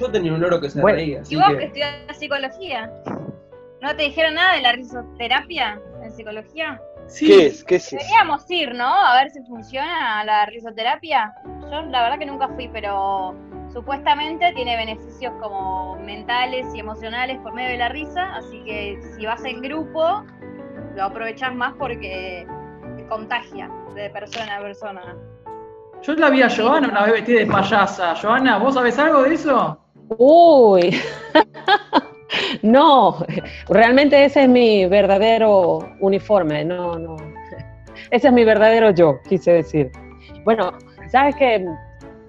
Yo 0.00 0.10
tenía 0.10 0.32
un 0.32 0.40
loro 0.40 0.60
que 0.60 0.70
se 0.70 0.82
reía. 0.82 1.22
¿Y 1.28 1.36
vos 1.36 1.48
que, 1.56 1.64
estudias 1.64 2.18
psicología? 2.18 2.90
¿No 3.80 3.94
te 3.96 4.04
dijeron 4.04 4.34
nada 4.34 4.54
de 4.54 4.62
la 4.62 4.72
risoterapia 4.72 5.80
en 6.02 6.12
psicología? 6.12 6.80
Sí. 7.06 7.26
¿Qué 7.26 7.46
es? 7.46 7.64
¿Qué 7.64 7.76
es 7.76 7.90
Deberíamos 7.90 8.50
ir, 8.50 8.74
¿no? 8.74 8.92
A 8.92 9.14
ver 9.14 9.30
si 9.30 9.42
funciona 9.44 10.24
la 10.24 10.46
risoterapia. 10.46 11.32
Yo 11.70 11.82
la 11.82 12.02
verdad 12.02 12.18
que 12.18 12.26
nunca 12.26 12.48
fui, 12.48 12.68
pero 12.68 13.34
supuestamente 13.72 14.52
tiene 14.54 14.76
beneficios 14.76 15.32
como 15.40 15.96
mentales 15.96 16.66
y 16.74 16.80
emocionales 16.80 17.38
por 17.38 17.54
medio 17.54 17.70
de 17.70 17.78
la 17.78 17.88
risa, 17.88 18.34
así 18.34 18.62
que 18.64 18.98
si 19.16 19.26
vas 19.26 19.44
en 19.44 19.60
grupo, 19.60 20.24
lo 20.96 21.04
aprovechás 21.04 21.54
más 21.54 21.74
porque 21.78 22.46
contagia 23.08 23.70
de 23.94 24.10
persona 24.10 24.56
a 24.56 24.60
persona. 24.60 25.16
Yo 26.02 26.12
la 26.14 26.30
vi 26.30 26.42
a 26.42 26.48
Joana 26.48 26.88
una 26.88 27.04
vez 27.04 27.12
vestida 27.14 27.40
de 27.40 27.46
payasa. 27.46 28.14
Joana, 28.14 28.58
¿vos 28.58 28.74
sabés 28.74 28.98
algo 28.98 29.22
de 29.22 29.34
eso? 29.34 29.78
Uy, 30.16 30.96
no, 32.62 33.16
realmente 33.68 34.24
ese 34.24 34.44
es 34.44 34.48
mi 34.48 34.86
verdadero 34.86 35.80
uniforme, 36.00 36.64
no, 36.64 36.98
no, 36.98 37.16
ese 38.10 38.28
es 38.28 38.32
mi 38.32 38.44
verdadero 38.44 38.90
yo, 38.90 39.20
quise 39.28 39.52
decir. 39.52 39.90
Bueno, 40.44 40.72
sabes 41.10 41.36
que 41.36 41.66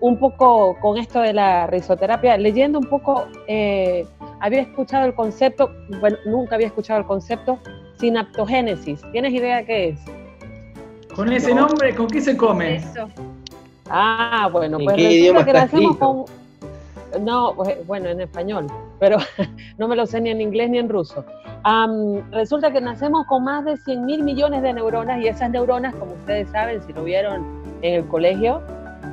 un 0.02 0.18
poco 0.18 0.78
con 0.80 0.98
esto 0.98 1.22
de 1.22 1.34
la 1.34 1.68
risoterapia, 1.68 2.38
leyendo 2.38 2.80
un 2.80 2.86
poco, 2.86 3.28
eh, 3.48 4.06
había 4.40 4.62
escuchado 4.62 5.06
el 5.06 5.14
concepto, 5.14 5.72
bueno, 6.00 6.18
nunca 6.26 6.56
había 6.56 6.68
escuchado 6.68 7.00
el 7.00 7.06
concepto 7.06 7.60
sinaptogénesis. 7.98 9.02
¿Tienes 9.12 9.34
idea 9.34 9.66
qué 9.66 9.90
es? 9.90 10.00
Con 11.16 11.32
ese 11.32 11.54
nombre, 11.54 11.94
¿con 11.96 12.08
qué 12.08 12.22
se 12.22 12.38
come? 12.38 12.76
Eso. 12.76 13.10
Ah, 13.90 14.50
bueno, 14.52 14.78
pues 14.84 14.96
resulta 14.96 15.46
que 15.46 15.54
nacemos 15.54 15.98
con, 15.98 16.26
no, 17.22 17.56
bueno, 17.86 18.10
en 18.10 18.22
español, 18.22 18.68
pero 19.00 19.18
no 19.78 19.88
me 19.88 19.96
lo 19.96 20.06
sé 20.06 20.22
ni 20.22 20.30
en 20.30 20.42
inglés 20.42 20.70
ni 20.70 20.80
en 20.80 20.90
ruso. 20.90 21.26
resulta 22.32 22.72
que 22.72 22.82
nacemos 22.82 23.26
con 23.28 23.44
más 23.44 23.66
de 23.66 23.78
100 23.78 24.06
mil 24.06 24.24
millones 24.24 24.62
de 24.62 24.74
neuronas 24.74 25.22
y 25.22 25.28
esas 25.28 25.50
neuronas, 25.50 25.96
como 25.96 26.14
ustedes 26.14 26.50
saben, 26.50 26.82
si 26.84 26.94
lo 26.94 27.04
vieron 27.04 27.64
en 27.82 27.96
el 27.96 28.08
colegio, 28.08 28.62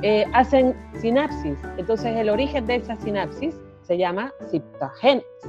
eh, 0.03 0.25
hacen 0.33 0.75
sinapsis. 1.01 1.57
Entonces 1.77 2.15
el 2.15 2.29
origen 2.29 2.65
de 2.65 2.75
esa 2.75 2.95
sinapsis 2.97 3.55
se 3.81 3.97
llama 3.97 4.31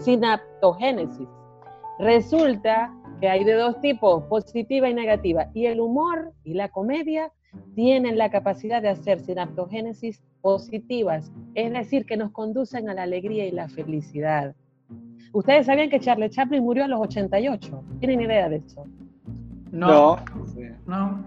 sinaptogénesis. 0.01 1.29
Resulta 1.99 2.93
que 3.21 3.29
hay 3.29 3.45
de 3.45 3.55
dos 3.55 3.81
tipos, 3.81 4.23
positiva 4.25 4.89
y 4.89 4.95
negativa, 4.95 5.49
y 5.55 5.67
el 5.67 5.81
humor 5.81 6.33
y 6.45 6.55
la 6.55 6.69
comedia 6.69 7.33
tienen 7.75 8.19
la 8.19 8.31
capacidad 8.31 8.83
de 8.83 8.89
hacer 8.89 9.21
sinaptogénesis 9.21 10.23
positivas, 10.41 11.33
es 11.55 11.73
decir, 11.73 12.07
que 12.07 12.17
nos 12.17 12.33
conducen 12.33 12.89
a 12.89 12.95
la 12.95 13.03
alegría 13.03 13.47
y 13.47 13.51
la 13.51 13.69
felicidad. 13.69 14.55
¿Ustedes 15.33 15.67
sabían 15.67 15.91
que 15.91 16.01
Charlie 16.01 16.31
Chaplin 16.31 16.63
murió 16.63 16.85
a 16.85 16.89
los 16.89 17.01
88? 17.01 17.85
¿Tienen 18.01 18.21
idea 18.23 18.49
de 18.49 18.57
eso? 18.57 18.87
No. 19.71 20.17
No. 20.87 21.25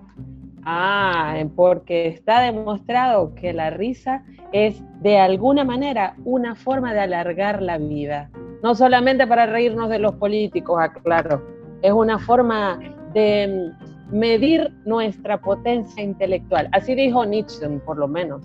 Ah, 0.63 1.43
porque 1.55 2.07
está 2.07 2.41
demostrado 2.41 3.33
que 3.35 3.53
la 3.53 3.69
risa 3.69 4.23
es 4.51 4.81
de 5.01 5.17
alguna 5.17 5.63
manera 5.63 6.15
una 6.23 6.55
forma 6.55 6.93
de 6.93 6.99
alargar 6.99 7.61
la 7.61 7.77
vida. 7.77 8.29
No 8.61 8.75
solamente 8.75 9.25
para 9.25 9.47
reírnos 9.47 9.89
de 9.89 9.99
los 9.99 10.15
políticos, 10.15 10.79
aclaro, 10.79 11.43
es 11.81 11.91
una 11.91 12.19
forma 12.19 12.79
de 13.13 13.71
medir 14.11 14.73
nuestra 14.85 15.39
potencia 15.39 16.03
intelectual. 16.03 16.69
Así 16.71 16.95
dijo 16.95 17.25
Nietzsche, 17.25 17.67
por 17.85 17.97
lo 17.97 18.07
menos. 18.07 18.41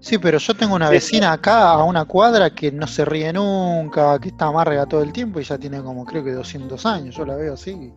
Sí, 0.00 0.18
pero 0.18 0.38
yo 0.38 0.54
tengo 0.54 0.74
una 0.74 0.90
vecina 0.90 1.30
acá 1.30 1.70
a 1.70 1.84
una 1.84 2.04
cuadra 2.04 2.50
que 2.50 2.72
no 2.72 2.88
se 2.88 3.04
ríe 3.04 3.32
nunca, 3.32 4.18
que 4.18 4.30
está 4.30 4.46
amarga 4.46 4.84
todo 4.84 5.00
el 5.00 5.12
tiempo 5.12 5.38
y 5.38 5.44
ya 5.44 5.56
tiene 5.56 5.80
como 5.80 6.04
creo 6.04 6.24
que 6.24 6.32
200 6.32 6.84
años. 6.86 7.14
Yo 7.14 7.24
la 7.24 7.36
veo 7.36 7.54
así, 7.54 7.92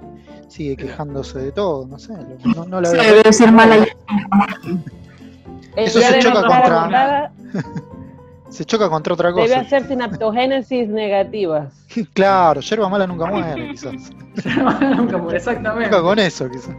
sigue 0.48 0.78
quejándose 0.78 1.40
de 1.40 1.52
todo, 1.52 1.88
no 1.88 1.98
sé. 1.98 2.14
No, 2.70 2.80
la 2.80 2.92
veo. 2.92 3.02
debe 3.02 3.34
ser 3.34 3.52
mala. 3.52 3.88
Eso 5.76 6.00
se 6.00 6.20
choca 6.20 6.42
contra. 6.42 7.32
Se 8.56 8.66
choca 8.66 8.90
contra 8.90 9.14
otra 9.14 9.32
cosa. 9.32 9.44
Debe 9.44 9.56
hacer 9.56 9.88
sinaptogénesis 9.88 10.88
negativas. 10.90 11.74
claro, 12.14 12.62
yerba 12.62 12.90
mala 12.90 13.06
nunca 13.06 13.26
muere, 13.26 13.70
quizás. 13.72 14.12
yerba 14.44 14.72
mala 14.72 14.96
nunca 14.96 15.18
muere, 15.18 15.38
exactamente. 15.38 15.92
Nunca 15.92 16.02
con 16.02 16.20
eso, 16.20 16.50
quizás. 16.50 16.76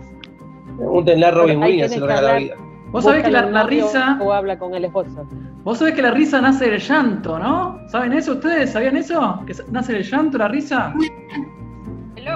Pregúntenle 0.76 1.26
a 1.26 1.30
Robin 1.30 1.62
Williams, 1.62 1.92
se 1.92 2.00
lo 2.00 2.06
la 2.06 2.34
vida. 2.34 2.54
Vos 2.90 3.04
sabés 3.04 3.24
que 3.24 3.30
la, 3.30 3.64
risa. 3.64 4.18
O 4.22 4.32
habla 4.32 4.58
con 4.58 4.74
el 4.74 4.84
esposo. 4.84 5.26
Vos 5.64 5.78
sabés 5.78 5.94
que 5.94 6.02
la 6.02 6.12
risa 6.12 6.40
nace 6.40 6.70
del 6.70 6.80
llanto, 6.80 7.38
¿no? 7.38 7.78
¿Saben 7.88 8.12
eso 8.12 8.32
ustedes? 8.32 8.70
¿Sabían 8.70 8.96
eso? 8.96 9.42
¿Que 9.46 9.54
nace 9.70 9.92
del 9.92 10.04
llanto 10.04 10.38
la 10.38 10.48
risa? 10.48 10.94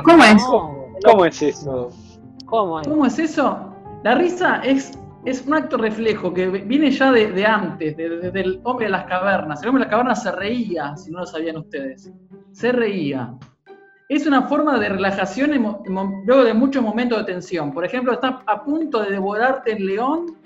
¿Cómo 0.05 0.24
es? 0.24 0.45
¿Cómo 1.05 1.24
es 1.24 1.43
eso? 1.43 1.91
¿Cómo 2.47 2.80
es? 2.80 2.88
¿Cómo 2.88 3.07
es 3.07 3.18
eso? 3.18 3.59
La 4.03 4.14
risa 4.14 4.61
es, 4.64 4.99
es 5.25 5.47
un 5.47 5.55
acto 5.55 5.77
reflejo 5.77 6.33
que 6.33 6.49
viene 6.49 6.91
ya 6.91 7.12
de, 7.12 7.45
antes, 7.45 7.97
desde 7.97 8.41
el 8.41 8.61
hombre 8.64 8.87
de 8.87 8.93
las 8.93 9.05
cavernas. 9.05 9.62
El 9.62 9.68
hombre 9.68 9.85
de 9.85 9.87
las 9.87 9.91
cavernas 9.91 10.23
se 10.23 10.33
reía, 10.33 10.97
si 10.97 11.11
no 11.11 11.21
lo 11.21 11.27
sabían 11.27 11.59
ustedes. 11.59 12.11
Se 12.53 12.73
reía. 12.73 13.35
es 14.09 14.27
una 14.27 14.43
forma 14.43 14.79
de 14.79 14.89
relajación 14.89 15.53
luego 16.25 16.45
de 16.45 16.55
muchos 16.55 16.83
momentos 16.83 17.18
de 17.18 17.33
tensión. 17.33 17.73
Por 17.73 17.85
ejemplo, 17.85 18.12
estás 18.12 18.37
a 18.47 18.64
punto 18.64 19.03
de 19.03 19.11
devorarte 19.11 19.73
el 19.73 19.87
león 19.87 20.37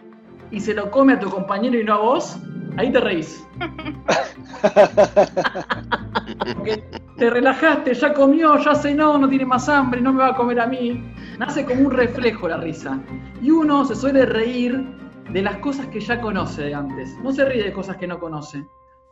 y 0.51 0.61
se 0.61 0.75
lo 0.75 0.91
come 0.91 1.15
a 1.15 1.21
tu 1.21 1.31
compañero 1.31 1.79
y 1.79 1.85
no 1.85 1.95
a 1.95 1.99
vos, 1.99 2.37
ahí 2.77 2.93
te 2.93 3.01
reís. 3.01 3.47
te 7.17 7.31
relajaste, 7.31 7.95
ya 7.95 8.13
comió, 8.13 8.59
ya 8.59 8.75
cenó, 8.75 9.19
no 9.19 9.29
tiene 9.29 9.47
más 9.47 9.69
hambre, 9.69 10.01
no 10.01 10.13
me 10.13 10.21
va 10.21 10.29
a 10.29 10.37
comer 10.37 10.61
a 10.61 10.67
mí. 10.67 11.03
Nace 11.39 11.65
como 11.65 11.87
un 11.87 11.91
reflejo 11.91 12.49
la 12.49 12.59
risa. 12.59 13.01
Y 13.43 13.51
uno 13.51 13.85
se 13.85 13.95
suele 13.95 14.27
reír 14.27 14.85
de 15.31 15.43
las 15.43 15.57
cosas 15.59 15.87
que 15.89 16.01
ya 16.01 16.21
conoce 16.21 16.63
de 16.63 16.75
antes. 16.75 17.17
No 17.23 17.33
se 17.33 17.45
ríe 17.45 17.65
de 17.65 17.73
cosas 17.73 17.97
que 17.97 18.07
no 18.07 18.19
conoce. 18.19 18.65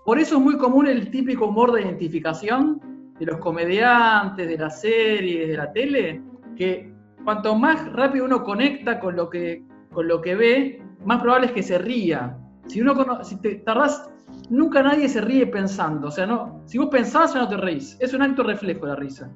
Por 0.05 0.19
eso 0.19 0.37
es 0.37 0.43
muy 0.43 0.57
común 0.57 0.87
el 0.87 1.11
típico 1.11 1.47
humor 1.47 1.73
de 1.73 1.83
identificación 1.83 2.81
de 3.19 3.27
los 3.27 3.39
comediantes, 3.39 4.49
de 4.49 4.59
las 4.59 4.81
series, 4.81 5.49
de 5.49 5.57
la 5.57 5.73
tele, 5.73 6.23
que 6.57 6.93
cuanto 7.25 7.55
más 7.55 7.93
rápido 7.93 8.25
uno 8.25 8.43
conecta 8.43 8.99
con 8.99 9.15
lo 9.15 9.31
que, 9.31 9.65
con 9.93 10.09
lo 10.09 10.21
que 10.21 10.35
ve, 10.35 10.83
más 11.05 11.21
probable 11.21 11.47
es 11.47 11.53
que 11.53 11.63
se 11.63 11.79
ría. 11.79 12.37
Si 12.67 12.81
uno 12.81 13.23
si 13.25 13.37
te 13.41 13.57
tardás, 13.57 14.11
nunca 14.51 14.83
nadie 14.83 15.09
se 15.09 15.21
ríe 15.21 15.47
pensando. 15.47 16.09
O 16.09 16.11
sea, 16.11 16.27
no, 16.27 16.63
si 16.67 16.79
vos 16.79 16.89
pensás, 16.89 17.35
ya 17.35 17.41
no 17.41 17.49
te 17.49 17.57
reís. 17.57 17.97
Es 18.01 18.15
un 18.15 18.23
acto 18.23 18.43
reflejo 18.43 18.87
la 18.87 18.97
risa. 18.97 19.31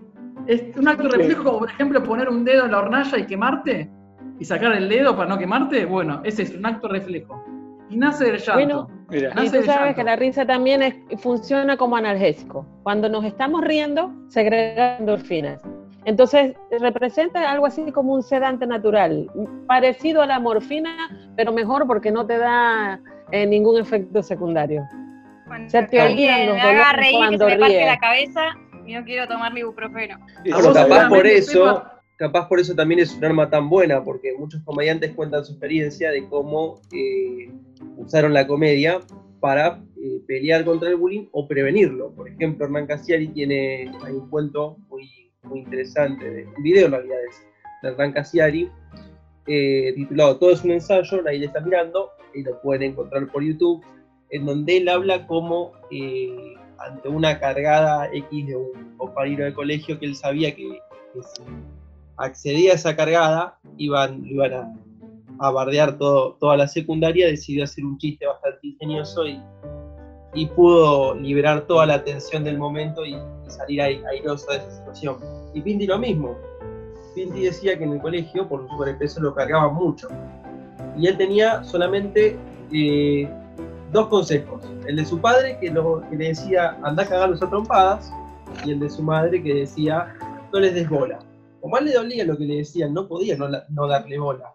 Es 0.46 0.76
un 0.76 0.86
acto 0.86 1.08
reflejo 1.08 1.42
como, 1.42 1.58
por 1.60 1.70
ejemplo, 1.70 2.02
poner 2.02 2.28
un 2.28 2.44
dedo 2.44 2.66
en 2.66 2.72
la 2.72 2.78
hornalla 2.78 3.18
y 3.18 3.26
quemarte 3.26 3.90
y 4.38 4.44
sacar 4.44 4.72
el 4.72 4.88
dedo 4.88 5.16
para 5.16 5.28
no 5.28 5.38
quemarte. 5.38 5.84
Bueno, 5.86 6.20
ese 6.24 6.42
es 6.42 6.54
un 6.54 6.64
acto 6.64 6.88
reflejo. 6.88 7.42
Y 7.88 7.96
nace 7.96 8.24
del 8.24 8.38
llanto. 8.38 8.54
Bueno, 8.54 9.42
y 9.42 9.50
tú 9.50 9.62
sabes 9.62 9.94
que 9.94 10.04
la 10.04 10.16
risa 10.16 10.44
también 10.44 11.04
funciona 11.18 11.76
como 11.76 11.96
analgésico. 11.96 12.66
Cuando 12.82 13.08
nos 13.08 13.24
estamos 13.24 13.62
riendo, 13.62 14.12
segregan 14.28 15.00
endorfinas. 15.00 15.62
Entonces, 16.04 16.54
representa 16.80 17.50
algo 17.50 17.66
así 17.66 17.90
como 17.90 18.14
un 18.14 18.22
sedante 18.22 18.64
natural, 18.66 19.28
parecido 19.66 20.22
a 20.22 20.26
la 20.26 20.38
morfina, 20.38 20.90
pero 21.36 21.52
mejor 21.52 21.86
porque 21.88 22.12
no 22.12 22.24
te 22.26 22.38
da 22.38 23.00
eh, 23.32 23.46
ningún 23.46 23.80
efecto 23.80 24.22
secundario. 24.22 24.86
Bueno, 25.46 25.68
se 25.70 25.82
te 25.84 26.00
olvidan 26.00 26.46
los 26.46 26.56
me 26.56 26.92
reír, 26.92 27.16
cuando 27.16 27.46
que 27.46 27.52
se 27.52 27.58
me 27.58 27.86
la 27.86 27.98
cabeza 27.98 28.56
y 28.84 28.94
no 28.94 29.04
quiero 29.04 29.28
tomar 29.28 29.52
mi 29.52 29.60
ibuprofeno. 29.60 30.18
capaz 30.74 31.08
por 31.08 31.26
eso, 31.26 31.84
capaz 32.16 32.48
por 32.48 32.60
eso 32.60 32.74
también 32.74 33.00
es 33.00 33.14
un 33.14 33.24
arma 33.24 33.48
tan 33.48 33.68
buena, 33.68 34.02
porque 34.02 34.34
muchos 34.38 34.62
comediantes 34.64 35.12
cuentan 35.14 35.44
su 35.44 35.52
experiencia 35.52 36.10
de 36.10 36.28
cómo 36.28 36.80
eh, 36.92 37.50
usaron 37.96 38.32
la 38.32 38.46
comedia 38.46 39.00
para 39.40 39.80
eh, 40.02 40.20
pelear 40.26 40.64
contra 40.64 40.88
el 40.88 40.96
bullying 40.96 41.26
o 41.32 41.46
prevenirlo. 41.46 42.12
Por 42.12 42.28
ejemplo, 42.28 42.66
Hernán 42.66 42.86
Casiari 42.86 43.28
tiene 43.28 43.90
hay 44.04 44.12
un 44.12 44.28
cuento 44.28 44.78
muy 44.88 45.26
muy 45.46 45.60
interesante, 45.60 46.28
de, 46.28 46.44
un 46.44 46.62
video 46.62 46.86
en 46.86 46.92
realidad 46.92 47.18
es 47.28 47.46
de 47.82 47.88
Hernán 47.88 48.12
Casiari, 48.12 48.70
eh, 49.46 49.92
titulado 49.94 50.38
Todo 50.38 50.52
es 50.52 50.64
un 50.64 50.72
ensayo, 50.72 51.22
ahí 51.26 51.38
le 51.38 51.46
está 51.46 51.60
mirando, 51.60 52.10
y 52.36 52.42
lo 52.42 52.60
pueden 52.60 52.92
encontrar 52.92 53.26
por 53.28 53.42
YouTube, 53.42 53.82
en 54.30 54.46
donde 54.46 54.78
él 54.78 54.88
habla 54.88 55.26
como 55.26 55.72
ante 56.78 57.08
una 57.08 57.38
cargada 57.40 58.10
X 58.12 58.46
de 58.46 58.56
un 58.56 58.96
compañero 58.96 59.44
de 59.44 59.54
colegio 59.54 59.98
que 59.98 60.06
él 60.06 60.14
sabía 60.14 60.54
que, 60.54 60.80
si 61.14 61.42
accedía 62.18 62.72
a 62.72 62.74
esa 62.74 62.94
cargada 62.94 63.58
iban, 63.78 64.24
iban 64.26 64.52
a, 64.52 64.74
a 65.38 65.50
bardear 65.50 65.96
todo, 65.98 66.34
toda 66.34 66.56
la 66.56 66.68
secundaria, 66.68 67.26
decidió 67.26 67.64
hacer 67.64 67.84
un 67.84 67.98
chiste 67.98 68.26
bastante 68.26 68.66
ingenioso 68.66 69.26
y, 69.26 69.40
y 70.34 70.46
pudo 70.46 71.14
liberar 71.14 71.66
toda 71.66 71.86
la 71.86 72.04
tensión 72.04 72.44
del 72.44 72.58
momento 72.58 73.04
y, 73.04 73.16
salir 73.48 73.80
airoso 73.80 74.50
de 74.50 74.58
esa 74.58 74.70
situación. 74.70 75.16
Y 75.54 75.60
Pinti 75.60 75.86
lo 75.86 75.98
mismo. 75.98 76.36
Pinti 77.14 77.42
decía 77.42 77.78
que 77.78 77.84
en 77.84 77.92
el 77.92 78.00
colegio, 78.00 78.48
por 78.48 78.62
su 78.62 78.68
sobrepeso, 78.68 79.20
lo 79.20 79.34
cargaba 79.34 79.70
mucho. 79.70 80.08
Y 80.96 81.06
él 81.06 81.16
tenía 81.16 81.62
solamente 81.64 82.36
eh, 82.72 83.28
dos 83.92 84.08
consejos. 84.08 84.62
El 84.86 84.96
de 84.96 85.04
su 85.04 85.20
padre, 85.20 85.58
que, 85.60 85.70
le 85.70 86.28
decía, 86.28 86.78
anda 86.82 87.02
a 87.02 87.06
cagarlos 87.06 87.42
a 87.42 87.50
trompadas, 87.50 88.12
y 88.64 88.70
el 88.72 88.80
de 88.80 88.90
su 88.90 89.02
madre, 89.02 89.42
que 89.42 89.54
decía, 89.54 90.14
no 90.52 90.60
les 90.60 90.74
des 90.74 90.88
bola. 90.88 91.18
A 91.18 91.78
él 91.80 91.84
le 91.86 91.94
dolía 91.94 92.24
lo 92.24 92.36
que 92.36 92.44
le 92.44 92.56
decían, 92.58 92.94
no 92.94 93.08
podía 93.08 93.36
no, 93.36 93.48
no 93.70 93.86
darle 93.88 94.18
bola 94.18 94.54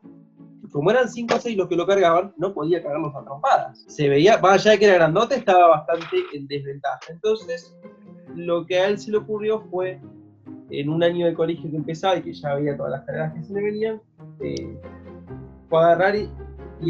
como 0.71 0.89
eran 0.89 1.09
5 1.09 1.35
o 1.35 1.39
6 1.39 1.57
los 1.57 1.67
que 1.67 1.75
lo 1.75 1.85
cargaban, 1.85 2.33
no 2.37 2.53
podía 2.53 2.81
cargarlos 2.81 3.15
a 3.15 3.23
trompadas. 3.23 3.83
Se 3.87 4.07
veía, 4.07 4.37
más 4.39 4.53
allá 4.53 4.71
de 4.71 4.79
que 4.79 4.85
era 4.85 4.95
grandote, 4.95 5.35
estaba 5.35 5.67
bastante 5.67 6.17
en 6.33 6.47
desventaja. 6.47 6.99
Entonces, 7.09 7.75
lo 8.35 8.65
que 8.65 8.79
a 8.79 8.87
él 8.87 8.97
se 8.97 9.11
le 9.11 9.17
ocurrió 9.17 9.61
fue, 9.69 9.99
en 10.69 10.89
un 10.89 11.03
año 11.03 11.25
de 11.25 11.33
colegio 11.33 11.69
que 11.69 11.75
empezaba 11.75 12.15
y 12.17 12.21
que 12.21 12.33
ya 12.33 12.51
había 12.51 12.77
todas 12.77 12.93
las 12.93 13.01
carreras 13.05 13.33
que 13.33 13.43
se 13.43 13.53
le 13.53 13.61
venían, 13.61 14.01
eh, 14.39 14.79
fue 15.71 15.81
agarrar 15.81 16.15
y, 16.15 16.29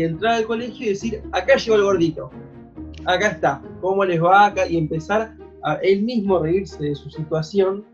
entrar 0.04 0.36
al 0.36 0.46
colegio 0.46 0.88
y 0.88 0.90
decir, 0.90 1.22
acá 1.32 1.56
llegó 1.56 1.76
el 1.76 1.84
gordito, 1.84 2.32
acá 3.06 3.28
está, 3.28 3.62
¿cómo 3.80 4.04
les 4.04 4.22
va 4.22 4.48
acá? 4.48 4.68
Y 4.68 4.78
empezar 4.78 5.36
a 5.64 5.76
él 5.76 6.02
mismo 6.04 6.40
reírse 6.40 6.82
de 6.82 6.96
su 6.96 7.10
situación 7.10 7.86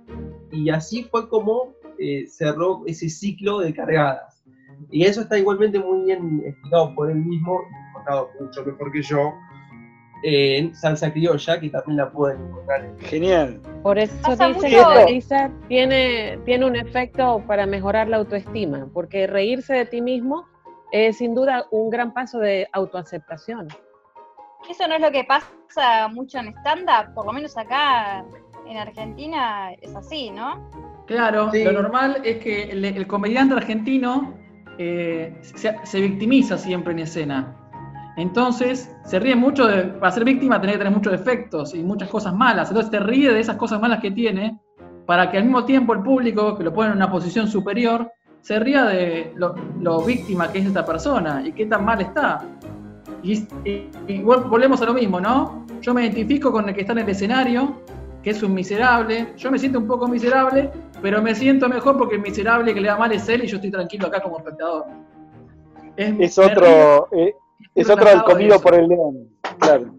y 0.51 0.69
así 0.69 1.03
fue 1.03 1.27
como 1.27 1.73
eh, 1.99 2.25
cerró 2.27 2.83
ese 2.85 3.09
ciclo 3.09 3.59
de 3.59 3.73
cargadas. 3.73 4.43
Y 4.91 5.05
eso 5.05 5.21
está 5.21 5.37
igualmente 5.37 5.79
muy 5.79 6.05
bien 6.05 6.43
explicado 6.45 6.93
por 6.95 7.09
él 7.09 7.17
mismo, 7.17 7.61
explicado 7.91 8.29
mucho 8.39 8.63
mejor 8.63 8.91
que 8.91 9.01
yo, 9.01 9.33
en 10.23 10.73
Salsa 10.75 11.11
Criolla, 11.11 11.59
que 11.59 11.69
también 11.69 11.97
la 11.97 12.11
pueden 12.11 12.41
encontrar. 12.45 12.93
Genial. 12.99 13.59
Por 13.83 13.97
eso 13.97 14.13
dice 14.29 14.69
que 14.69 15.05
risa 15.07 15.51
tiene, 15.67 16.39
tiene 16.45 16.65
un 16.65 16.75
efecto 16.75 17.43
para 17.47 17.65
mejorar 17.65 18.07
la 18.07 18.17
autoestima, 18.17 18.87
porque 18.93 19.27
reírse 19.27 19.73
de 19.73 19.85
ti 19.85 20.01
mismo 20.01 20.45
es 20.91 21.17
sin 21.17 21.35
duda 21.35 21.65
un 21.71 21.89
gran 21.89 22.13
paso 22.13 22.39
de 22.39 22.67
autoaceptación. 22.71 23.67
Eso 24.69 24.87
no 24.87 24.95
es 24.95 25.01
lo 25.01 25.11
que 25.11 25.23
pasa 25.23 26.07
mucho 26.09 26.39
en 26.39 26.47
stand-up, 26.57 27.13
por 27.13 27.25
lo 27.25 27.33
menos 27.33 27.57
acá 27.57 28.25
en 28.65 28.77
Argentina 28.77 29.71
es 29.81 29.95
así, 29.95 30.29
¿no? 30.29 30.69
Claro, 31.05 31.49
lo 31.53 31.71
normal 31.71 32.21
es 32.23 32.37
que 32.37 32.63
el 32.63 33.07
comediante 33.07 33.55
argentino 33.55 34.33
eh, 34.77 35.35
se, 35.41 36.01
victimiza 36.01 36.57
siempre 36.57 36.93
en 36.93 36.99
escena. 36.99 37.55
Entonces, 38.17 38.93
se 39.05 39.19
ríe 39.19 39.35
mucho 39.35 39.67
de. 39.67 39.83
Para 39.83 40.11
ser 40.11 40.25
víctima, 40.25 40.59
tiene 40.59 40.73
que 40.73 40.79
tener 40.79 40.93
muchos 40.93 41.11
defectos 41.11 41.73
y 41.73 41.83
muchas 41.83 42.09
cosas 42.09 42.33
malas. 42.33 42.69
Entonces, 42.69 42.91
te 42.91 42.99
ríe 42.99 43.31
de 43.31 43.39
esas 43.39 43.57
cosas 43.57 43.79
malas 43.79 43.99
que 44.01 44.11
tiene, 44.11 44.59
para 45.05 45.31
que 45.31 45.37
al 45.37 45.43
mismo 45.43 45.65
tiempo 45.65 45.93
el 45.93 46.01
público, 46.01 46.57
que 46.57 46.63
lo 46.63 46.73
pone 46.73 46.89
en 46.89 46.95
una 46.95 47.11
posición 47.11 47.47
superior, 47.47 48.11
se 48.47 48.59
ría 48.59 48.85
de 48.85 49.33
lo, 49.35 50.01
víctima 50.03 50.49
que 50.49 50.59
es 50.59 50.67
esta 50.67 50.85
persona 50.85 51.43
y 51.45 51.51
qué 51.51 51.65
tan 51.65 51.83
mal 51.83 51.99
está. 51.99 52.45
Y, 53.21 53.45
y, 53.65 54.21
volvemos 54.21 54.81
a 54.81 54.85
lo 54.85 54.93
mismo, 54.93 55.19
¿no? 55.19 55.65
Yo 55.81 55.93
me 55.93 56.03
identifico 56.03 56.49
con 56.49 56.69
el 56.69 56.73
que 56.73 56.79
está 56.79 56.93
en 56.93 56.99
el 56.99 57.09
escenario, 57.09 57.81
que 58.23 58.29
es 58.29 58.41
un 58.41 58.53
miserable. 58.53 59.33
Yo 59.35 59.51
me 59.51 59.59
siento 59.59 59.79
un 59.79 59.87
poco 59.87 60.07
miserable, 60.07 60.71
pero 61.01 61.21
me 61.21 61.35
siento 61.35 61.67
mejor 61.67 61.97
porque 61.97 62.15
el 62.15 62.21
miserable 62.21 62.73
que 62.73 62.79
le 62.79 62.87
da 62.87 62.95
mal 62.95 63.11
es 63.11 63.27
él 63.27 63.43
y 63.43 63.47
yo 63.47 63.57
estoy 63.57 63.69
tranquilo 63.69 64.07
acá 64.07 64.21
como 64.21 64.37
espectador. 64.37 64.85
Es, 65.97 66.37
otro, 66.37 67.09
eh, 67.11 67.35
es 67.75 67.89
otro 67.89 68.09
el 68.09 68.23
comido 68.23 68.61
por 68.61 68.75
el 68.75 68.87
león, 68.87 69.27
claro. 69.59 69.93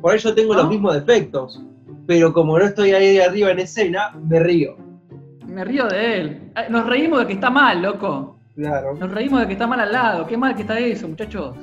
Por 0.00 0.16
eso 0.16 0.34
tengo 0.34 0.52
los 0.52 0.68
mismos 0.68 0.94
defectos, 0.94 1.62
pero 2.08 2.32
como 2.32 2.58
no 2.58 2.64
estoy 2.64 2.90
ahí 2.90 3.20
arriba 3.20 3.52
en 3.52 3.60
escena, 3.60 4.18
me 4.20 4.40
río. 4.40 4.89
Me 5.50 5.64
río 5.64 5.86
de 5.86 6.20
él. 6.20 6.52
Nos 6.68 6.86
reímos 6.86 7.20
de 7.20 7.26
que 7.26 7.32
está 7.34 7.50
mal, 7.50 7.82
loco. 7.82 8.38
Claro. 8.54 8.94
Nos 8.94 9.10
reímos 9.10 9.40
de 9.40 9.46
que 9.46 9.52
está 9.54 9.66
mal 9.66 9.80
al 9.80 9.92
lado. 9.92 10.26
Qué 10.26 10.36
mal 10.36 10.54
que 10.54 10.62
está 10.62 10.78
eso, 10.78 11.08
muchachos. 11.08 11.56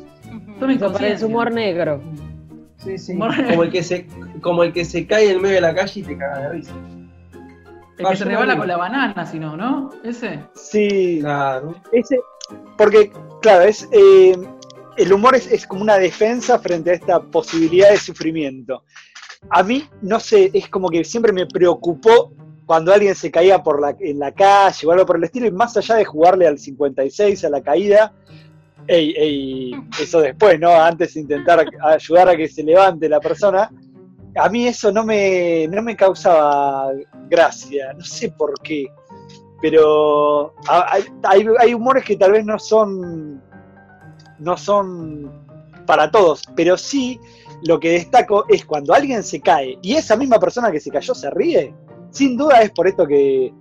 es 1.02 1.24
humor 1.24 1.52
negro. 1.52 2.02
Sí, 2.78 2.98
sí. 2.98 3.18
Como 3.18 3.64
el, 3.64 3.72
que 3.72 3.84
se, 3.84 4.08
como 4.42 4.64
el 4.64 4.72
que 4.72 4.86
se 4.86 5.08
cae 5.08 5.32
en 5.32 5.42
medio 5.42 5.56
de 5.56 5.62
la 5.62 5.74
calle 5.74 6.00
y 6.00 6.04
te 6.04 6.18
caga 6.18 6.40
de 6.40 6.50
risa. 6.50 6.74
El 7.98 8.08
que 8.08 8.16
se 8.16 8.26
rebala 8.26 8.58
con 8.58 8.68
la 8.68 8.78
banana, 8.78 9.26
si 9.26 9.40
no, 9.40 9.58
¿no? 9.58 9.90
Ese. 10.04 10.40
Sí. 10.54 11.18
Claro. 11.22 11.76
Ese, 11.92 12.20
porque, 12.78 13.12
claro, 13.42 13.64
es 13.64 13.88
eh, 13.92 14.38
el 14.98 15.14
humor 15.14 15.36
es, 15.36 15.66
como 15.68 15.82
una 15.82 15.98
defensa 15.98 16.60
frente 16.60 16.92
a 16.92 16.94
esta 16.94 17.20
posibilidad 17.22 17.90
de 17.92 17.98
sufrimiento. 17.98 18.84
A 19.50 19.64
mí, 19.64 19.88
no 20.02 20.20
sé, 20.20 20.50
es 20.54 20.68
como 20.70 20.90
que 20.90 21.04
siempre 21.04 21.32
me 21.32 21.46
preocupó 21.46 22.34
cuando 22.68 22.94
alguien 22.94 23.16
se 23.16 23.32
caía 23.32 23.64
por 23.64 23.82
la, 23.82 23.96
en 23.98 24.20
la 24.20 24.34
calle 24.34 24.86
o 24.86 24.92
algo 24.92 25.06
por 25.06 25.16
el 25.16 25.24
estilo, 25.24 25.48
y 25.48 25.52
más 25.52 25.76
allá 25.78 25.96
de 25.96 26.06
jugarle 26.06 26.46
al 26.46 26.60
56, 26.60 27.46
a 27.46 27.50
la 27.50 27.62
caída, 27.62 28.14
ey, 28.86 29.72
eso 30.00 30.20
después, 30.20 30.60
¿no? 30.60 30.72
Antes 30.72 31.14
de 31.14 31.22
intentar 31.22 31.66
ayudar 31.82 32.28
a 32.28 32.36
que 32.36 32.50
se 32.50 32.64
levante 32.64 33.08
la 33.08 33.22
persona, 33.22 33.72
a 34.36 34.50
mí 34.50 34.68
eso 34.68 34.92
no 34.92 35.06
me, 35.06 35.66
no 35.70 35.82
me 35.82 35.96
causaba 35.96 36.92
gracia, 37.30 37.94
no 37.94 38.04
sé 38.04 38.32
por 38.32 38.54
qué, 38.62 38.88
pero 39.62 40.54
hay, 40.68 41.48
hay, 41.60 41.74
humores 41.74 42.04
que 42.04 42.18
tal 42.18 42.34
vez 42.34 42.46
no 42.46 42.60
son, 42.60 43.42
no 44.40 44.58
son 44.58 45.32
para 45.86 46.12
todos, 46.12 46.44
pero 46.54 46.78
sí 46.78 47.18
lo 47.64 47.80
que 47.80 47.92
destaco 47.92 48.44
es 48.50 48.66
cuando 48.66 48.94
alguien 48.94 49.24
se 49.24 49.40
cae 49.40 49.80
y 49.82 49.96
esa 49.96 50.18
misma 50.18 50.38
persona 50.38 50.70
que 50.70 50.82
se 50.82 50.92
cayó 50.92 51.16
se 51.16 51.30
ríe, 51.30 51.74
sin 52.12 52.38
duda 52.38 52.62
es 52.62 52.72
por 52.72 52.88
esto 52.88 53.06
que, 53.06 53.54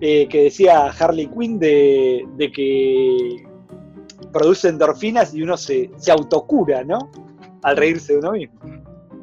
eh, 0.00 0.28
que 0.28 0.44
decía 0.44 0.90
Harley 0.90 1.26
Quinn 1.28 1.58
de, 1.58 2.26
de, 2.36 2.52
que 2.52 3.46
produce 4.32 4.68
endorfinas 4.68 5.34
y 5.34 5.42
uno 5.42 5.56
se, 5.56 5.90
se 5.96 6.10
autocura, 6.10 6.84
¿no? 6.84 7.10
Al 7.62 7.76
reírse 7.76 8.12
de 8.12 8.18
uno 8.20 8.32
mismo. 8.32 8.58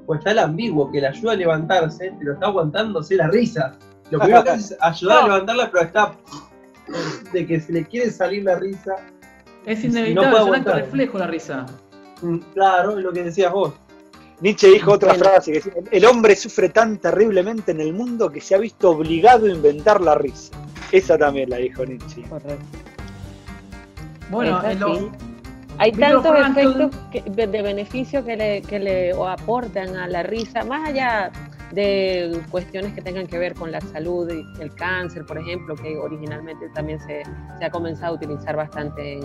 Pues 0.06 0.20
está 0.20 0.32
el 0.32 0.40
ambiguo, 0.40 0.92
que 0.92 1.02
le 1.02 1.08
ayuda 1.08 1.32
a 1.32 1.36
levantarse, 1.36 2.14
pero 2.20 2.34
está 2.34 2.48
aguantándose 2.48 3.16
la 3.16 3.28
risa. 3.28 3.78
Lo 4.12 4.20
primero 4.20 4.44
que 4.44 4.52
hace 4.52 4.76
es 4.76 4.82
ayudar 4.82 5.24
a 5.24 5.28
levantarla, 5.28 5.72
pero 5.72 5.84
está 5.84 6.16
de 7.34 7.46
que 7.48 7.60
se 7.60 7.74
le 7.74 7.86
quiere 7.86 8.12
salir 8.12 8.44
la 8.44 8.56
risa. 8.56 8.96
Es 9.66 9.84
inevitable, 9.84 10.38
es 10.38 10.44
un 10.44 10.66
reflejo 10.66 11.18
la 11.18 11.28
risa. 11.28 11.66
Mm, 12.22 12.38
claro, 12.54 12.98
es 12.98 13.04
lo 13.04 13.12
que 13.12 13.24
decías 13.24 13.52
vos. 13.52 13.74
Nietzsche 14.42 14.70
dijo 14.70 14.94
otra 14.94 15.14
frase 15.14 15.52
que 15.52 15.58
decía, 15.60 15.74
el 15.92 16.06
hombre 16.06 16.36
sufre 16.36 16.70
tan 16.70 16.98
terriblemente 16.98 17.72
en 17.72 17.82
el 17.82 17.94
mundo 17.94 18.30
que 18.30 18.42
se 18.42 18.56
ha 18.56 18.58
visto 18.58 18.92
obligado 18.92 19.46
a 19.46 19.50
inventar 19.50 20.02
la 20.02 20.16
risa. 20.16 20.54
Esa 20.92 21.18
también 21.18 21.50
la 21.50 21.58
dijo 21.58 21.86
Nietzsche. 21.86 22.22
Correcto. 22.24 22.66
Bueno, 24.30 24.62
hay 25.78 25.92
tantos 25.92 26.36
efectos 26.50 26.92
de 27.36 27.62
beneficio 27.62 28.24
que 28.26 28.36
le, 28.36 28.62
que 28.62 28.80
le 28.80 29.12
aportan 29.12 29.96
a 29.96 30.08
la 30.08 30.24
risa, 30.24 30.64
más 30.64 30.88
allá 30.88 31.32
de 31.72 32.42
cuestiones 32.50 32.94
que 32.94 33.02
tengan 33.02 33.28
que 33.28 33.38
ver 33.38 33.54
con 33.54 33.72
la 33.72 33.82
salud 33.82 34.32
y 34.32 34.62
el 34.62 34.74
cáncer, 34.76 35.26
por 35.26 35.38
ejemplo, 35.38 35.76
que 35.76 35.98
originalmente 35.98 36.70
también 36.74 37.00
se, 37.02 37.24
se 37.60 37.66
ha 37.66 37.70
comenzado 37.70 38.14
a 38.14 38.16
utilizar 38.16 38.56
bastante 38.56 39.20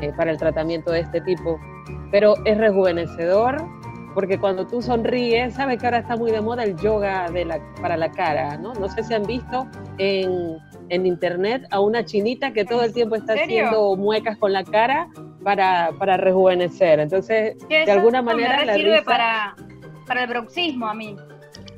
eh, 0.00 0.12
para 0.16 0.32
el 0.32 0.38
tratamiento 0.38 0.90
de 0.90 1.00
este 1.00 1.20
tipo. 1.20 1.60
Pero 2.10 2.34
es 2.44 2.58
rejuvenecedor, 2.58 3.56
porque 4.14 4.38
cuando 4.38 4.66
tú 4.66 4.80
sonríes, 4.80 5.54
sabes 5.54 5.78
que 5.78 5.86
ahora 5.86 5.98
está 5.98 6.16
muy 6.16 6.30
de 6.30 6.40
moda 6.40 6.62
el 6.62 6.76
yoga 6.76 7.28
de 7.30 7.44
la, 7.44 7.60
para 7.80 7.96
la 7.96 8.10
cara, 8.10 8.56
¿no? 8.56 8.72
No 8.74 8.88
sé 8.88 9.02
si 9.02 9.12
han 9.12 9.24
visto 9.24 9.66
en, 9.98 10.58
en 10.88 11.06
internet 11.06 11.66
a 11.70 11.80
una 11.80 12.04
chinita 12.04 12.52
que 12.52 12.64
todo 12.64 12.84
el 12.84 12.94
tiempo 12.94 13.16
está 13.16 13.34
haciendo 13.34 13.96
muecas 13.96 14.38
con 14.38 14.52
la 14.52 14.62
cara 14.64 15.08
para, 15.42 15.90
para 15.98 16.16
rejuvenecer. 16.16 17.00
Entonces, 17.00 17.56
de 17.68 17.90
alguna 17.90 18.22
manera... 18.22 18.64
Me 18.64 18.74
sirve 18.74 19.02
para, 19.02 19.56
para 20.06 20.22
el 20.22 20.28
bruxismo 20.28 20.86
a 20.86 20.94
mí 20.94 21.16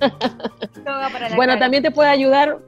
bueno, 1.37 1.59
también 1.59 1.83
te 1.83 1.91
puede 1.91 2.11
ayudar 2.11 2.59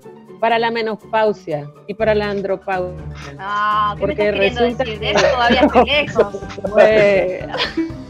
para 0.40 0.58
la 0.58 0.70
menopausia 0.70 1.68
y 1.86 1.94
para 1.94 2.14
la 2.14 2.30
andropausia. 2.30 3.04
Ah, 3.38 3.94
¿qué 3.96 4.00
porque 4.00 4.32
me 4.32 4.46
estás 4.46 4.62
resulta 4.62 4.84
decir? 4.84 5.00
De 5.00 5.10
eso 5.10 5.26
todavía 5.32 5.60
estoy 5.60 5.84
lejos. 5.84 6.36
Pues... 6.72 7.44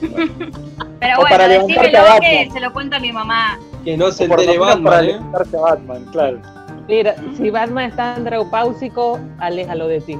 Pero 1.00 1.16
bueno, 1.18 1.48
decímelo 1.48 1.98
que 2.20 2.50
se 2.52 2.60
lo 2.60 2.72
cuenta 2.72 2.96
a 2.96 3.00
mi 3.00 3.12
mamá. 3.12 3.58
Que 3.84 3.96
no 3.96 4.10
se 4.10 4.24
entere 4.24 4.58
Batman, 4.58 4.84
para 4.84 5.04
¿eh? 5.04 5.20
Batman, 5.52 6.04
claro. 6.10 6.40
Mira, 6.88 7.14
si 7.36 7.50
Batman 7.50 7.90
está 7.90 8.14
andropáusico, 8.14 9.20
aléjalo 9.38 9.88
de 9.88 10.00
ti. 10.00 10.18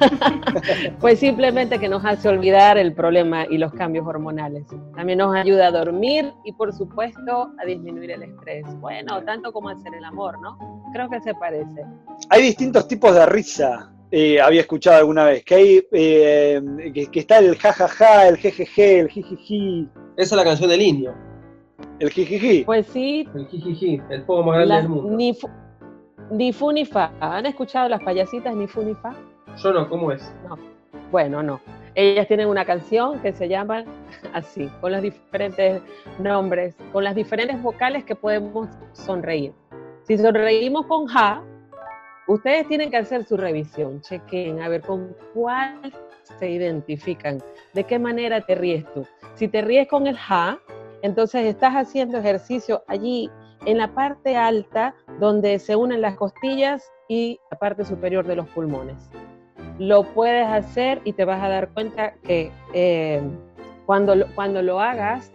pues 1.00 1.18
simplemente 1.18 1.78
que 1.78 1.88
nos 1.88 2.04
hace 2.04 2.28
olvidar 2.28 2.78
el 2.78 2.92
problema 2.94 3.46
y 3.46 3.58
los 3.58 3.72
cambios 3.72 4.06
hormonales. 4.06 4.64
También 4.94 5.18
nos 5.18 5.34
ayuda 5.34 5.68
a 5.68 5.70
dormir 5.70 6.32
y 6.44 6.52
por 6.52 6.72
supuesto 6.72 7.50
a 7.58 7.64
disminuir 7.64 8.12
el 8.12 8.22
estrés. 8.22 8.66
Bueno, 8.80 9.22
tanto 9.24 9.52
como 9.52 9.70
hacer 9.70 9.94
el 9.94 10.04
amor, 10.04 10.40
¿no? 10.40 10.58
Creo 10.92 11.08
que 11.08 11.20
se 11.20 11.34
parece. 11.34 11.84
Hay 12.30 12.42
distintos 12.42 12.86
tipos 12.86 13.14
de 13.14 13.26
risa. 13.26 13.90
Eh, 14.16 14.40
había 14.40 14.60
escuchado 14.60 14.98
alguna 14.98 15.24
vez 15.24 15.42
que 15.42 15.54
hay 15.56 15.88
eh, 15.90 16.62
que, 17.10 17.18
está 17.18 17.38
el 17.38 17.56
jajaja, 17.56 18.28
el 18.28 18.36
jejeje, 18.36 19.00
el 19.00 19.08
jijiji. 19.08 19.88
Esa 20.16 20.36
es 20.36 20.38
la 20.38 20.44
canción 20.44 20.70
del 20.70 20.82
indio. 20.82 21.12
El 21.98 22.10
jijiji. 22.10 22.62
Pues 22.62 22.86
sí. 22.86 23.28
El 23.34 23.48
jijiji, 23.48 24.00
el 24.10 24.24
fuego 24.24 24.44
más 24.44 24.54
grande 24.58 24.76
del 24.76 24.88
mundo. 24.88 25.16
Ni, 25.16 25.36
ni 26.30 26.52
fu 26.52 26.70
ni 26.70 26.84
fa. 26.84 27.10
¿Han 27.18 27.44
escuchado 27.46 27.88
las 27.88 28.00
payasitas 28.04 28.54
ni 28.54 28.68
fu 28.68 28.82
ni 28.82 28.94
fa? 28.94 29.16
Yo 29.56 29.72
no, 29.72 29.88
¿cómo 29.88 30.12
es? 30.12 30.32
No. 30.48 30.56
Bueno, 31.10 31.42
no. 31.42 31.60
Ellas 31.96 32.28
tienen 32.28 32.46
una 32.46 32.64
canción 32.64 33.18
que 33.20 33.32
se 33.32 33.48
llama 33.48 33.84
así, 34.32 34.70
con 34.80 34.92
los 34.92 35.02
diferentes 35.02 35.82
nombres, 36.20 36.76
con 36.92 37.02
las 37.02 37.16
diferentes 37.16 37.60
vocales 37.60 38.04
que 38.04 38.14
podemos 38.14 38.68
sonreír. 38.92 39.52
Si 40.04 40.16
sonreímos 40.18 40.86
con 40.86 41.06
ja, 41.06 41.42
ustedes 42.26 42.66
tienen 42.68 42.90
que 42.90 42.96
hacer 42.96 43.24
su 43.24 43.36
revisión, 43.36 44.00
chequen 44.00 44.60
a 44.62 44.68
ver 44.68 44.82
con 44.82 45.16
cuál 45.32 45.92
se 46.38 46.50
identifican, 46.50 47.42
de 47.72 47.84
qué 47.84 47.98
manera 47.98 48.40
te 48.40 48.54
ríes 48.54 48.84
tú. 48.94 49.06
Si 49.34 49.48
te 49.48 49.62
ríes 49.62 49.88
con 49.88 50.06
el 50.06 50.16
ja, 50.16 50.58
entonces 51.02 51.44
estás 51.46 51.74
haciendo 51.74 52.18
ejercicio 52.18 52.82
allí 52.86 53.30
en 53.66 53.78
la 53.78 53.94
parte 53.94 54.36
alta 54.36 54.94
donde 55.20 55.58
se 55.58 55.76
unen 55.76 56.00
las 56.00 56.16
costillas 56.16 56.90
y 57.08 57.38
la 57.50 57.58
parte 57.58 57.84
superior 57.84 58.26
de 58.26 58.36
los 58.36 58.48
pulmones 58.48 59.10
lo 59.78 60.04
puedes 60.04 60.46
hacer 60.46 61.00
y 61.04 61.12
te 61.12 61.24
vas 61.24 61.42
a 61.42 61.48
dar 61.48 61.68
cuenta 61.70 62.14
que 62.22 62.52
eh, 62.72 63.20
cuando, 63.86 64.14
cuando 64.34 64.62
lo 64.62 64.80
hagas 64.80 65.32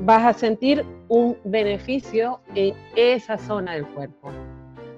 vas 0.00 0.24
a 0.24 0.32
sentir 0.32 0.84
un 1.08 1.36
beneficio 1.44 2.40
en 2.54 2.74
esa 2.96 3.38
zona 3.38 3.74
del 3.74 3.86
cuerpo. 3.88 4.30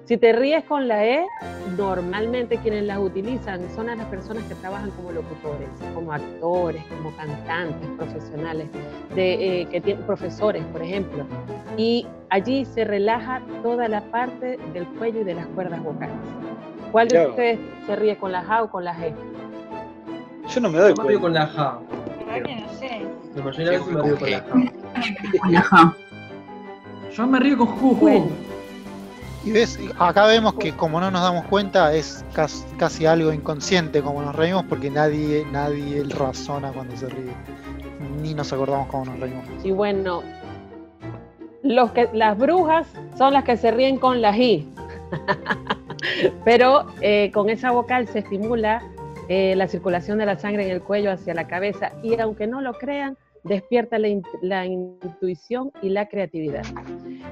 Si 0.09 0.17
te 0.17 0.33
ríes 0.33 0.63
con 0.63 0.87
la 0.87 1.05
E, 1.05 1.23
normalmente 1.77 2.57
quienes 2.57 2.83
las 2.83 2.97
utilizan 2.97 3.61
son 3.75 3.85
las 3.85 4.07
personas 4.07 4.43
que 4.45 4.55
trabajan 4.55 4.89
como 4.89 5.11
locutores, 5.11 5.69
como 5.93 6.11
actores, 6.11 6.83
como 6.85 7.15
cantantes 7.15 7.87
profesionales, 7.95 8.69
de, 9.13 9.61
eh, 9.61 9.65
que 9.67 9.79
tienen 9.79 10.03
profesores, 10.07 10.63
por 10.73 10.81
ejemplo. 10.81 11.27
Y 11.77 12.07
allí 12.31 12.65
se 12.65 12.85
relaja 12.85 13.43
toda 13.61 13.87
la 13.87 14.01
parte 14.01 14.57
del 14.73 14.87
cuello 14.97 15.21
y 15.21 15.25
de 15.25 15.35
las 15.35 15.45
cuerdas 15.45 15.83
vocales. 15.83 16.15
¿Cuál 16.91 17.07
de 17.07 17.27
ustedes 17.27 17.59
se 17.85 17.95
ríe 17.95 18.17
con 18.17 18.31
la 18.31 18.41
J 18.41 18.63
o 18.63 18.71
con 18.71 18.85
la 18.85 18.95
G? 18.95 19.13
Yo 20.47 20.59
no 20.59 20.71
me 20.71 20.79
doy 20.79 20.95
río 21.07 21.21
con 21.21 21.35
la 21.35 21.45
J. 21.45 21.81
no 21.85 22.79
sé. 22.79 23.05
La 23.35 23.43
mayoría 23.43 23.71
de 23.73 23.77
veces 23.77 23.93
me 23.93 24.01
río 24.01 24.17
con 24.17 24.31
la 24.31 24.39
J. 24.39 24.49
Con 25.39 25.51
la 25.51 25.61
J. 25.61 25.95
Yo 27.11 27.27
me 27.27 27.39
río 27.39 27.57
con 27.59 27.67
Juju. 27.67 28.31
Y 29.45 29.51
ves, 29.51 29.79
acá 29.97 30.25
vemos 30.25 30.55
que 30.55 30.73
como 30.73 30.99
no 30.99 31.09
nos 31.11 31.21
damos 31.21 31.45
cuenta 31.45 31.93
es 31.93 32.25
casi, 32.77 33.05
algo 33.05 33.31
inconsciente 33.31 34.01
como 34.01 34.21
nos 34.21 34.35
reímos 34.35 34.65
porque 34.67 34.89
nadie, 34.89 35.45
nadie 35.51 36.03
razona 36.03 36.71
cuando 36.71 36.95
se 36.97 37.07
ríe. 37.07 37.33
Ni 38.21 38.33
nos 38.33 38.51
acordamos 38.51 38.87
cómo 38.87 39.05
nos 39.05 39.19
reímos. 39.19 39.45
Y 39.63 39.71
bueno, 39.71 40.21
los 41.63 41.91
que, 41.91 42.09
las 42.13 42.37
brujas 42.37 42.87
son 43.17 43.33
las 43.33 43.45
que 43.45 43.55
se 43.55 43.71
ríen 43.71 43.97
con 43.97 44.21
la 44.21 44.33
J. 44.33 44.65
Pero 46.45 46.87
eh, 47.01 47.31
con 47.33 47.49
esa 47.49 47.71
vocal 47.71 48.07
se 48.07 48.19
estimula 48.19 48.81
eh, 49.29 49.55
la 49.55 49.67
circulación 49.67 50.17
de 50.17 50.25
la 50.25 50.37
sangre 50.37 50.65
en 50.65 50.71
el 50.71 50.81
cuello 50.81 51.11
hacia 51.11 51.33
la 51.33 51.47
cabeza 51.47 51.91
y 52.03 52.19
aunque 52.19 52.47
no 52.47 52.61
lo 52.61 52.73
crean, 52.73 53.17
despierta 53.43 53.97
la, 53.99 54.65
intuición 54.65 55.71
y 55.81 55.89
la 55.89 56.07
creatividad. 56.07 56.63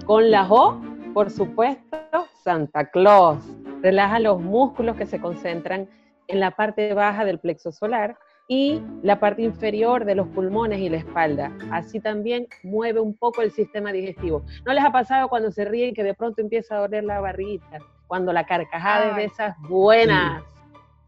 Con 0.05 0.31
la 0.31 0.47
O, 0.47 0.79
por 1.17 1.31
supuesto, 1.31 2.27
Santa 2.43 2.91
Claus. 2.91 3.43
Relaja 3.81 4.19
los 4.19 4.39
músculos 4.39 4.95
que 4.97 5.07
se 5.07 5.19
concentran 5.19 5.89
en 6.27 6.39
la 6.39 6.51
parte 6.51 6.93
baja 6.93 7.25
del 7.25 7.39
plexo 7.39 7.71
solar 7.71 8.19
y 8.47 8.83
la 9.01 9.19
parte 9.19 9.41
inferior 9.41 10.05
de 10.05 10.13
los 10.13 10.27
pulmones 10.27 10.77
y 10.77 10.89
la 10.89 10.97
espalda. 10.97 11.51
Así 11.71 11.99
también 11.99 12.45
mueve 12.61 12.99
un 12.99 13.17
poco 13.17 13.41
el 13.41 13.49
sistema 13.49 13.91
digestivo. 13.91 14.43
¿No 14.63 14.73
les 14.73 14.83
ha 14.83 14.91
pasado 14.91 15.27
cuando 15.27 15.49
se 15.49 15.65
ríen 15.65 15.95
que 15.95 16.03
de 16.03 16.13
pronto 16.13 16.39
empieza 16.39 16.75
a 16.75 16.81
doler 16.81 17.03
la 17.03 17.19
barriguita? 17.19 17.79
Cuando 18.05 18.31
la 18.31 18.45
carcajada 18.45 19.09
es 19.09 19.15
de 19.15 19.23
esas 19.23 19.55
buenas. 19.67 20.43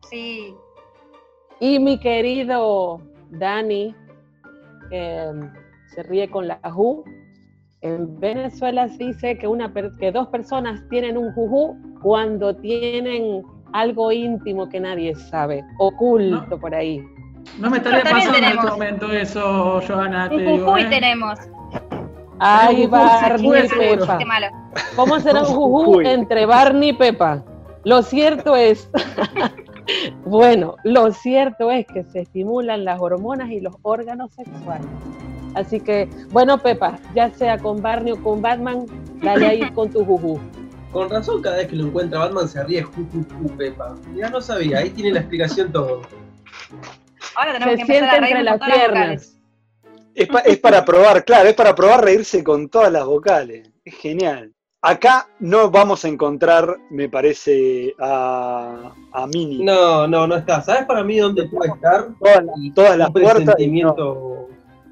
Sí. 0.10 0.56
Y 1.60 1.78
mi 1.78 2.00
querido 2.00 3.00
Dani, 3.30 3.96
se 4.90 6.02
ríe 6.02 6.32
con 6.32 6.48
la 6.48 6.60
ju. 6.72 7.04
En 7.82 8.20
Venezuela 8.20 8.90
se 8.90 9.06
dice 9.06 9.38
que, 9.38 9.48
una, 9.48 9.74
que 9.74 10.12
dos 10.12 10.28
personas 10.28 10.82
tienen 10.90 11.18
un 11.18 11.32
juju 11.34 11.78
cuando 12.02 12.54
tienen 12.56 13.42
algo 13.72 14.12
íntimo 14.12 14.68
que 14.68 14.82
nadie 14.82 15.16
sabe, 15.16 15.64
oculto 15.78 16.60
por 16.60 16.76
ahí. 16.76 17.02
No 17.58 17.70
me 17.70 17.78
estaría 17.78 18.04
pasando 18.04 18.38
en 18.38 18.44
este 18.44 18.68
momento 18.68 19.12
eso, 19.14 19.82
Johanna. 19.88 20.30
Un 20.30 20.60
jujuy 20.60 20.82
¿eh? 20.82 20.88
tenemos. 20.90 21.40
Ay, 22.40 22.86
Barney 22.88 23.48
y 23.48 23.70
Pepa. 23.70 24.20
¿Cómo 24.98 25.20
será 25.20 25.42
un 25.42 25.48
juju 25.48 26.02
entre 26.02 26.46
Barney 26.46 26.90
y 26.90 26.94
Pepa? 26.94 27.46
Lo 27.86 28.02
cierto 28.02 28.58
es, 28.58 28.90
bueno, 30.26 30.76
lo 30.84 31.12
cierto 31.14 31.72
es 31.72 31.88
que 31.88 32.04
se 32.04 32.22
estimulan 32.22 32.84
las 32.84 33.00
hormonas 33.00 33.50
y 33.52 33.62
los 33.62 33.76
órganos 33.84 34.34
sexuales. 34.34 34.88
Así 35.56 35.80
que, 35.80 36.08
bueno, 36.32 36.58
Pepa, 36.58 37.00
ya 37.16 37.32
sea 37.32 37.58
con 37.58 37.82
Barney 37.82 38.14
o 38.14 38.24
con 38.24 38.42
Batman, 38.42 38.86
dale 39.22 39.48
ahí 39.48 39.72
con 39.76 39.90
tu 39.92 40.06
juju. 40.06 40.40
Con 40.92 41.10
razón, 41.10 41.42
cada 41.42 41.58
vez 41.58 41.68
que 41.68 41.76
lo 41.76 41.86
encuentra 41.88 42.20
Batman 42.20 42.48
se 42.48 42.64
ríe 42.64 42.82
juju, 42.82 43.56
Pepa. 43.58 43.96
Ya 44.16 44.30
no 44.30 44.42
sabía, 44.42 44.80
ahí 44.80 44.90
tiene 44.90 45.12
la 45.12 45.20
explicación 45.20 45.72
todo. 45.72 46.02
Ahora 47.36 47.54
tenemos 47.54 47.76
que 47.76 47.82
empezar 47.82 48.24
a 48.24 48.28
entre 48.28 48.44
las 48.44 48.60
piernas. 48.60 49.36
Es, 50.16 50.28
es, 50.46 50.58
para 50.58 50.84
probar, 50.84 51.24
claro, 51.24 51.48
es 51.48 51.56
para 51.56 51.76
probar 51.76 52.04
reírse 52.04 52.44
con 52.44 52.70
todas 52.70 52.92
las 52.92 53.06
vocales. 53.06 53.70
Es 53.86 53.96
genial. 53.96 54.54
Acá 54.82 55.28
no 55.40 55.70
vamos 55.70 56.06
a 56.06 56.08
encontrar, 56.08 56.78
me 56.90 57.10
parece, 57.10 57.94
a, 58.00 58.94
a 59.12 59.28
Mini. 59.28 59.64
No, 59.64 60.08
no, 60.08 60.26
no 60.26 60.38
está. 60.38 60.62
¿Sabes 60.62 60.86
para 60.86 61.04
mí 61.04 61.18
dónde 61.18 61.50
puede 61.50 61.72
estar? 61.72 62.08
Todas, 62.18 62.46
todas 62.74 62.98
las 62.98 63.12
puertas. 63.12 63.44
presentimiento, 63.44 64.29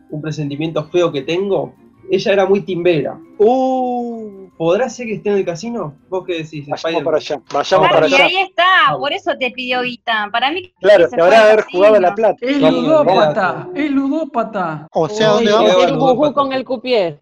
un 0.10 0.22
presentimiento 0.22 0.86
feo 0.90 1.12
que 1.12 1.22
tengo. 1.24 1.74
Ella 2.10 2.32
era 2.34 2.46
muy 2.46 2.62
timbera. 2.62 3.20
Uh, 3.38 4.48
¿Podrá 4.58 4.90
ser 4.90 5.08
que 5.08 5.16
esté 5.16 5.30
en 5.30 5.36
el 5.38 5.46
casino? 5.46 5.96
¿Vos 6.10 6.24
qué 6.26 6.36
decís? 6.44 6.66
vayamos 6.68 7.04
para 7.04 7.18
allá. 7.18 7.42
Vayamos 7.54 7.90
para 7.90 8.08
y 8.08 8.14
allá. 8.16 8.26
ahí 8.26 8.38
está, 8.38 8.98
por 8.98 9.12
eso 9.12 9.32
te 9.38 9.52
pidió 9.52 9.82
guita. 9.82 10.30
Para 10.32 10.52
mí 10.52 10.74
Claro, 10.80 11.10
se 11.10 11.16
te 11.16 11.22
habrá 11.22 11.42
al 11.44 11.48
haber 11.52 11.66
jugado 11.66 11.94
casino. 11.96 12.08
la 12.10 12.16
plata. 12.16 12.38
Es 12.42 12.62
Vamos, 12.62 12.82
ludópata, 12.84 13.70
es 13.76 13.92
ludópata. 13.92 14.88
O 14.94 15.10
sea, 15.10 15.32
¿a 15.32 15.38
Uy, 15.38 15.46
dónde 15.46 15.70
vamos? 15.74 15.84
El 15.92 15.98
bujú 15.98 16.34
con 16.34 16.54
el 16.54 16.64
cupier. 16.64 17.22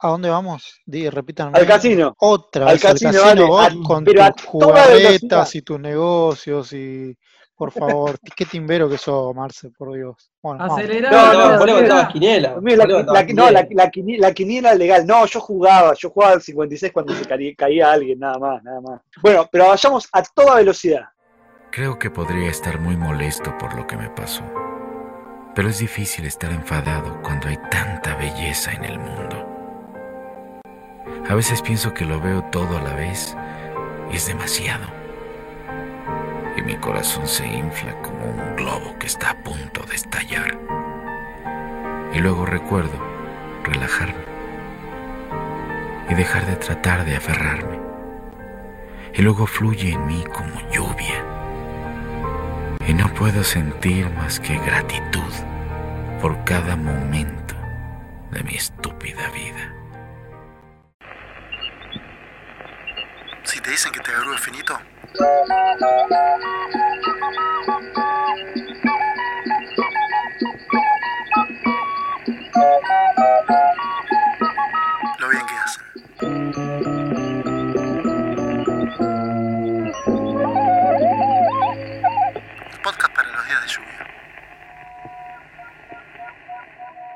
¿A 0.00 0.08
dónde 0.08 0.28
vamos? 0.28 0.82
Di, 0.84 1.08
repítanme. 1.08 1.58
Al 1.58 1.66
casino. 1.66 2.14
Otra 2.18 2.66
Al 2.66 2.74
vez 2.74 2.82
casino, 2.82 3.08
al 3.08 3.14
casino, 3.16 3.24
vale, 3.24 3.44
vos 3.46 3.64
a- 3.84 3.88
con 3.88 4.20
a 4.20 4.32
tus 4.32 4.44
jugarretas 4.46 5.54
y 5.54 5.62
tus 5.62 5.80
negocios 5.80 6.72
y... 6.74 7.16
Por 7.56 7.70
favor, 7.70 8.18
qué 8.34 8.44
timbero 8.44 8.88
que 8.88 8.98
sos, 8.98 9.32
Marce, 9.34 9.70
por 9.70 9.94
Dios. 9.94 10.30
Bueno. 10.42 10.64
Acelerá, 10.64 11.10
No, 11.10 11.32
no, 11.32 11.32
No, 11.32 11.48
vos 11.50 11.58
no, 11.60 11.66
levantabas 11.66 12.12
quiniela. 12.12 12.48
No, 12.50 12.56
quiniela. 12.60 12.86
la, 12.86 13.02
la 13.70 13.90
quini- 13.92 14.18
la 14.18 14.32
quiniela 14.34 14.74
legal. 14.74 15.06
No, 15.06 15.24
yo 15.26 15.38
jugaba, 15.40 15.94
yo 15.94 16.10
jugaba 16.10 16.32
al 16.32 16.42
56 16.42 16.92
cuando 16.92 17.14
se 17.14 17.24
cari- 17.24 17.54
caía 17.56 17.92
alguien, 17.92 18.18
nada 18.18 18.38
más, 18.40 18.62
nada 18.64 18.80
más. 18.80 19.00
Bueno, 19.22 19.48
pero 19.52 19.68
vayamos 19.68 20.08
a 20.12 20.22
toda 20.22 20.56
velocidad. 20.56 21.04
Creo 21.70 21.96
que 21.98 22.10
podría 22.10 22.50
estar 22.50 22.80
muy 22.80 22.96
molesto 22.96 23.56
por 23.58 23.74
lo 23.76 23.86
que 23.86 23.96
me 23.96 24.10
pasó. 24.10 24.42
Pero 25.54 25.68
es 25.68 25.78
difícil 25.78 26.24
estar 26.26 26.50
enfadado 26.50 27.20
cuando 27.22 27.46
hay 27.46 27.56
tanta 27.70 28.16
belleza 28.16 28.72
en 28.72 28.84
el 28.84 28.98
mundo. 28.98 29.46
A 31.28 31.34
veces 31.34 31.62
pienso 31.62 31.94
que 31.94 32.04
lo 32.04 32.20
veo 32.20 32.42
todo 32.50 32.76
a 32.78 32.82
la 32.82 32.94
vez 32.94 33.36
y 34.12 34.16
es 34.16 34.26
demasiado. 34.26 34.86
Y 36.56 36.62
mi 36.62 36.76
corazón 36.76 37.26
se 37.26 37.46
infla 37.46 37.94
como 38.02 38.24
un 38.24 38.56
globo 38.56 38.96
que 38.98 39.06
está 39.06 39.30
a 39.30 39.36
punto 39.42 39.82
de 39.82 39.96
estallar. 39.96 40.58
Y 42.12 42.20
luego 42.20 42.46
recuerdo 42.46 42.98
relajarme 43.64 44.24
y 46.08 46.14
dejar 46.14 46.46
de 46.46 46.56
tratar 46.56 47.04
de 47.04 47.16
aferrarme. 47.16 47.80
Y 49.14 49.22
luego 49.22 49.46
fluye 49.46 49.92
en 49.92 50.06
mí 50.06 50.24
como 50.32 50.60
lluvia 50.70 51.24
y 52.86 52.92
no 52.92 53.08
puedo 53.14 53.42
sentir 53.42 54.10
más 54.10 54.38
que 54.40 54.58
gratitud 54.58 55.32
por 56.20 56.44
cada 56.44 56.76
momento 56.76 57.54
de 58.30 58.42
mi 58.42 58.54
estúpida 58.54 59.30
vida. 59.30 59.72
Si 63.44 63.60
te 63.60 63.70
dicen 63.70 63.92
que 63.92 64.00
te 64.00 64.10
agarró 64.10 64.36
finito, 64.38 64.78
lo 75.18 75.28
bien 75.30 75.46
que 75.46 75.54
hacen. 75.54 75.84
Podcast 82.82 83.14
para 83.14 83.28
los 83.32 83.46
días 83.46 83.62
de 83.62 83.68
lluvia. 83.68 84.06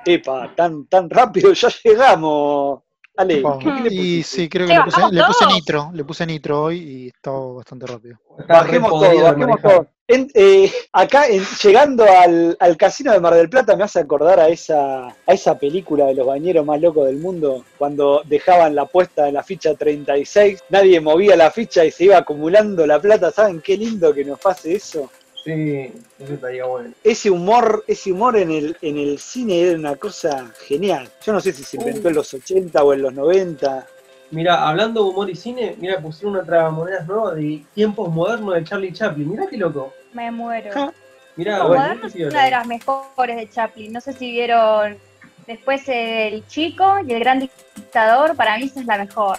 Epa, 0.04 0.54
tan, 0.54 0.86
tan 0.86 1.10
rápido 1.10 1.52
ya 1.52 1.68
llegamos. 1.82 2.87
Ale, 3.18 3.40
Vamos. 3.42 3.64
¿qué 3.64 3.90
le 3.90 3.94
Y 3.94 4.22
sí, 4.22 4.48
creo 4.48 4.68
que 4.68 4.74
le 4.74 4.84
puse, 4.84 5.00
le 5.10 5.22
nitro, 5.52 5.90
le 5.92 6.04
puse 6.04 6.24
nitro 6.24 6.62
hoy 6.62 6.78
y 6.78 7.06
estaba 7.08 7.54
bastante 7.54 7.84
rápido. 7.84 8.16
Bajemos 8.46 8.90
todo, 8.90 9.00
de 9.02 9.22
bajemos 9.22 9.60
todo. 9.60 9.86
En- 10.06 10.30
eh, 10.34 10.72
acá, 10.92 11.26
en- 11.26 11.44
llegando 11.60 12.04
al, 12.04 12.56
al 12.60 12.76
casino 12.76 13.12
de 13.12 13.18
Mar 13.18 13.34
del 13.34 13.50
Plata, 13.50 13.76
me 13.76 13.82
hace 13.82 13.98
acordar 13.98 14.38
a 14.38 14.48
esa, 14.48 15.08
a 15.08 15.32
esa 15.32 15.58
película 15.58 16.06
de 16.06 16.14
los 16.14 16.28
bañeros 16.28 16.64
más 16.64 16.80
locos 16.80 17.06
del 17.06 17.16
mundo, 17.18 17.64
cuando 17.76 18.22
dejaban 18.24 18.76
la 18.76 18.86
puesta 18.86 19.26
en 19.26 19.34
la 19.34 19.42
ficha 19.42 19.74
36, 19.74 20.60
nadie 20.70 21.00
movía 21.00 21.36
la 21.36 21.50
ficha 21.50 21.84
y 21.84 21.90
se 21.90 22.04
iba 22.04 22.18
acumulando 22.18 22.86
la 22.86 23.00
plata. 23.00 23.32
¿Saben 23.32 23.60
qué 23.60 23.76
lindo 23.76 24.14
que 24.14 24.24
nos 24.24 24.38
pase 24.38 24.76
eso? 24.76 25.10
Sí, 25.44 25.92
eso 26.18 26.34
estaría 26.34 26.64
bueno. 26.64 26.92
Ese 27.04 27.30
humor, 27.30 27.84
ese 27.86 28.12
humor 28.12 28.36
en 28.36 28.50
el, 28.50 28.76
en 28.82 28.98
el 28.98 29.18
cine 29.18 29.60
era 29.60 29.78
una 29.78 29.96
cosa 29.96 30.52
genial. 30.66 31.08
Yo 31.24 31.32
no 31.32 31.40
sé 31.40 31.52
si 31.52 31.62
se 31.62 31.76
inventó 31.76 32.08
en 32.08 32.14
los 32.16 32.32
80 32.34 32.82
o 32.82 32.92
en 32.92 33.02
los 33.02 33.14
90. 33.14 33.86
Mira, 34.30 34.68
hablando 34.68 35.04
de 35.04 35.10
humor 35.10 35.30
y 35.30 35.34
cine, 35.34 35.74
mira, 35.78 36.00
pusieron 36.00 36.34
una 36.34 36.44
tragamonedas 36.44 37.06
nueva 37.06 37.34
de 37.34 37.64
tiempos 37.74 38.12
modernos 38.12 38.54
de 38.54 38.64
Charlie 38.64 38.92
Chaplin. 38.92 39.30
Mira 39.30 39.46
qué 39.48 39.56
loco. 39.56 39.94
Me 40.12 40.30
muero. 40.30 40.72
Ja. 40.72 40.92
Mira, 41.36 41.62
bueno, 41.62 42.06
es 42.06 42.14
una 42.16 42.44
de 42.44 42.50
las 42.50 42.66
mejores 42.66 43.36
de 43.36 43.48
Chaplin. 43.48 43.92
No 43.92 44.00
sé 44.00 44.12
si 44.12 44.30
vieron 44.30 44.98
después 45.46 45.82
El 45.86 46.44
Chico 46.48 46.98
y 47.06 47.12
El 47.12 47.20
Gran 47.20 47.38
Dictador. 47.38 48.34
Para 48.34 48.58
mí 48.58 48.64
esa 48.64 48.80
es 48.80 48.86
la 48.86 48.98
mejor. 48.98 49.38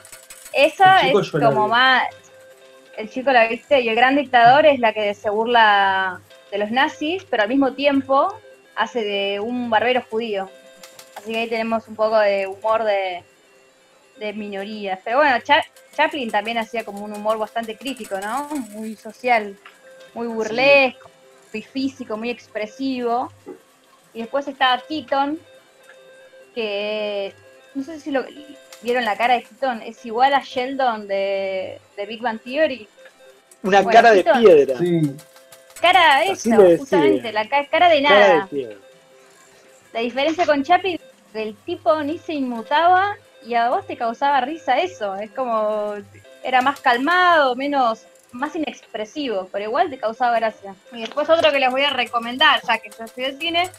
Esa 0.53 1.01
es 1.01 1.29
como 1.29 1.67
más. 1.67 2.03
El 2.99 3.09
Chico 3.09 3.31
la 3.31 3.47
viste 3.47 3.79
y 3.79 3.87
El 3.87 3.95
Gran 3.95 4.17
Dictador 4.17 4.65
es 4.65 4.77
la 4.77 4.91
que 4.91 5.13
se 5.13 5.29
burla 5.29 6.19
de 6.51 6.57
los 6.57 6.69
nazis, 6.69 7.23
pero 7.29 7.43
al 7.43 7.49
mismo 7.49 7.73
tiempo 7.73 8.37
hace 8.75 9.01
de 9.05 9.39
un 9.39 9.69
barbero 9.69 10.03
judío. 10.09 10.49
Así 11.15 11.31
que 11.31 11.39
ahí 11.39 11.47
tenemos 11.47 11.87
un 11.87 11.95
poco 11.95 12.19
de 12.19 12.45
humor 12.45 12.83
de, 12.83 13.23
de 14.17 14.33
minorías. 14.33 14.99
Pero 15.01 15.19
bueno, 15.19 15.39
Cha- 15.39 15.63
Chaplin 15.95 16.29
también 16.29 16.57
hacía 16.57 16.83
como 16.83 17.05
un 17.05 17.13
humor 17.13 17.37
bastante 17.37 17.77
crítico, 17.77 18.19
¿no? 18.19 18.49
Muy 18.71 18.97
social, 18.97 19.57
muy 20.13 20.27
burlesco, 20.27 21.09
muy 21.53 21.61
físico, 21.61 22.17
muy 22.17 22.29
expresivo. 22.29 23.31
Y 24.13 24.19
después 24.19 24.45
estaba 24.49 24.83
Keaton, 24.85 25.39
que 26.53 27.33
no 27.75 27.81
sé 27.81 27.97
si 28.01 28.11
lo 28.11 28.25
vieron 28.81 29.05
la 29.05 29.15
cara 29.17 29.35
de 29.35 29.43
Keaton, 29.43 29.81
es 29.81 30.05
igual 30.05 30.33
a 30.33 30.41
Sheldon 30.41 31.07
de, 31.07 31.79
de 31.97 32.05
Big 32.05 32.21
Bang 32.21 32.39
Theory. 32.41 32.87
Una 33.63 33.81
Bueno, 33.81 33.97
cara 34.01 34.11
de 34.13 34.23
piedra. 34.23 34.77
Sí, 34.77 35.01
Cara 35.81 36.23
eso, 36.23 36.49
decía. 36.49 36.77
justamente, 36.77 37.31
la 37.31 37.47
ca- 37.47 37.65
cara 37.67 37.87
de 37.89 38.01
Cara 38.03 38.19
de 38.19 38.35
nada. 38.35 38.49
La 39.93 39.99
diferencia 40.01 40.45
con 40.45 40.63
Chaplin, 40.63 40.99
que 41.33 41.41
el 41.43 41.55
tipo 41.55 42.01
ni 42.03 42.17
se 42.19 42.33
inmutaba 42.33 43.15
y 43.45 43.55
a 43.55 43.69
vos 43.69 43.87
te 43.87 43.97
causaba 43.97 44.41
risa 44.41 44.77
eso. 44.79 45.15
Es 45.15 45.31
como, 45.31 45.95
era 46.43 46.61
más 46.61 46.79
calmado, 46.81 47.55
menos, 47.55 48.03
más 48.31 48.55
inexpresivo, 48.55 49.47
pero 49.51 49.65
igual 49.65 49.89
te 49.89 49.97
causaba 49.97 50.35
gracia. 50.37 50.75
Y 50.91 51.01
después 51.01 51.29
otro 51.29 51.51
que 51.51 51.59
les 51.59 51.71
voy 51.71 51.83
a 51.83 51.89
recomendar, 51.91 52.61
ya 52.67 52.77
que 52.77 52.89
yo 52.97 53.05
estudié 53.05 53.37
cine, 53.37 53.69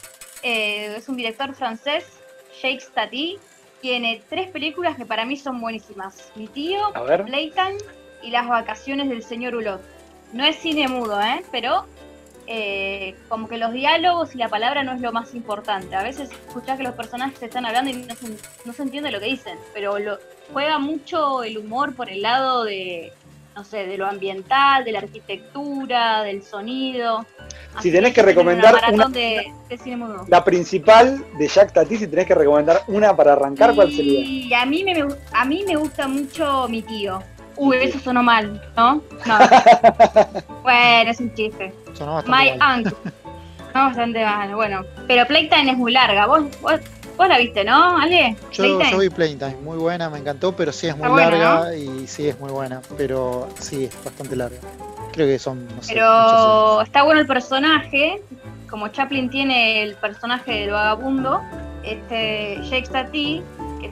eh, 0.43 0.95
es 0.97 1.07
un 1.07 1.15
director 1.17 1.53
francés, 1.55 2.05
Jacques 2.61 2.89
Tati. 2.93 3.39
Tiene 3.81 4.21
tres 4.29 4.49
películas 4.49 4.95
que 4.95 5.05
para 5.05 5.25
mí 5.25 5.35
son 5.37 5.59
buenísimas. 5.59 6.31
Mi 6.35 6.47
tío. 6.47 6.79
Playtime 7.25 7.77
y 8.21 8.29
Las 8.29 8.47
vacaciones 8.47 9.09
del 9.09 9.23
señor 9.23 9.55
Hulot. 9.55 9.81
No 10.33 10.45
es 10.45 10.55
cine 10.57 10.87
mudo, 10.87 11.19
¿eh? 11.19 11.43
Pero 11.51 11.85
eh, 12.47 13.15
como 13.29 13.47
que 13.47 13.57
los 13.57 13.71
diálogos 13.71 14.35
y 14.35 14.37
la 14.37 14.49
palabra 14.49 14.83
no 14.83 14.93
es 14.93 15.01
lo 15.01 15.11
más 15.11 15.33
importante. 15.33 15.95
A 15.95 16.03
veces 16.03 16.29
escuchás 16.31 16.77
que 16.77 16.83
los 16.83 16.95
personajes 16.95 17.41
están 17.41 17.65
hablando 17.65 17.91
y 17.91 17.93
no 17.93 18.15
se, 18.15 18.37
no 18.65 18.73
se 18.73 18.83
entiende 18.83 19.11
lo 19.11 19.19
que 19.19 19.27
dicen, 19.27 19.57
pero 19.73 19.97
lo, 19.99 20.17
juega 20.51 20.77
mucho 20.77 21.43
el 21.43 21.57
humor 21.57 21.95
por 21.95 22.09
el 22.09 22.21
lado 22.21 22.63
de, 22.63 23.13
no 23.55 23.63
sé, 23.63 23.85
de 23.85 23.97
lo 23.97 24.07
ambiental, 24.07 24.83
de 24.85 24.91
la 24.93 24.99
arquitectura, 24.99 26.23
del 26.23 26.41
sonido. 26.43 27.25
Si 27.73 27.77
Así 27.77 27.91
tenés 27.91 28.13
que 28.13 28.21
una 28.21 28.29
recomendar 28.29 28.73
maratón 28.73 28.95
una- 28.95 29.07
de, 29.09 29.53
de 29.69 29.77
cine 29.77 29.97
mudo. 29.97 30.25
La 30.27 30.43
principal 30.43 31.23
de 31.37 31.47
Jack 31.47 31.73
Tati, 31.73 31.97
si 31.97 32.07
tenés 32.07 32.25
que 32.27 32.35
recomendar 32.35 32.81
una 32.87 33.15
para 33.15 33.33
arrancar, 33.33 33.75
¿cuál 33.75 33.91
sería? 33.91 34.19
Y 34.21 34.53
a 34.53 34.65
mí 34.65 34.83
me, 34.83 35.05
a 35.33 35.45
mí 35.45 35.63
me 35.67 35.75
gusta 35.75 36.07
mucho 36.07 36.67
mi 36.69 36.81
tío. 36.81 37.21
Uy, 37.57 37.77
eso 37.81 37.99
sonó 37.99 38.23
mal, 38.23 38.61
¿no? 38.77 39.01
No. 39.25 39.37
bueno, 40.63 41.11
es 41.11 41.19
un 41.19 41.33
chiste. 41.35 41.73
Sonó 41.93 42.15
bastante 42.15 42.51
My 42.51 42.57
mal. 42.57 42.79
Uncle. 42.79 42.97
No, 43.73 43.85
bastante 43.85 44.21
mal, 44.25 44.53
bueno. 44.53 44.83
Pero 45.07 45.25
Playtime 45.25 45.71
es 45.71 45.77
muy 45.77 45.93
larga. 45.93 46.25
Vos, 46.27 46.43
vos, 46.61 46.73
vos 47.17 47.27
la 47.27 47.37
viste, 47.37 47.63
¿no, 47.63 47.97
Ale? 47.97 48.35
Yo, 48.51 48.81
yo 48.81 48.97
vi 48.97 49.09
Playtime, 49.09 49.55
muy 49.63 49.77
buena, 49.77 50.09
me 50.09 50.19
encantó, 50.19 50.55
pero 50.55 50.71
sí 50.71 50.87
es 50.87 50.97
muy 50.97 51.09
buena, 51.09 51.37
larga 51.37 51.75
y 51.75 52.07
sí 52.07 52.27
es 52.27 52.39
muy 52.39 52.51
buena, 52.51 52.81
pero 52.97 53.47
sí 53.59 53.85
es 53.85 54.03
bastante 54.03 54.35
larga. 54.35 54.57
Creo 55.13 55.27
que 55.27 55.39
son, 55.39 55.67
no 55.75 55.81
sé, 55.83 55.93
Pero 55.93 56.81
está 56.81 57.03
bueno 57.03 57.21
el 57.21 57.27
personaje. 57.27 58.21
Como 58.69 58.87
Chaplin 58.87 59.29
tiene 59.29 59.83
el 59.83 59.95
personaje 59.95 60.61
del 60.61 60.71
vagabundo, 60.71 61.41
este 61.83 62.57
Jake 62.69 62.87
Tati, 62.89 63.43
que 63.81 63.91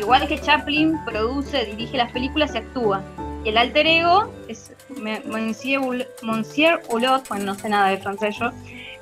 igual 0.00 0.26
que 0.26 0.40
Chaplin, 0.40 0.98
produce, 1.04 1.66
dirige 1.66 1.98
las 1.98 2.10
películas 2.12 2.54
y 2.54 2.58
actúa. 2.58 3.02
Y 3.44 3.50
el 3.50 3.58
alter 3.58 3.86
ego 3.86 4.32
es 4.48 4.72
Monsieur 4.88 6.80
Hulot, 6.88 7.28
bueno, 7.28 7.44
no 7.44 7.54
sé 7.54 7.68
nada 7.68 7.90
de 7.90 7.98
francés 7.98 8.36
yo, 8.40 8.50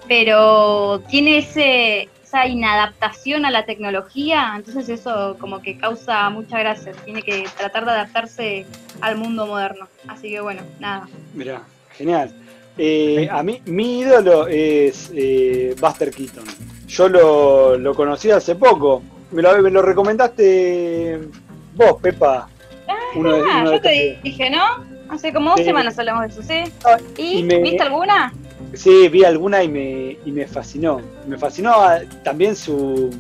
pero 0.09 1.01
tiene 1.09 1.39
ese, 1.39 2.09
esa 2.35 2.49
inadaptación 2.49 3.45
a 3.45 3.51
la 3.51 3.65
tecnología, 3.65 4.55
entonces 4.57 4.89
eso 4.89 5.37
como 5.39 5.63
que 5.63 5.79
causa 5.79 6.29
mucha 6.31 6.59
gracia, 6.59 6.93
tiene 7.05 7.23
que 7.23 7.45
tratar 7.57 7.85
de 7.85 7.93
adaptarse 7.93 8.67
al 9.01 9.17
mundo 9.17 9.47
moderno. 9.47 9.87
Así 10.09 10.31
que 10.31 10.41
bueno, 10.41 10.63
nada. 10.81 11.09
Mira, 11.33 11.63
genial. 11.97 12.35
Eh, 12.77 13.29
a 13.31 13.43
mí, 13.45 13.63
mi 13.67 14.01
ídolo 14.01 14.49
es 14.49 15.13
eh, 15.15 15.77
Buster 15.81 16.11
Keaton. 16.11 16.45
Yo 16.89 17.09
lo, 17.09 17.79
lo 17.79 17.95
conocí 17.95 18.33
hace 18.33 18.57
poco. 18.57 19.03
Me 19.31 19.41
lo, 19.41 19.63
me 19.63 19.71
lo 19.71 19.83
recomendaste 19.83 21.21
vos, 21.77 22.01
Pepa. 22.03 22.49
Ah, 22.89 23.65
yo 23.65 23.81
te 23.81 24.19
dije, 24.25 24.51
¿no? 24.51 24.85
Hace 25.09 25.33
como 25.33 25.51
dos 25.51 25.65
semanas 25.65 25.97
hablamos 26.01 26.23
de 26.23 26.29
eso, 26.29 26.43
¿sí? 26.43 26.73
Ah, 26.85 26.99
¿Y, 27.17 27.45
viste 27.45 27.83
alguna? 27.83 28.33
Sí, 28.75 29.09
vi 29.09 29.25
alguna 29.25 29.63
y 29.63 29.69
me, 29.69 30.19
y 30.25 30.33
me 30.33 30.47
fascinó. 30.47 31.01
Me 31.27 31.39
fascinó 31.39 31.73
ah, 31.75 32.01
también 32.23 32.57
su, 32.57 33.11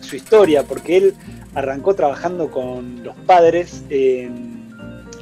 su 0.00 0.16
historia, 0.16 0.62
porque 0.62 0.96
él 0.96 1.14
arrancó 1.54 1.94
trabajando 1.94 2.50
con 2.50 3.02
los 3.04 3.14
padres 3.26 3.84
en, 3.90 4.54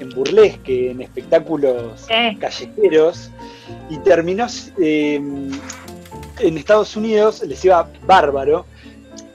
en 0.00 0.10
burlesque, 0.10 0.90
en 0.90 1.02
espectáculos 1.02 2.06
callejeros, 2.38 3.30
y 3.88 3.98
terminó 3.98 4.46
em, 4.78 5.50
en 6.38 6.58
Estados 6.58 6.96
Unidos, 6.96 7.42
les 7.46 7.64
iba 7.64 7.88
bárbaro, 8.06 8.66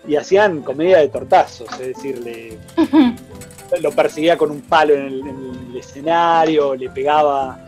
y 0.08 0.16
hacían 0.16 0.62
comedia 0.62 1.00
de 1.00 1.10
tortazos, 1.10 1.68
es 1.80 1.96
decir, 1.96 2.20
le, 2.20 2.58
lo 3.82 3.92
perseguía 3.92 4.38
con 4.38 4.52
un 4.52 4.62
palo 4.62 4.94
en 4.94 5.04
el, 5.06 5.78
escenario, 5.78 6.74
le 6.74 6.90
pegaba 6.90 7.67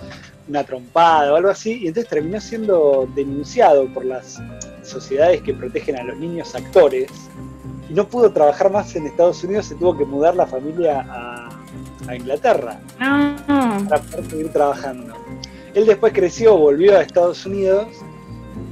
una 0.50 0.64
trompada 0.64 1.32
o 1.32 1.36
algo 1.36 1.50
así, 1.50 1.80
y 1.84 1.88
entonces 1.88 2.10
terminó 2.10 2.42
siendo 2.42 3.08
denunciado 3.16 3.88
por 3.94 4.04
las 4.04 4.42
sociedades 4.84 5.42
que 5.42 5.54
protegen 5.54 5.98
a 5.98 6.04
los 6.04 6.18
niños 6.18 6.56
actores, 6.56 7.12
y 7.90 7.94
no 7.94 8.08
pudo 8.08 8.32
trabajar 8.32 8.72
más 8.72 8.96
en 8.96 9.08
Estados 9.08 9.44
Unidos, 9.44 9.68
se 9.68 9.76
tuvo 9.76 9.98
que 9.98 10.06
mudar 10.06 10.36
la 10.36 10.48
familia 10.48 11.06
a, 11.10 11.46
Inglaterra 12.16 12.80
ah. 13.00 13.78
para 13.88 14.02
poder 14.02 14.30
seguir 14.32 14.52
trabajando. 14.52 15.14
Él 15.76 15.86
después 15.86 16.12
creció, 16.12 16.58
volvió 16.58 16.98
a 16.98 17.04
Estados 17.04 17.46
Unidos 17.46 17.88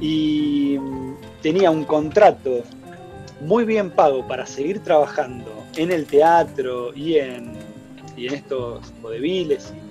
y 0.00 0.76
tenía 1.40 1.70
un 1.70 1.84
contrato 1.84 2.62
muy 3.40 3.64
bien 3.64 3.92
pago 3.92 4.26
para 4.26 4.44
seguir 4.44 4.80
trabajando 4.80 5.52
en 5.76 5.92
el 5.92 6.06
teatro 6.06 6.92
y 6.94 7.18
en, 7.18 7.52
y 8.16 8.26
en 8.26 8.34
estos 8.34 8.92
vodeviles 9.00 9.72
y, 9.72 9.87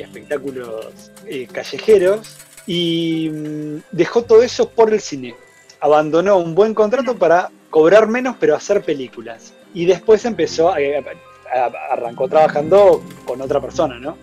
espectáculos 0.00 1.10
eh, 1.26 1.46
callejeros 1.50 2.38
y 2.66 3.30
mm, 3.30 3.76
dejó 3.92 4.22
todo 4.22 4.42
eso 4.42 4.68
por 4.70 4.92
el 4.92 5.00
cine. 5.00 5.34
Abandonó 5.80 6.36
un 6.38 6.54
buen 6.54 6.74
contrato 6.74 7.16
para 7.16 7.50
cobrar 7.70 8.08
menos 8.08 8.36
pero 8.38 8.56
hacer 8.56 8.82
películas. 8.82 9.54
Y 9.74 9.86
después 9.86 10.24
empezó, 10.24 10.70
a, 10.70 10.76
arrancó 11.90 12.28
trabajando 12.28 13.02
con 13.24 13.40
otra 13.40 13.60
persona, 13.60 13.98
¿no? 13.98 14.16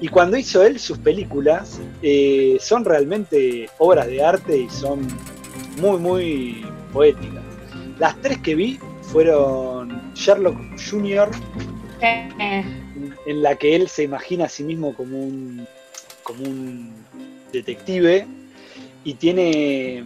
Y 0.00 0.08
cuando 0.08 0.36
hizo 0.36 0.62
él 0.62 0.78
sus 0.78 0.98
películas, 0.98 1.80
eh, 2.02 2.58
son 2.60 2.84
realmente 2.84 3.68
obras 3.78 4.06
de 4.06 4.22
arte 4.22 4.58
y 4.58 4.68
son 4.68 5.06
muy, 5.78 5.98
muy 5.98 6.66
poéticas. 6.92 7.42
Las 7.98 8.20
tres 8.20 8.38
que 8.38 8.54
vi 8.54 8.78
fueron 9.00 10.12
Sherlock 10.14 10.58
Jr., 10.90 11.30
en 13.26 13.42
la 13.42 13.56
que 13.56 13.74
él 13.76 13.88
se 13.88 14.04
imagina 14.04 14.46
a 14.46 14.48
sí 14.48 14.64
mismo 14.64 14.94
como 14.94 15.18
un, 15.18 15.66
como 16.22 16.44
un 16.44 16.94
detective 17.52 18.26
y 19.04 19.14
tiene 19.14 20.04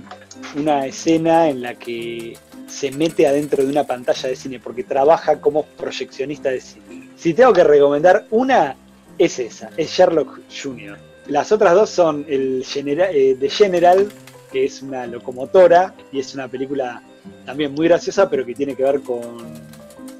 una 0.57 0.87
escena 0.87 1.49
en 1.49 1.63
la 1.63 1.75
que 1.75 2.37
se 2.69 2.91
mete 2.91 3.27
adentro 3.27 3.65
de 3.65 3.71
una 3.71 3.85
pantalla 3.85 4.29
de 4.29 4.37
cine 4.37 4.61
porque 4.61 4.85
trabaja 4.85 5.41
como 5.41 5.65
proyeccionista 5.65 6.51
de 6.51 6.61
cine. 6.61 7.09
Si 7.17 7.35
tengo 7.35 7.53
que 7.53 7.65
recomendar 7.65 8.27
una, 8.31 8.77
es 9.19 9.39
esa, 9.39 9.71
es 9.77 9.91
Sherlock 9.91 10.41
Jr. 10.63 10.99
Las 11.27 11.53
otras 11.53 11.75
dos 11.75 11.91
son 11.91 12.25
el 12.29 12.65
eh, 12.75 13.37
The 13.39 13.49
General, 13.51 14.09
que 14.51 14.65
es 14.65 14.83
una 14.83 15.07
locomotora 15.07 15.95
y 16.13 16.21
es 16.21 16.35
una 16.35 16.49
película 16.49 17.03
también 17.45 17.73
muy 17.73 17.87
graciosa, 17.89 18.29
pero 18.29 18.45
que 18.45 18.55
tiene 18.55 18.75
que 18.75 18.83
ver 18.83 19.01
con, 19.01 19.71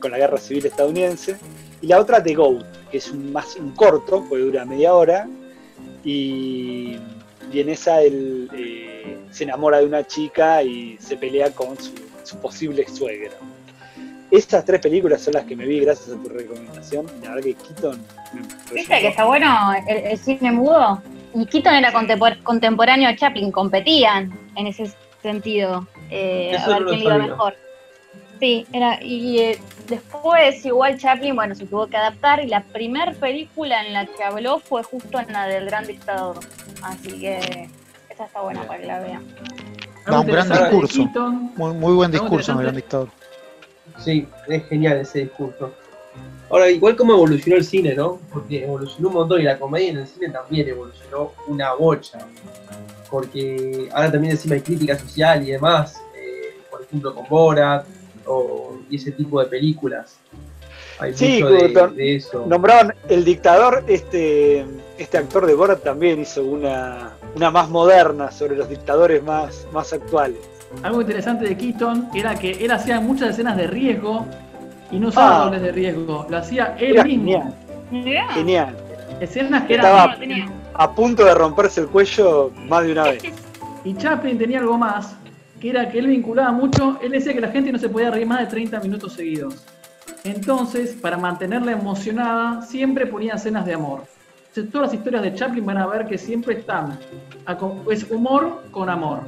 la 0.09 0.19
guerra 0.19 0.39
civil 0.39 0.67
estadounidense. 0.67 1.37
Y 1.83 1.87
la 1.87 1.99
otra, 1.99 2.23
The 2.23 2.35
Goat, 2.35 2.65
que 2.91 2.99
es 2.99 3.11
un, 3.11 3.33
más 3.33 3.57
un 3.57 3.73
corto, 3.73 4.25
porque 4.29 4.45
dura 4.45 4.65
media 4.65 4.95
hora, 4.95 5.27
y, 6.05 6.97
en 7.53 7.69
esa 7.69 8.01
él 8.03 8.49
eh, 8.55 9.19
se 9.31 9.45
enamora 9.45 9.79
de 9.79 9.87
una 9.87 10.07
chica 10.07 10.63
y 10.63 10.97
se 10.99 11.17
pelea 11.17 11.51
con 11.53 11.77
su, 11.79 12.37
posible 12.41 12.87
suegra. 12.87 13.33
Estas 14.31 14.65
tres 14.65 14.81
películas 14.81 15.21
son 15.23 15.35
las 15.35 15.45
que 15.45 15.57
me 15.57 15.67
vi 15.67 15.81
gracias 15.81 16.17
a 16.17 16.23
tu 16.23 16.29
recomendación. 16.29 17.07
La 17.23 17.31
verdad 17.31 17.43
que 17.43 17.55
Keaton... 17.55 18.07
¿Viste 18.73 19.01
que 19.01 19.09
está 19.09 19.25
bueno 19.25 19.73
el, 19.89 20.17
cine 20.17 20.53
mudo? 20.53 21.03
Y 21.35 21.45
Keaton 21.47 21.75
era 21.75 21.93
contemporáneo 22.45 23.09
a 23.09 23.17
Chaplin, 23.17 23.51
competían 23.51 24.33
en 24.55 24.69
ese 24.69 24.93
sentido 25.23 25.87
eh, 26.11 26.57
a 26.57 26.69
ver 26.69 26.85
quién 26.85 27.01
iba 27.01 27.19
mejor. 27.19 27.57
Sí, 28.41 28.67
era, 28.73 29.03
y 29.03 29.39
eh, 29.39 29.59
después 29.87 30.65
igual 30.65 30.99
Chaplin, 30.99 31.37
bueno, 31.37 31.55
se 31.55 31.67
tuvo 31.67 31.87
que 31.87 31.97
adaptar 31.99 32.43
y 32.43 32.49
la 32.49 32.65
primera 32.65 33.13
película 33.13 33.85
en 33.85 33.93
la 33.93 34.07
que 34.07 34.25
habló 34.25 34.59
fue 34.59 34.83
justo 34.83 35.21
en 35.21 35.31
la 35.33 35.47
del 35.47 35.67
Gran 35.67 35.87
Dictador. 35.87 36.41
Así 36.83 37.21
que 37.21 37.69
esa 38.09 38.25
está 38.25 38.41
buena 38.41 38.67
para 38.67 38.81
que 38.81 38.87
la 38.87 39.01
vean. 39.01 39.27
un 40.07 40.27
gran 40.27 40.49
discurso. 40.49 41.05
Muy, 41.05 41.75
muy 41.75 41.93
buen 41.93 42.11
discurso 42.11 42.53
en 42.53 42.59
el 42.59 42.63
Gran 42.65 42.77
Dictador. 42.77 43.09
Sí, 43.99 44.27
es 44.49 44.67
genial 44.69 44.97
ese 44.97 45.21
discurso. 45.21 45.75
Ahora, 46.49 46.71
igual 46.71 46.97
como 46.97 47.13
evolucionó 47.13 47.57
el 47.59 47.65
cine, 47.65 47.95
¿no? 47.95 48.19
Porque 48.33 48.65
evolucionó 48.65 49.09
un 49.09 49.15
montón 49.15 49.41
y 49.41 49.45
la 49.45 49.59
comedia 49.59 49.91
en 49.91 49.99
el 49.99 50.07
cine 50.07 50.31
también 50.31 50.67
evolucionó 50.67 51.33
una 51.47 51.75
bocha 51.75 52.19
porque 53.11 53.89
ahora 53.93 54.13
también 54.13 54.33
encima 54.33 54.55
hay 54.55 54.61
crítica 54.61 54.97
social 54.97 55.47
y 55.47 55.51
demás, 55.51 56.01
eh, 56.15 56.57
por 56.71 56.83
ejemplo 56.83 57.15
con 57.15 57.29
Borat 57.29 57.85
o, 58.31 58.79
y 58.89 58.97
ese 58.97 59.13
tipo 59.13 59.41
de 59.41 59.47
películas. 59.47 60.19
Hay 60.99 61.15
sí, 61.15 61.43
mucho 61.43 61.89
de, 61.89 62.17
eso. 62.17 62.45
Nombraron 62.47 62.95
el 63.09 63.25
dictador, 63.25 63.85
este, 63.87 64.67
este 64.99 65.19
actor 65.19 65.47
de 65.47 65.55
Borat 65.55 65.83
también 65.83 66.21
hizo 66.21 66.45
una, 66.45 67.13
una 67.35 67.51
más 67.51 67.71
moderna 67.71 68.31
sobre 68.31 68.57
los 68.57 68.69
dictadores 68.69 69.23
más, 69.23 69.67
más 69.73 69.93
actuales. 69.93 70.39
Algo 70.83 71.01
interesante 71.01 71.47
de 71.47 71.57
Keaton 71.57 72.11
era 72.15 72.35
que 72.35 72.53
él 72.53 72.71
hacía 72.71 73.01
muchas 73.01 73.31
escenas 73.31 73.57
de 73.57 73.67
riesgo 73.67 74.27
y 74.91 74.99
no 74.99 75.11
solo 75.11 75.27
ah. 75.27 75.45
dobles 75.45 75.63
de 75.63 75.73
riesgo, 75.73 76.27
lo 76.29 76.37
hacía 76.37 76.77
él 76.79 77.03
mismo. 77.05 77.55
Genial. 77.91 78.29
Genial. 78.35 78.77
Escenas 79.21 79.65
que 79.65 79.75
eran 79.75 80.13
a 80.75 80.95
punto 80.95 81.25
de 81.25 81.35
romperse 81.35 81.81
el 81.81 81.89
cuello 81.89 82.51
más 82.69 82.85
de 82.85 82.93
una 82.93 83.05
vez. 83.05 83.23
Y 83.85 83.95
Chaplin 83.95 84.39
tenía 84.39 84.61
algo 84.61 84.77
más, 84.77 85.17
que 85.61 85.71
era 85.71 85.91
que 85.91 85.99
él 85.99 86.07
vinculaba 86.07 86.53
mucho, 86.53 86.99
él 87.03 87.13
decía 87.13 87.35
que 87.35 87.41
la 87.41 87.51
gente 87.51 87.71
no 87.71 87.79
se 87.79 87.89
podía 87.89 88.11
reír 88.11 88.27
más 88.27 88.41
de 88.41 88.47
30 88.47 88.81
minutos 88.81 89.13
seguidos. 89.13 89.65
Entonces, 90.25 90.97
para 91.01 91.17
mantenerla 91.17 91.73
emocionada, 91.73 92.63
siempre 92.63 93.07
ponía 93.07 93.35
escenas 93.35 93.67
de 93.67 93.75
amor. 93.75 94.05
Entonces, 94.49 94.73
todas 94.73 94.89
las 94.89 94.95
historias 94.95 95.23
de 95.23 95.35
Chaplin 95.35 95.65
van 95.65 95.79
a 95.79 95.87
ver 95.87 96.07
que 96.07 96.19
siempre 96.19 96.59
están, 96.59 96.99
es 97.91 98.11
humor 98.11 98.65
con 98.71 98.89
amor. 98.89 99.21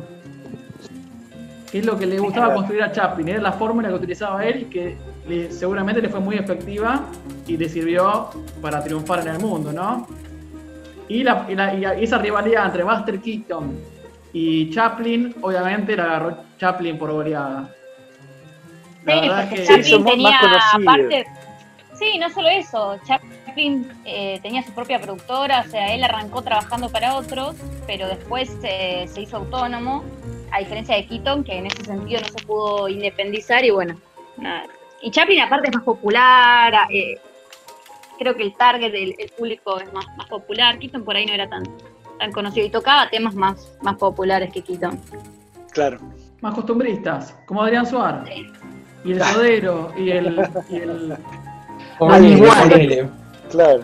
Que 1.70 1.78
es 1.78 1.86
lo 1.86 1.98
que 1.98 2.06
le 2.06 2.18
gustaba 2.18 2.54
construir 2.54 2.82
a 2.82 2.92
Chaplin, 2.92 3.28
era 3.28 3.40
la 3.40 3.52
fórmula 3.52 3.88
que 3.88 3.94
utilizaba 3.94 4.44
él 4.44 4.62
y 4.62 4.64
que 4.64 4.96
seguramente 5.50 6.02
le 6.02 6.08
fue 6.08 6.20
muy 6.20 6.36
efectiva 6.36 7.06
y 7.46 7.56
le 7.56 7.68
sirvió 7.68 8.30
para 8.60 8.82
triunfar 8.82 9.20
en 9.20 9.28
el 9.28 9.38
mundo, 9.38 9.72
¿no? 9.72 10.06
Y, 11.08 11.24
esa 12.00 12.18
rivalidad 12.18 12.66
entre 12.66 12.82
Buster 12.84 13.20
Keaton 13.20 13.91
y 14.32 14.70
Chaplin, 14.70 15.34
obviamente 15.42 15.96
la 15.96 16.04
agarró 16.04 16.36
Chaplin 16.58 16.98
por 16.98 17.12
goleada. 17.12 17.74
sí, 19.06 19.30
porque 19.40 19.64
Chaplin 19.64 20.04
tenía 20.04 20.40
aparte. 20.74 21.26
Sí, 21.98 22.18
no 22.18 22.30
solo 22.30 22.48
eso. 22.48 22.98
Chaplin 23.06 23.92
eh, 24.04 24.40
tenía 24.42 24.62
su 24.62 24.72
propia 24.72 25.00
productora, 25.00 25.64
o 25.66 25.70
sea, 25.70 25.94
él 25.94 26.02
arrancó 26.02 26.42
trabajando 26.42 26.88
para 26.88 27.14
otros, 27.16 27.56
pero 27.86 28.08
después 28.08 28.50
se 28.60 29.20
hizo 29.20 29.36
autónomo, 29.36 30.02
a 30.50 30.58
diferencia 30.58 30.96
de 30.96 31.06
Keaton, 31.06 31.44
que 31.44 31.58
en 31.58 31.66
ese 31.66 31.84
sentido 31.84 32.20
no 32.20 32.28
se 32.28 32.46
pudo 32.46 32.88
independizar 32.88 33.64
y 33.64 33.70
bueno, 33.70 33.96
nada. 34.36 34.64
Y 35.02 35.10
Chaplin 35.10 35.40
aparte 35.40 35.68
es 35.68 35.74
más 35.74 35.84
popular, 35.84 36.88
eh, 36.90 37.20
creo 38.18 38.34
que 38.36 38.42
el 38.44 38.54
target 38.56 38.92
del 38.92 39.14
público 39.36 39.78
es 39.80 39.92
más, 39.92 40.06
más 40.16 40.28
popular. 40.28 40.78
Keaton 40.78 41.04
por 41.04 41.16
ahí 41.16 41.26
no 41.26 41.34
era 41.34 41.48
tan, 41.48 41.64
tan 42.22 42.30
conocido 42.30 42.64
y 42.64 42.70
tocaba 42.70 43.10
temas 43.10 43.34
más, 43.34 43.68
más 43.82 43.96
populares 43.96 44.52
que 44.52 44.62
Keaton. 44.62 44.96
Claro. 45.72 45.98
Más 46.40 46.54
costumbristas, 46.54 47.36
como 47.46 47.64
Adrián 47.64 47.84
Suárez. 47.84 48.46
Y 49.04 49.12
el 49.12 49.22
Sodero, 49.24 49.92
y 49.98 50.10
el. 50.10 50.48
Y 50.70 50.76
el... 50.76 51.18
Claro. 53.50 53.82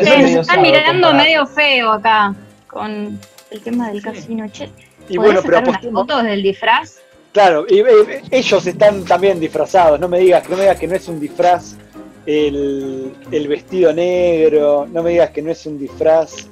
Se 0.00 0.38
están 0.38 0.62
mirando 0.62 1.12
medio 1.12 1.46
feo 1.46 1.90
acá 1.90 2.32
con 2.68 3.18
el 3.50 3.60
tema 3.60 3.88
del 3.88 4.02
casino. 4.02 4.46
Che, 4.48 4.70
y 5.08 5.16
bueno, 5.16 5.40
pero 5.42 5.58
unas 5.58 5.82
fotos 5.82 6.22
del 6.22 6.42
disfraz? 6.44 7.00
Claro, 7.32 7.66
y, 7.68 7.80
eh, 7.80 8.22
ellos 8.30 8.66
están 8.66 9.04
también 9.04 9.40
disfrazados, 9.40 9.98
no 9.98 10.06
me 10.06 10.20
digas, 10.20 10.48
no 10.48 10.56
me 10.56 10.62
digas 10.62 10.78
que 10.78 10.86
no 10.86 10.94
es 10.94 11.08
un 11.08 11.18
disfraz 11.18 11.76
el, 12.24 13.46
vestido 13.48 13.92
negro, 13.92 14.86
no 14.90 15.02
me 15.02 15.10
digas 15.10 15.30
que 15.30 15.42
no 15.42 15.50
es 15.50 15.66
un 15.66 15.78
disfraz 15.78 16.48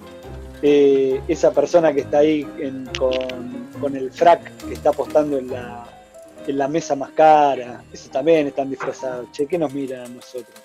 eh, 0.69 1.23
esa 1.29 1.53
persona 1.53 1.93
que 1.93 2.01
está 2.01 2.19
ahí 2.19 2.45
con, 2.99 3.95
el 3.95 4.11
frac 4.11 4.51
que 4.67 4.75
está 4.75 4.91
apostando 4.91 5.39
en 5.39 5.49
la, 5.49 5.85
en 6.45 6.59
la 6.59 6.67
mesa 6.67 6.97
más 6.97 7.11
cara, 7.11 7.83
eso 7.93 8.11
también 8.11 8.49
están 8.49 8.69
disfrazados. 8.69 9.31
Che, 9.31 9.47
¿qué 9.47 9.59
nos 9.59 9.73
miran 9.73 10.07
a 10.07 10.09
nosotros? 10.09 10.57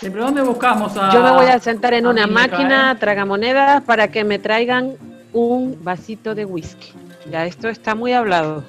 ¿Pero 0.00 0.24
dónde 0.24 0.42
buscamos 0.42 0.96
a.? 0.96 1.12
Yo 1.12 1.22
me 1.22 1.30
voy 1.30 1.46
a 1.46 1.60
sentar 1.60 1.94
en 1.94 2.08
una 2.08 2.26
máquina, 2.26 2.98
tragamonedas, 2.98 3.82
para 3.82 4.08
que 4.08 4.24
me 4.24 4.40
traigan 4.40 4.96
un 5.32 5.78
vasito 5.80 6.34
de 6.34 6.44
whisky. 6.44 6.92
Ya 7.30 7.46
esto 7.46 7.68
está 7.68 7.94
muy 7.94 8.12
hablado. 8.12 8.64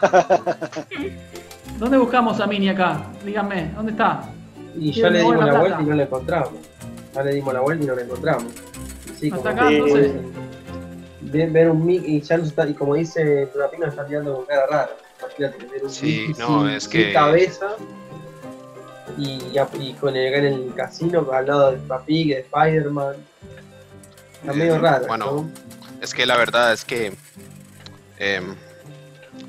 ¿Dónde 1.80 1.98
buscamos 1.98 2.38
a 2.38 2.46
Mini 2.46 2.68
acá? 2.68 3.02
Díganme, 3.24 3.72
¿dónde 3.74 3.90
está? 3.90 4.30
Y 4.76 4.92
ya 4.92 5.10
le 5.10 5.22
dimos 5.22 5.44
la, 5.44 5.58
vuelta 5.58 5.82
y 5.82 5.84
no 5.86 5.94
la 5.96 6.02
encontramos. 6.04 6.52
Ya 7.16 7.22
le 7.24 7.34
dimos 7.34 7.52
la 7.52 7.60
vuelta 7.62 7.82
y 7.82 7.86
no 7.88 7.96
la 7.96 8.02
encontramos. 8.02 8.69
Sí, 9.20 9.30
como 9.30 9.48
acá, 9.48 9.70
entonces? 9.70 10.12
Ver, 11.20 11.70
un 11.70 11.84
mic 11.84 12.02
y 12.06 12.20
ya 12.22 12.38
no 12.38 12.44
está, 12.44 12.66
y 12.66 12.74
como 12.74 12.94
dice 12.94 13.46
Trapino 13.52 13.86
está 13.86 14.04
mirando 14.04 14.34
con 14.34 14.46
cara 14.46 14.66
rara. 14.66 14.90
Imagínate 15.20 15.66
ver 15.66 15.84
un 15.84 15.90
sí, 15.90 16.32
no, 16.38 16.68
es 16.68 16.88
que... 16.88 17.12
cabeza 17.12 17.76
y, 19.18 19.38
y 19.78 19.92
con 19.94 20.16
el, 20.16 20.34
en 20.34 20.44
el 20.46 20.74
casino 20.74 21.30
al 21.30 21.46
lado 21.46 21.72
de 21.72 21.76
Papi, 21.78 22.30
de 22.30 22.40
Spider-Man. 22.40 23.16
Está 24.40 24.52
medio 24.54 24.78
raro. 24.78 25.06
Bueno, 25.06 25.50
es 26.00 26.14
que 26.14 26.24
la 26.24 26.38
verdad 26.38 26.72
es 26.72 26.86
que, 26.86 27.12
eh, 28.18 28.40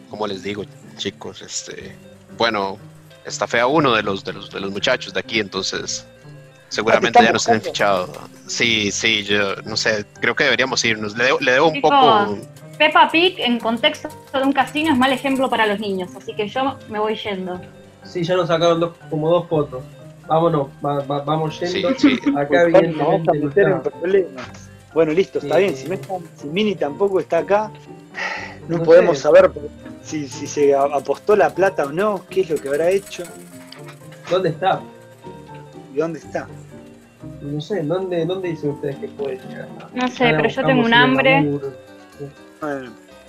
como 0.09 0.27
les 0.27 0.43
digo, 0.43 0.65
chicos, 0.97 1.41
este, 1.41 1.95
bueno, 2.37 2.77
está 3.23 3.47
fea 3.47 3.67
uno 3.67 3.95
de 3.95 4.03
los, 4.03 4.25
de 4.25 4.33
los, 4.33 4.51
de 4.51 4.59
los 4.59 4.71
muchachos 4.71 5.13
de 5.13 5.21
aquí, 5.21 5.39
entonces 5.39 6.05
seguramente 6.71 7.19
ah, 7.19 7.23
ya 7.23 7.31
nos 7.33 7.45
tienen 7.45 7.61
fichado. 7.61 8.09
Sí, 8.47 8.91
sí, 8.91 9.23
yo 9.23 9.55
no 9.63 9.77
sé, 9.77 10.05
creo 10.19 10.35
que 10.35 10.45
deberíamos 10.45 10.83
irnos. 10.83 11.15
Le, 11.15 11.29
le 11.39 11.51
debo 11.51 11.67
un 11.67 11.81
poco. 11.81 12.37
Peppa 12.77 13.09
Pig 13.11 13.39
en 13.39 13.59
contexto 13.59 14.09
de 14.33 14.41
un 14.41 14.53
casino 14.53 14.91
es 14.91 14.97
mal 14.97 15.11
ejemplo 15.11 15.49
para 15.49 15.67
los 15.67 15.79
niños, 15.79 16.09
así 16.17 16.33
que 16.33 16.47
yo 16.47 16.77
me 16.89 16.97
voy 16.97 17.15
yendo. 17.15 17.61
Sí, 18.03 18.23
ya 18.23 18.35
nos 18.35 18.47
sacaron 18.47 18.93
como 19.09 19.29
dos 19.29 19.47
fotos. 19.47 19.83
Vámonos, 20.27 20.69
vamos 20.81 21.59
yendo. 21.59 21.89
Acá 22.39 22.63
evidentemente 22.63 23.63
no 23.63 23.77
está. 23.77 23.91
Bueno, 24.93 25.11
listo, 25.13 25.39
está 25.39 25.57
bien. 25.57 25.75
Si, 25.75 25.87
si, 26.35 26.47
Mini 26.47 26.75
tampoco 26.75 27.19
está 27.19 27.39
acá, 27.39 27.71
no, 28.67 28.81
podemos 28.83 29.19
saber 29.19 29.51
si, 30.01 30.27
si 30.27 30.47
se 30.47 30.73
apostó 30.73 31.35
la 31.35 31.53
plata 31.53 31.85
o 31.85 31.91
no, 31.91 32.25
qué 32.29 32.41
es 32.41 32.49
lo 32.49 32.57
que 32.57 32.67
habrá 32.67 32.89
hecho. 32.89 33.23
¿Dónde 34.29 34.49
está? 34.49 34.81
¿Y 35.93 35.97
dónde 35.97 36.19
está? 36.19 36.47
No 37.41 37.61
sé, 37.61 37.83
¿dónde, 37.83 38.25
dónde 38.25 38.49
dicen 38.49 38.71
ustedes 38.71 38.97
que 38.97 39.07
puede 39.09 39.37
llegar? 39.37 39.67
No 39.93 40.07
sé, 40.07 40.33
pero 40.35 40.49
yo 40.49 40.65
tengo 40.65 40.85
un 40.85 40.93
hambre. 40.93 41.59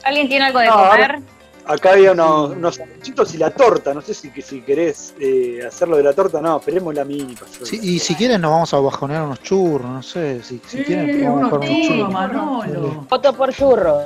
¿Alguien 0.05 0.29
tiene 0.29 0.47
algo 0.47 0.59
de 0.61 0.69
comer? 0.69 1.21
Acá 1.65 1.93
había 1.93 2.13
unos, 2.13 2.51
unos 2.51 3.35
y 3.35 3.39
la 3.39 3.51
torta. 3.51 3.95
No 3.95 4.01
sé 4.01 4.15
si, 4.15 4.31
si 4.43 4.63
querés 4.63 5.15
eh, 5.21 5.61
hacerlo 5.67 5.97
de 5.97 6.03
la 6.03 6.13
torta. 6.13 6.41
No, 6.41 6.59
esperemos 6.59 6.93
la 6.95 7.05
mini. 7.05 7.37
Sí, 7.63 7.79
y 7.81 7.99
si 7.99 8.17
quieren 8.17 8.41
nos 8.41 8.51
vamos 8.51 8.75
a 8.75 8.81
bajonear 8.81 9.23
unos 9.23 9.43
churros. 9.43 9.89
No 9.89 10.03
sé, 10.03 10.43
si, 10.43 10.61
si 10.67 10.83
quieren 10.83 11.25
vamos 11.25 11.53
a 11.53 11.57
unos 11.57 11.87
churros. 11.87 12.13
Manolo. 12.13 13.07
Foto 13.09 13.33
por 13.35 13.53
churros. 13.55 14.05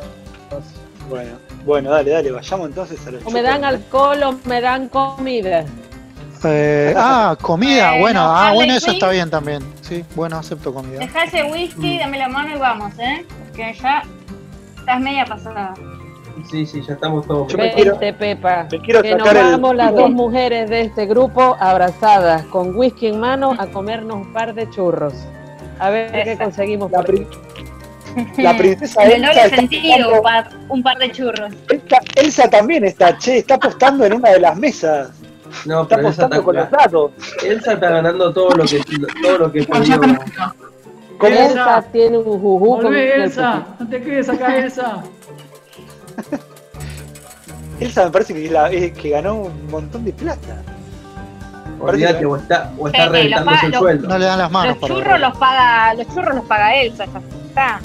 Bueno, 1.09 1.39
bueno, 1.65 1.91
dale, 1.91 2.11
dale, 2.11 2.31
vayamos 2.31 2.69
entonces 2.69 3.07
a 3.07 3.13
los 3.13 3.25
O 3.25 3.31
me 3.31 3.41
dan 3.41 3.65
alcohol 3.65 4.23
o 4.25 4.39
me 4.45 4.61
dan 4.61 4.89
comida. 4.89 5.65
Eh, 6.45 6.95
ah, 6.97 7.37
comida, 7.41 7.99
bueno, 7.99 8.21
ah, 8.21 8.53
bueno, 8.55 8.75
eso 8.75 8.91
está 8.91 9.11
bien 9.11 9.31
también. 9.31 9.63
Sí, 9.81 10.05
bueno, 10.15 10.39
acepto 10.39 10.73
comida. 10.73 11.01
Deja 11.01 11.25
ese 11.25 11.45
whisky, 11.45 11.99
dame 11.99 12.19
la 12.19 12.29
mano 12.29 12.55
y 12.55 12.59
vamos, 12.59 12.93
¿eh? 12.99 13.25
Que 13.55 13.75
ya 13.75 14.03
estás 14.79 15.01
media 15.01 15.25
pasada. 15.25 15.75
Sí, 16.51 16.67
sí, 16.67 16.83
ya 16.87 16.95
estamos 16.95 17.27
todos. 17.27 17.51
Yo 17.51 17.59
me 17.59 17.73
quiero, 17.73 17.99
Pepa, 17.99 18.69
que 18.69 19.15
nos 19.17 19.35
vamos 19.35 19.75
las 19.75 19.95
dos 19.95 20.11
mujeres 20.11 20.71
de 20.71 20.83
este 20.83 21.07
grupo 21.07 21.57
abrazadas, 21.59 22.45
con 22.45 22.77
whisky 22.77 23.09
en 23.09 23.21
mano, 23.21 23.55
a 23.59 23.67
comernos 23.67 24.27
un 24.27 24.33
par 24.33 24.55
de 24.55 24.69
churros. 24.71 25.15
A 25.79 25.91
ver 25.91 26.25
qué 26.25 26.37
conseguimos. 26.37 26.91
La, 26.91 27.03
por 27.03 27.15
la 28.39 28.57
princesa 28.57 29.05
en 29.05 29.25
el 29.25 29.51
sentido, 29.51 30.15
un 30.15 30.23
par, 30.23 30.51
un 30.69 30.83
par 30.83 30.99
de 30.99 31.11
churros. 31.11 31.53
Elsa, 32.15 32.49
también 32.49 32.85
está, 32.85 33.17
che, 33.19 33.39
está 33.39 33.55
apostando 33.55 34.05
en 34.05 34.15
una 34.15 34.31
de 34.31 34.41
las 34.41 34.57
mesas. 34.57 35.11
No, 35.65 35.83
está 35.83 35.97
pero 35.97 36.09
apostando 36.09 36.43
con 36.43 36.57
los 36.57 36.71
datos. 36.71 37.11
Elsa 37.43 37.73
está 37.73 37.91
ganando 37.91 38.33
todo 38.33 38.51
lo 38.51 38.65
que 38.65 38.81
todo 39.23 39.39
lo 39.39 39.53
que 39.53 39.65
pidió. 39.65 40.01
¿Cómo? 41.19 41.33
Elsa 41.33 41.83
tiene 41.93 42.19
un 42.19 42.25
juju. 42.25 42.59
Volvé, 42.59 43.23
Elsa, 43.23 43.65
no 43.79 43.89
te 43.89 44.03
quedes 44.03 44.29
acá, 44.29 44.57
Elsa. 44.57 45.03
Elsa 47.81 48.05
me 48.05 48.11
parece 48.11 48.35
que, 48.35 48.51
la, 48.51 48.71
que 48.71 49.11
ganó 49.11 49.35
un 49.35 49.71
montón 49.71 50.05
de 50.05 50.13
plata. 50.13 50.63
Olvídate, 51.79 52.25
o 52.25 52.37
está, 52.37 52.73
o 52.79 52.89
está 52.89 53.09
reventándose 53.09 53.67
el 53.67 53.75
sueldo. 53.75 54.09
No 54.09 54.19
le 54.19 54.25
dan 54.25 54.39
las 54.39 54.51
manos. 54.51 54.77
Los 54.81 54.91
churros 54.91 55.21
los 55.21 55.37
paga, 55.37 55.95
los 55.95 56.07
churros 56.09 56.35
los 56.37 56.45
paga 56.45 56.75
Elsa, 56.75 57.05
ya 57.07 57.21
está. 57.49 57.81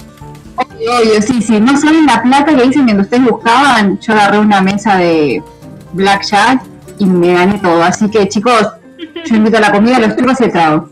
Obvio, 0.56 1.22
sí, 1.22 1.42
sí. 1.42 1.60
No 1.60 1.76
saben 1.78 2.06
la 2.06 2.22
plata 2.22 2.54
que 2.54 2.62
dicen 2.64 2.84
mientras 2.84 3.06
ustedes 3.06 3.30
buscaban. 3.30 3.98
Yo 4.00 4.12
agarré 4.12 4.38
una 4.38 4.60
mesa 4.60 4.96
de 4.96 5.42
blackjack 5.92 6.71
y 6.98 7.06
me 7.06 7.34
gané 7.34 7.58
todo. 7.58 7.82
Así 7.82 8.10
que, 8.10 8.28
chicos, 8.28 8.72
yo 9.24 9.36
invito 9.36 9.58
a 9.58 9.60
la 9.60 9.72
comida, 9.72 9.98
los 9.98 10.16
churros 10.16 10.40
y 10.40 10.44
el 10.44 10.52
trago. 10.52 10.88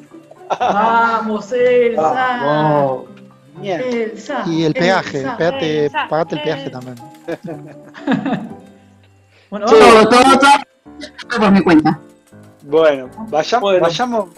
Vamos, 0.59 1.53
Elsa. 1.53 3.05
Elsa. 3.63 4.43
Y 4.47 4.65
el 4.65 4.73
peaje, 4.73 5.23
pagate 5.23 5.87
el 5.87 6.43
peaje 6.43 6.71
también. 6.71 6.97
bueno, 9.51 9.67
todo, 9.67 10.09
todo, 10.09 10.39
todo, 10.39 11.41
por 11.41 11.51
mi 11.53 11.63
cuenta. 11.63 12.01
Bueno, 12.63 13.09
vayamos, 13.29 13.81
vayamos, 13.81 14.29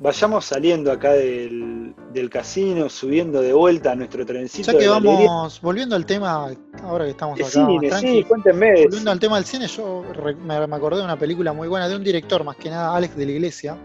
vayamos 0.00 0.46
saliendo 0.46 0.90
acá 0.90 1.12
del, 1.12 1.94
del, 2.12 2.30
casino, 2.30 2.88
subiendo 2.88 3.42
de 3.42 3.52
vuelta 3.52 3.92
a 3.92 3.94
nuestro 3.94 4.24
trencito. 4.24 4.72
Ya 4.72 4.78
que 4.78 4.88
vamos, 4.88 5.60
volviendo 5.60 5.94
al 5.94 6.06
tema, 6.06 6.48
ahora 6.82 7.04
que 7.04 7.10
estamos 7.10 7.38
acá, 7.38 7.50
cine, 7.50 7.90
sí, 8.00 8.24
cuéntenme. 8.24 8.84
Volviendo 8.84 9.10
al 9.10 9.20
tema 9.20 9.36
del 9.36 9.44
cine, 9.44 9.66
yo 9.68 10.02
me, 10.42 10.54
acordé 10.54 10.98
de 10.98 11.04
una 11.04 11.18
película 11.18 11.52
muy 11.52 11.68
buena, 11.68 11.86
de 11.86 11.96
un 11.96 12.02
director 12.02 12.42
más 12.42 12.56
que 12.56 12.70
nada, 12.70 12.96
Alex 12.96 13.14
de 13.14 13.26
la 13.26 13.32
Iglesia, 13.32 13.76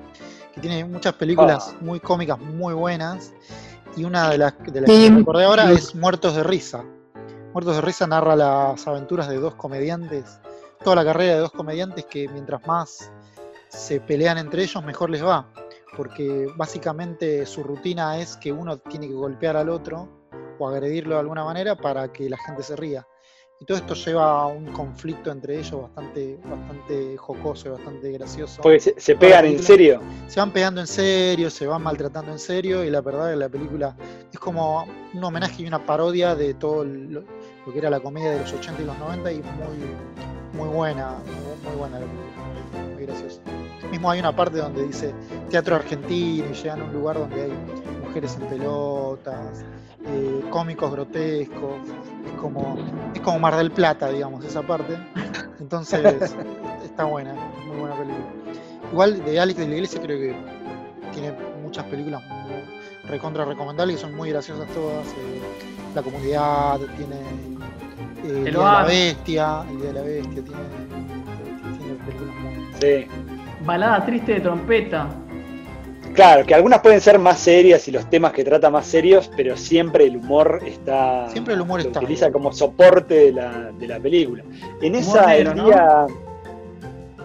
que 0.53 0.61
tiene 0.61 0.85
muchas 0.85 1.13
películas 1.13 1.73
ah. 1.73 1.77
muy 1.81 1.99
cómicas, 1.99 2.39
muy 2.39 2.73
buenas, 2.73 3.33
y 3.97 4.05
una 4.05 4.29
de 4.29 4.37
las, 4.37 4.53
de 4.63 4.81
las 4.81 4.89
que 4.89 5.11
me 5.11 5.21
acordé 5.21 5.43
ahora 5.43 5.71
es 5.71 5.93
Muertos 5.95 6.35
de 6.35 6.43
Risa. 6.43 6.83
Muertos 7.53 7.75
de 7.75 7.81
Risa 7.81 8.07
narra 8.07 8.35
las 8.37 8.87
aventuras 8.87 9.27
de 9.27 9.37
dos 9.37 9.55
comediantes, 9.55 10.39
toda 10.81 10.95
la 10.95 11.03
carrera 11.03 11.33
de 11.35 11.39
dos 11.39 11.51
comediantes 11.51 12.05
que 12.05 12.29
mientras 12.29 12.65
más 12.65 13.11
se 13.67 13.99
pelean 13.99 14.37
entre 14.37 14.63
ellos, 14.63 14.81
mejor 14.83 15.09
les 15.09 15.23
va 15.23 15.45
porque 15.95 16.47
básicamente 16.55 17.45
su 17.45 17.63
rutina 17.63 18.19
es 18.19 18.37
que 18.37 18.51
uno 18.51 18.77
tiene 18.77 19.07
que 19.07 19.13
golpear 19.13 19.57
al 19.57 19.69
otro 19.69 20.09
o 20.59 20.67
agredirlo 20.67 21.15
de 21.15 21.21
alguna 21.21 21.43
manera 21.43 21.75
para 21.75 22.11
que 22.11 22.29
la 22.29 22.37
gente 22.37 22.63
se 22.63 22.75
ría. 22.75 23.05
Y 23.59 23.65
todo 23.65 23.77
esto 23.77 23.93
lleva 23.93 24.41
a 24.41 24.47
un 24.47 24.65
conflicto 24.73 25.31
entre 25.31 25.57
ellos 25.57 25.83
bastante, 25.83 26.37
bastante 26.43 27.15
jocoso 27.15 27.69
y 27.69 27.71
bastante 27.71 28.11
gracioso. 28.11 28.61
Porque 28.61 28.81
se, 28.81 29.15
pegan 29.15 29.45
en 29.45 29.63
serio. 29.63 30.01
Se 30.27 30.41
van 30.41 30.51
pegando 30.51 30.81
en 30.81 30.87
serio, 30.87 31.49
se 31.49 31.65
van 31.65 31.81
maltratando 31.81 32.33
en 32.33 32.39
serio 32.39 32.83
y 32.83 32.89
la 32.89 32.99
verdad 32.99 33.29
es 33.29 33.35
que 33.35 33.39
la 33.39 33.49
película 33.49 33.95
es 34.31 34.39
como 34.39 34.85
un 35.13 35.23
homenaje 35.23 35.63
y 35.63 35.67
una 35.67 35.85
parodia 35.85 36.35
de 36.35 36.53
todo 36.55 36.83
lo, 36.83 37.23
que 37.71 37.77
era 37.77 37.89
la 37.89 38.01
comedia 38.01 38.31
de 38.31 38.39
los 38.41 38.51
80 38.51 38.81
y 38.81 38.85
los 38.85 38.99
90 38.99 39.31
y 39.31 39.35
muy, 39.37 40.61
muy 40.65 40.67
buena, 40.67 41.15
muy 41.63 41.75
buena 41.77 41.99
la 41.99 42.05
película, 42.05 42.93
muy 42.93 43.05
graciosa. 43.05 43.41
Mismo 43.95 44.11
hay 44.11 44.19
una 44.19 44.35
parte 44.35 44.57
donde 44.57 44.85
dice 44.85 45.13
teatro 45.49 45.77
argentino 45.77 46.49
y 46.51 46.53
llegan 46.53 46.81
a 46.81 46.83
un 46.83 46.91
lugar 46.91 47.17
donde 47.17 47.43
hay 47.43 47.53
mujeres 48.05 48.35
en 48.35 48.49
pelotas, 48.49 49.63
eh, 50.05 50.43
cómicos 50.49 50.91
grotescos, 50.91 51.79
es 52.25 52.33
como, 52.41 52.77
es 53.13 53.21
como 53.21 53.39
Mar 53.39 53.55
del 53.55 53.71
Plata, 53.71 54.09
digamos, 54.09 54.43
esa 54.43 54.63
parte. 54.63 54.97
Entonces 55.61 56.03
está 56.83 57.05
buena, 57.05 57.35
muy 57.65 57.77
buena 57.77 57.95
película. 57.95 58.25
Igual 58.91 59.23
de 59.23 59.39
Alex 59.39 59.59
de 59.59 59.67
la 59.69 59.75
Iglesia 59.75 60.01
creo 60.01 60.19
que 60.19 60.35
tiene 61.13 61.33
muchas 61.63 61.85
películas 61.85 62.21
recontra 63.05 63.45
recomendables 63.45 63.95
y 63.95 63.99
son 64.01 64.13
muy 64.13 64.29
graciosas 64.31 64.67
todas. 64.73 65.07
Eh, 65.07 65.41
la 65.95 66.01
comunidad 66.01 66.81
tiene 66.97 67.15
eh, 68.25 68.43
el, 68.45 68.51
Día 68.51 68.51
de 68.51 68.51
la 68.51 68.83
Bestia, 68.83 69.65
el 69.69 69.77
Día 69.77 69.87
de 69.87 69.93
la 69.93 70.01
Bestia 70.01 70.43
tiene, 70.43 71.77
tiene 71.77 71.93
películas 72.03 72.35
muy 72.41 72.65
Sí 72.81 73.34
balada 73.65 74.05
triste 74.05 74.35
de 74.35 74.41
trompeta. 74.41 75.09
Claro, 76.13 76.45
que 76.45 76.55
algunas 76.55 76.79
pueden 76.79 77.01
ser 77.01 77.19
más 77.19 77.39
serias 77.39 77.87
y 77.89 77.91
los 77.91 78.09
temas 78.09 78.31
que 78.31 78.45
trata 78.45 78.69
más 78.69 78.85
serios, 78.85 79.29
pero 79.35 79.57
siempre 79.57 80.05
el 80.05 80.15
humor 80.15 80.61
está. 80.65 81.27
Siempre 81.29 81.55
el 81.55 81.61
humor 81.61 81.81
lo 81.81 81.87
está. 81.87 81.99
utiliza 81.99 82.31
como 82.31 82.53
soporte 82.53 83.15
de 83.15 83.33
la, 83.33 83.71
de 83.73 83.87
la 83.87 83.99
película. 83.99 84.43
En 84.81 84.95
esa 84.95 85.25
negro, 85.27 85.51
el 85.51 85.57
¿no? 85.57 85.65
día. 85.65 86.05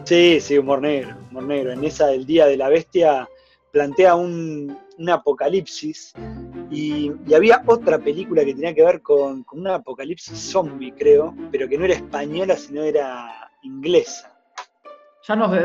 Sí, 0.04 0.40
sí, 0.40 0.58
humor 0.58 0.80
negro, 0.80 1.14
humor 1.30 1.44
negro. 1.44 1.72
En 1.72 1.84
esa 1.84 2.10
el 2.12 2.26
día 2.26 2.46
de 2.46 2.56
la 2.56 2.68
bestia 2.68 3.28
plantea 3.70 4.16
un, 4.16 4.76
un 4.98 5.10
apocalipsis 5.10 6.12
y, 6.68 7.12
y 7.28 7.34
había 7.34 7.62
otra 7.66 7.96
película 7.98 8.44
que 8.44 8.54
tenía 8.54 8.74
que 8.74 8.84
ver 8.84 9.02
con, 9.02 9.44
con 9.44 9.60
un 9.60 9.68
apocalipsis 9.68 10.36
zombie, 10.36 10.92
creo, 10.98 11.32
pero 11.52 11.68
que 11.68 11.78
no 11.78 11.84
era 11.84 11.94
española, 11.94 12.56
sino 12.56 12.82
era 12.82 13.50
inglesa. 13.62 14.36
Llanos 15.28 15.52
de 15.52 15.60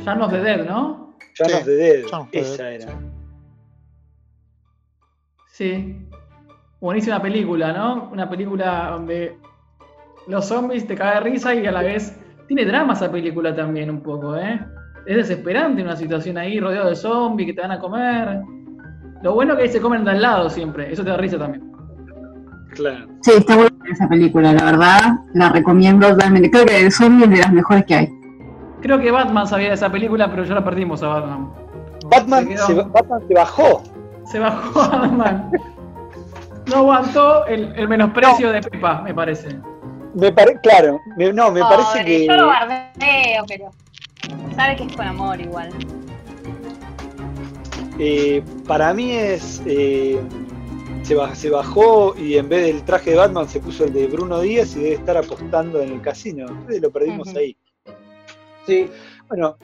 Dead. 0.00 0.06
Llanos 0.06 0.32
de 0.32 0.42
Dead, 0.42 0.66
¿no? 0.66 1.14
Llanos 1.38 1.66
de 1.66 1.74
Dead, 1.76 2.02
Shaun 2.06 2.22
of 2.22 2.30
the 2.30 2.40
esa 2.40 2.64
Dead, 2.64 2.82
era. 2.82 2.92
Sí. 5.48 5.96
Buenísima 6.80 7.20
película, 7.20 7.72
¿no? 7.72 8.08
Una 8.10 8.28
película 8.28 8.90
donde 8.92 9.36
los 10.26 10.46
zombies 10.46 10.86
te 10.86 10.94
cae 10.94 11.16
de 11.16 11.20
risa 11.20 11.54
y 11.54 11.66
a 11.66 11.72
la 11.72 11.82
vez 11.82 12.18
tiene 12.46 12.64
drama 12.64 12.94
esa 12.94 13.10
película 13.10 13.54
también 13.54 13.90
un 13.90 14.02
poco, 14.02 14.36
¿eh? 14.36 14.58
Es 15.06 15.16
desesperante 15.16 15.82
una 15.82 15.96
situación 15.96 16.38
ahí 16.38 16.58
rodeado 16.58 16.88
de 16.88 16.96
zombies 16.96 17.48
que 17.48 17.54
te 17.54 17.60
van 17.60 17.72
a 17.72 17.78
comer. 17.78 18.40
Lo 19.22 19.34
bueno 19.34 19.56
que 19.56 19.64
ahí 19.64 19.68
se 19.68 19.80
comen 19.80 20.04
de 20.04 20.12
al 20.12 20.22
lado 20.22 20.48
siempre, 20.48 20.90
eso 20.90 21.04
te 21.04 21.10
da 21.10 21.16
risa 21.16 21.38
también. 21.38 21.70
Claro. 22.74 23.06
Sí, 23.22 23.32
está 23.36 23.56
buena 23.56 23.70
esa 23.90 24.08
película, 24.08 24.52
la 24.52 24.64
verdad. 24.64 25.00
La 25.34 25.50
recomiendo 25.50 26.08
totalmente. 26.08 26.50
Creo 26.50 26.64
que 26.64 26.84
de 26.84 26.90
zombie 26.90 27.24
es 27.24 27.30
de 27.30 27.36
las 27.38 27.52
mejores 27.52 27.84
que 27.84 27.94
hay. 27.94 28.19
Creo 28.80 28.98
que 28.98 29.10
Batman 29.10 29.46
sabía 29.46 29.68
de 29.68 29.74
esa 29.74 29.90
película, 29.90 30.30
pero 30.30 30.44
ya 30.44 30.54
la 30.54 30.64
perdimos 30.64 31.02
a 31.02 31.08
Batman. 31.08 31.52
Batman 32.06 32.48
Se 32.56 32.74
Batman 32.74 33.20
se 33.28 33.34
bajó. 33.34 33.82
Se 34.24 34.38
bajó 34.38 34.80
a 34.80 34.88
Batman. 34.98 35.50
No 36.66 36.76
aguantó 36.76 37.46
el, 37.46 37.72
el 37.76 37.88
menosprecio 37.88 38.50
de 38.52 38.60
Pepa, 38.60 39.02
me 39.02 39.12
parece. 39.12 39.48
Me 40.14 40.32
pare- 40.32 40.58
claro, 40.62 41.00
me- 41.16 41.32
no, 41.32 41.50
me 41.50 41.60
parece 41.60 42.04
que. 42.04 42.26
Yo 42.26 42.36
lo 42.36 42.46
bardeo, 42.46 43.44
pero. 43.48 43.70
Sabe 44.56 44.76
que 44.76 44.84
es 44.84 44.96
con 44.96 45.06
amor 45.06 45.40
igual. 45.40 45.70
Eh, 47.98 48.42
para 48.66 48.94
mí 48.94 49.10
es. 49.12 49.62
eh, 49.66 50.20
se, 51.02 51.14
ba- 51.14 51.34
se 51.34 51.50
bajó 51.50 52.14
y 52.16 52.36
en 52.36 52.48
vez 52.48 52.66
del 52.66 52.82
traje 52.84 53.10
de 53.10 53.16
Batman 53.16 53.48
se 53.48 53.60
puso 53.60 53.84
el 53.84 53.92
de 53.92 54.06
Bruno 54.06 54.40
Díaz 54.40 54.74
y 54.76 54.80
debe 54.80 54.94
estar 54.96 55.16
apostando 55.16 55.80
en 55.80 55.92
el 55.92 56.00
casino. 56.00 56.46
Entonces 56.48 56.80
lo 56.82 56.90
perdimos 56.90 57.28
ahí. 57.36 57.56
Sí, 58.66 58.90
Bueno, 59.28 59.56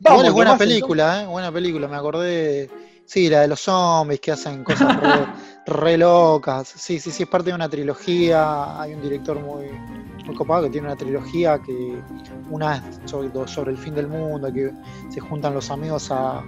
Igual 0.00 0.26
es 0.26 0.32
buena 0.32 0.56
película, 0.56 1.22
¿eh? 1.22 1.26
Buena 1.26 1.52
película. 1.52 1.88
Me 1.88 1.96
acordé. 1.96 2.70
Sí, 3.04 3.28
la 3.28 3.40
de 3.40 3.48
los 3.48 3.60
zombies 3.60 4.20
que 4.20 4.32
hacen 4.32 4.62
cosas 4.64 5.00
re, 5.00 5.26
re 5.66 5.98
locas. 5.98 6.68
Sí, 6.68 7.00
sí, 7.00 7.10
sí, 7.10 7.22
es 7.24 7.28
parte 7.28 7.50
de 7.50 7.56
una 7.56 7.68
trilogía. 7.68 8.80
Hay 8.80 8.94
un 8.94 9.00
director 9.02 9.40
muy, 9.40 9.66
muy 10.26 10.34
copado 10.36 10.64
que 10.64 10.70
tiene 10.70 10.86
una 10.88 10.96
trilogía 10.96 11.58
que 11.60 12.02
una 12.50 12.76
es 12.76 13.00
sobre, 13.10 13.30
sobre 13.48 13.72
el 13.72 13.78
fin 13.78 13.94
del 13.94 14.08
mundo, 14.08 14.52
que 14.52 14.72
se 15.08 15.20
juntan 15.20 15.54
los 15.54 15.70
amigos 15.70 16.10
a, 16.10 16.44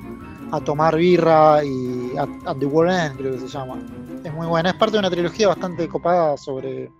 a 0.52 0.60
tomar 0.64 0.96
birra 0.96 1.64
y 1.64 2.12
at, 2.18 2.28
at 2.46 2.56
the 2.58 2.66
World 2.66 2.92
End, 2.92 3.16
creo 3.16 3.32
que 3.32 3.40
se 3.40 3.48
llama. 3.48 3.82
Es 4.22 4.32
muy 4.32 4.46
buena. 4.46 4.70
Es 4.70 4.76
parte 4.76 4.92
de 4.92 4.98
una 5.00 5.10
trilogía 5.10 5.48
bastante 5.48 5.88
copada 5.88 6.36
sobre. 6.36 6.90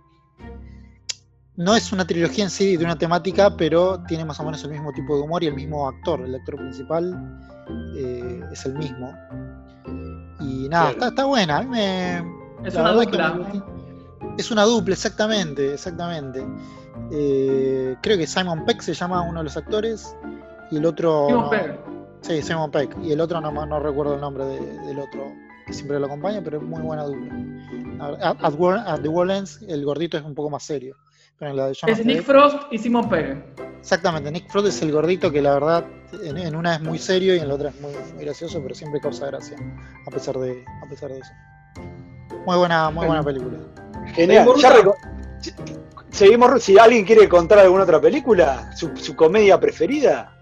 No 1.61 1.75
es 1.75 1.91
una 1.91 2.05
trilogía 2.05 2.43
en 2.43 2.49
sí 2.49 2.75
de 2.77 2.83
una 2.85 2.97
temática, 2.97 3.55
pero 3.55 4.01
tiene 4.07 4.25
más 4.25 4.39
o 4.39 4.43
menos 4.43 4.63
el 4.63 4.71
mismo 4.71 4.91
tipo 4.93 5.15
de 5.15 5.21
humor 5.21 5.43
y 5.43 5.47
el 5.47 5.53
mismo 5.55 5.87
actor. 5.87 6.21
El 6.21 6.33
actor 6.35 6.55
principal 6.57 7.39
eh, 7.95 8.41
es 8.51 8.65
el 8.65 8.73
mismo. 8.73 9.13
Y 10.39 10.67
nada, 10.69 10.85
Claro. 10.85 10.89
está, 10.91 11.07
está 11.09 11.25
buena. 11.25 11.57
A 11.57 11.61
mí 11.63 11.69
me, 11.69 12.17
Es 12.67 12.75
una 12.75 12.93
dupla. 12.93 13.33
me- 13.33 13.63
es 14.37 14.49
una 14.51 14.63
dupla, 14.63 14.93
exactamente, 14.93 15.73
exactamente. 15.73 16.45
Eh, 17.11 17.95
creo 18.01 18.17
que 18.17 18.25
Simon 18.27 18.65
Peck 18.65 18.81
se 18.81 18.93
llama 18.93 19.21
uno 19.21 19.39
de 19.39 19.43
los 19.45 19.57
actores 19.57 20.15
y 20.71 20.77
el 20.77 20.85
otro. 20.85 21.27
Simon 21.27 21.43
no- 21.43 21.49
Pegg. 21.49 21.79
Sí, 22.21 22.41
Simon 22.41 22.71
Peck. 22.71 22.95
Y 23.03 23.11
el 23.11 23.19
otro 23.21 23.41
no, 23.41 23.51
no 23.65 23.79
recuerdo 23.79 24.15
el 24.15 24.21
nombre 24.21 24.45
de- 24.45 24.79
del 24.87 24.99
otro 24.99 25.31
que 25.67 25.73
siempre 25.73 25.99
lo 25.99 26.05
acompaña, 26.07 26.41
pero 26.43 26.57
es 26.57 26.63
muy 26.63 26.81
buena 26.81 27.03
dupla. 27.03 27.33
At, 28.19 28.37
at 28.43 29.01
the 29.01 29.07
World 29.09 29.31
Ends, 29.31 29.61
el 29.67 29.85
gordito 29.85 30.17
es 30.17 30.23
un 30.23 30.33
poco 30.33 30.49
más 30.49 30.63
serio. 30.63 30.95
Pero 31.41 31.51
en 31.51 31.57
la 31.57 31.65
de 31.65 31.71
Es 31.87 32.05
Nick 32.05 32.21
Frost 32.21 32.71
y 32.71 32.77
Simon 32.77 33.09
Pegg. 33.09 33.43
Exactamente, 33.79 34.31
Nick 34.31 34.47
Frost 34.47 34.67
es 34.67 34.81
el 34.83 34.91
gordito 34.91 35.31
que 35.31 35.41
la 35.41 35.55
verdad 35.55 35.85
en, 36.23 36.37
en 36.37 36.55
una 36.55 36.75
es 36.75 36.81
muy 36.81 36.99
serio 36.99 37.33
y 37.33 37.39
en 37.39 37.47
la 37.47 37.55
otra 37.55 37.69
es 37.69 37.81
muy, 37.81 37.91
muy 38.13 38.25
gracioso, 38.25 38.61
pero 38.61 38.75
siempre 38.75 39.01
causa 39.01 39.25
gracia, 39.25 39.57
a 40.05 40.11
pesar 40.11 40.37
de, 40.37 40.63
a 40.85 40.87
pesar 40.87 41.09
de 41.09 41.17
eso. 41.17 41.31
Muy 42.45 42.57
buena, 42.57 42.91
muy 42.91 43.07
buena 43.07 43.23
película. 43.23 43.57
Genial. 44.13 44.45
Seguimos, 44.55 44.61
Ya 44.61 45.55
Seguimos, 46.11 46.61
si 46.61 46.77
alguien 46.77 47.05
quiere 47.05 47.27
contar 47.27 47.57
alguna 47.57 47.85
otra 47.85 47.99
película, 47.99 48.71
su, 48.75 48.95
su 48.95 49.15
comedia 49.15 49.59
preferida. 49.59 50.37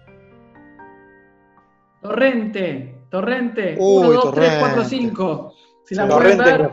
Torrente, 2.02 3.06
Torrente, 3.08 3.74
Uy, 3.78 4.06
1, 4.06 4.12
2, 4.12 4.34
3, 4.34 4.34
Torrente. 4.34 4.58
4, 4.60 4.84
5. 4.84 5.54
Si 5.82 5.94
la 5.94 6.06
Torrente, 6.06 6.42
pueden 6.42 6.58
ver, 6.58 6.72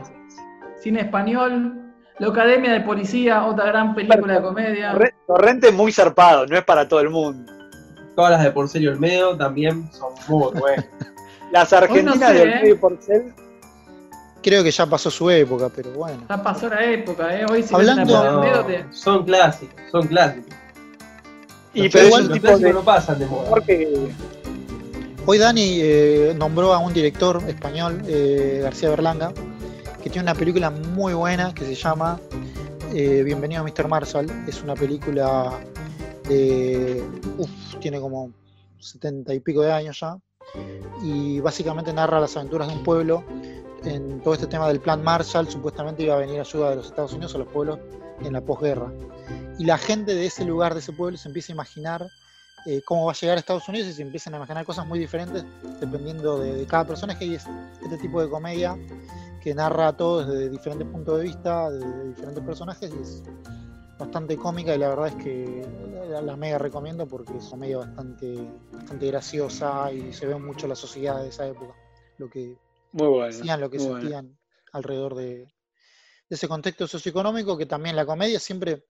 cine 0.82 1.00
español. 1.00 1.87
La 2.18 2.28
Academia 2.28 2.72
de 2.72 2.80
Policía, 2.80 3.44
otra 3.46 3.66
gran 3.66 3.94
película 3.94 4.34
de 4.34 4.42
comedia. 4.42 4.92
Torre- 4.92 5.14
Torrente 5.26 5.68
es 5.68 5.74
muy 5.74 5.92
zarpado, 5.92 6.46
no 6.46 6.56
es 6.56 6.64
para 6.64 6.88
todo 6.88 7.00
el 7.00 7.10
mundo. 7.10 7.52
todas 8.16 8.32
las 8.32 8.42
de 8.42 8.50
Porcelio 8.50 8.90
Olmedo 8.90 9.36
también 9.36 9.88
son 9.92 10.12
muy 10.28 10.52
buenas. 10.60 10.86
Las 11.52 11.72
argentinas 11.72 12.18
sé, 12.18 12.34
de 12.34 12.38
¿eh? 12.40 12.42
Olmedo 12.42 12.66
y 12.68 12.74
Porcel, 12.78 13.34
Creo 14.42 14.62
que 14.64 14.70
ya 14.70 14.86
pasó 14.86 15.10
su 15.10 15.28
época, 15.30 15.68
pero 15.74 15.90
bueno. 15.90 16.24
Ya 16.28 16.42
pasó 16.42 16.68
la 16.68 16.84
época, 16.84 17.34
¿eh? 17.38 17.44
Hoy 17.50 17.62
si 17.62 17.74
Hablando- 17.74 18.04
No, 18.32 18.38
Olmedo, 18.40 18.64
te- 18.64 18.84
son 18.90 19.24
clásicos, 19.24 19.80
son 19.90 20.06
clásicos. 20.08 20.54
y 21.74 21.82
Los 21.84 21.92
pero 21.92 22.08
los 22.18 22.32
tipo 22.32 22.58
de 22.58 22.72
no 22.72 22.82
pasan 22.82 23.18
de 23.18 23.26
moda. 23.26 23.44
humor 23.46 23.62
que 23.64 24.08
Hoy 25.26 25.38
Dani 25.38 25.78
eh, 25.82 26.34
nombró 26.38 26.72
a 26.72 26.78
un 26.78 26.92
director 26.92 27.40
español, 27.46 28.00
eh, 28.06 28.60
García 28.62 28.88
Berlanga, 28.90 29.32
que 30.08 30.12
tiene 30.12 30.30
una 30.30 30.38
película 30.38 30.70
muy 30.70 31.12
buena 31.12 31.52
que 31.52 31.66
se 31.66 31.74
llama 31.74 32.18
eh, 32.94 33.22
Bienvenido 33.22 33.60
a 33.60 33.64
Mr. 33.64 33.88
Marshall. 33.88 34.26
Es 34.48 34.62
una 34.62 34.74
película 34.74 35.52
de. 36.26 37.04
Uf, 37.36 37.50
tiene 37.78 38.00
como 38.00 38.32
setenta 38.78 39.34
y 39.34 39.40
pico 39.40 39.60
de 39.60 39.70
años 39.70 40.00
ya. 40.00 40.16
Y 41.02 41.40
básicamente 41.40 41.92
narra 41.92 42.20
las 42.20 42.34
aventuras 42.38 42.68
de 42.68 42.74
un 42.74 42.84
pueblo 42.84 43.22
en 43.84 44.22
todo 44.22 44.32
este 44.32 44.46
tema 44.46 44.66
del 44.68 44.80
plan 44.80 45.04
Marshall. 45.04 45.46
Supuestamente 45.46 46.04
iba 46.04 46.14
a 46.14 46.18
venir 46.18 46.40
ayuda 46.40 46.70
de 46.70 46.76
los 46.76 46.86
Estados 46.86 47.12
Unidos 47.12 47.34
a 47.34 47.38
los 47.38 47.48
pueblos 47.48 47.78
en 48.22 48.32
la 48.32 48.40
posguerra. 48.40 48.90
Y 49.58 49.66
la 49.66 49.76
gente 49.76 50.14
de 50.14 50.24
ese 50.24 50.46
lugar, 50.46 50.72
de 50.72 50.80
ese 50.80 50.94
pueblo, 50.94 51.18
se 51.18 51.28
empieza 51.28 51.52
a 51.52 51.54
imaginar 51.54 52.06
eh, 52.64 52.80
cómo 52.86 53.04
va 53.04 53.12
a 53.12 53.14
llegar 53.14 53.36
a 53.36 53.40
Estados 53.40 53.68
Unidos 53.68 53.88
y 53.88 53.92
se 53.92 54.02
empiezan 54.02 54.32
a 54.32 54.38
imaginar 54.38 54.64
cosas 54.64 54.86
muy 54.86 54.98
diferentes 54.98 55.44
dependiendo 55.80 56.38
de, 56.38 56.54
de 56.54 56.66
cada 56.66 56.86
personaje 56.86 57.26
y 57.26 57.34
es 57.34 57.44
este 57.82 57.98
tipo 57.98 58.22
de 58.22 58.28
comedia 58.28 58.76
que 59.42 59.54
narra 59.54 59.96
todo 59.96 60.24
desde 60.24 60.50
diferentes 60.50 60.88
puntos 60.88 61.18
de 61.18 61.24
vista, 61.24 61.70
de 61.70 62.08
diferentes 62.08 62.44
personajes 62.44 62.92
y 62.92 63.02
es 63.02 63.22
bastante 63.98 64.36
cómica 64.36 64.74
y 64.74 64.78
la 64.78 64.90
verdad 64.90 65.08
es 65.08 65.24
que 65.24 65.66
la, 66.08 66.22
la 66.22 66.36
mega 66.36 66.58
recomiendo 66.58 67.06
porque 67.06 67.36
es 67.36 67.44
comedia 67.46 67.78
bastante, 67.78 68.36
bastante 68.72 69.06
graciosa 69.06 69.92
y 69.92 70.12
se 70.12 70.26
ve 70.26 70.36
mucho 70.36 70.68
la 70.68 70.76
sociedad 70.76 71.22
de 71.22 71.28
esa 71.28 71.46
época, 71.46 71.74
lo 72.18 72.30
que 72.30 72.56
muy 72.92 73.08
bueno. 73.08 73.32
sentían, 73.32 73.60
lo 73.60 73.70
que 73.70 73.78
bueno. 73.78 74.00
sentían 74.00 74.38
alrededor 74.72 75.14
de, 75.14 75.36
de 75.36 75.50
ese 76.28 76.48
contexto 76.48 76.86
socioeconómico, 76.86 77.56
que 77.56 77.66
también 77.66 77.96
la 77.96 78.06
comedia 78.06 78.38
siempre 78.38 78.84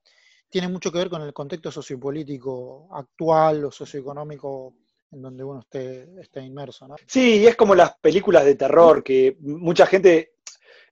tiene 0.51 0.69
mucho 0.69 0.91
que 0.91 0.99
ver 0.99 1.11
con 1.11 1.23
el 1.23 1.33
contexto 1.33 1.71
sociopolítico 1.71 2.89
actual 2.93 3.65
o 3.67 3.71
socioeconómico 3.71 4.75
en 5.11 5.23
donde 5.23 5.43
uno 5.43 5.61
esté, 5.61 6.21
esté 6.21 6.43
inmerso, 6.43 6.87
¿no? 6.87 6.97
Sí, 7.07 7.39
y 7.39 7.47
es 7.47 7.57
como 7.57 7.75
las 7.75 7.97
películas 7.99 8.45
de 8.45 8.55
terror, 8.55 9.03
que 9.03 9.37
mucha 9.41 9.87
gente 9.87 10.35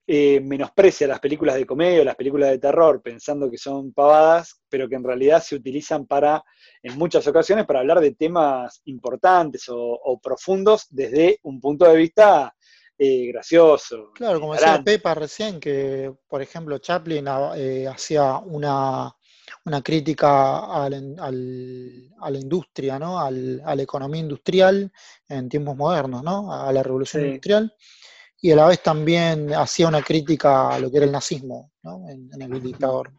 eh, 0.09 0.39
menosprecia 0.39 1.05
las 1.05 1.19
películas 1.19 1.55
de 1.55 1.65
comedia 1.65 2.01
o 2.01 2.05
las 2.05 2.15
películas 2.15 2.49
de 2.49 2.59
terror 2.59 3.01
pensando 3.01 3.51
que 3.51 3.57
son 3.57 3.91
pavadas, 3.91 4.61
pero 4.69 4.87
que 4.87 4.95
en 4.95 5.03
realidad 5.03 5.43
se 5.43 5.55
utilizan 5.55 6.05
para, 6.05 6.41
en 6.81 6.97
muchas 6.97 7.27
ocasiones, 7.27 7.65
para 7.65 7.79
hablar 7.81 7.99
de 7.99 8.11
temas 8.15 8.81
importantes 8.85 9.67
o, 9.67 9.77
o 9.77 10.19
profundos 10.19 10.85
desde 10.89 11.39
un 11.43 11.59
punto 11.59 11.83
de 11.85 11.97
vista 11.97 12.55
eh, 12.97 13.27
gracioso. 13.27 14.11
Claro, 14.15 14.39
como 14.39 14.53
decía. 14.53 14.81
Pepa 14.83 15.13
recién, 15.13 15.59
que 15.59 16.13
por 16.27 16.41
ejemplo 16.41 16.77
Chaplin 16.79 17.27
ah, 17.27 17.51
eh, 17.57 17.85
hacía 17.87 18.37
una, 18.37 19.13
una 19.65 19.81
crítica 19.83 20.83
al- 20.85 21.15
al- 21.19 22.09
a 22.21 22.31
la 22.31 22.37
industria, 22.39 22.97
¿no? 22.97 23.19
Al- 23.19 23.61
a 23.65 23.75
la 23.75 23.81
economía 23.83 24.21
industrial 24.21 24.91
en 25.27 25.49
tiempos 25.49 25.75
modernos, 25.75 26.23
¿no? 26.23 26.51
A 26.51 26.71
la 26.71 26.81
revolución 26.81 27.23
Sí. 27.23 27.27
industrial. 27.27 27.73
Y 28.41 28.51
a 28.51 28.55
la 28.55 28.67
vez 28.67 28.81
también 28.83 29.53
hacía 29.53 29.87
una 29.87 30.01
crítica 30.01 30.69
a 30.69 30.79
lo 30.79 30.91
que 30.91 30.97
era 30.97 31.05
el 31.05 31.11
nazismo, 31.11 31.71
¿no? 31.83 32.07
En, 32.09 32.29
en 32.33 32.53
el 32.53 32.61
dictador. 32.61 33.11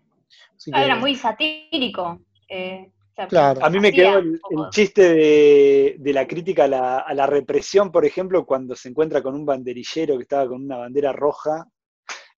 Así 0.57 0.71
Ah, 0.75 0.85
Era 0.85 0.95
que- 0.95 1.01
muy 1.01 1.15
satírico. 1.17 2.21
eh, 2.49 2.91
Claro. 3.29 3.65
A 3.65 3.69
mí 3.69 3.81
me 3.81 3.93
quedó 3.93 4.19
el, 4.19 4.41
chiste 4.71 5.03
de, 5.03 5.97
de, 5.99 6.13
la 6.13 6.25
crítica 6.29 6.65
a 6.65 6.69
la, 6.69 6.99
a 6.99 7.13
la, 7.15 7.27
represión, 7.27 7.91
por 7.91 8.05
ejemplo, 8.05 8.47
cuando 8.47 8.77
se 8.77 8.89
encuentra 8.91 9.21
con 9.23 9.35
un 9.35 9.45
banderillero 9.45 10.17
que 10.17 10.23
estaba 10.23 10.47
con 10.47 10.63
una 10.63 10.77
bandera 10.77 11.13
roja 11.13 11.67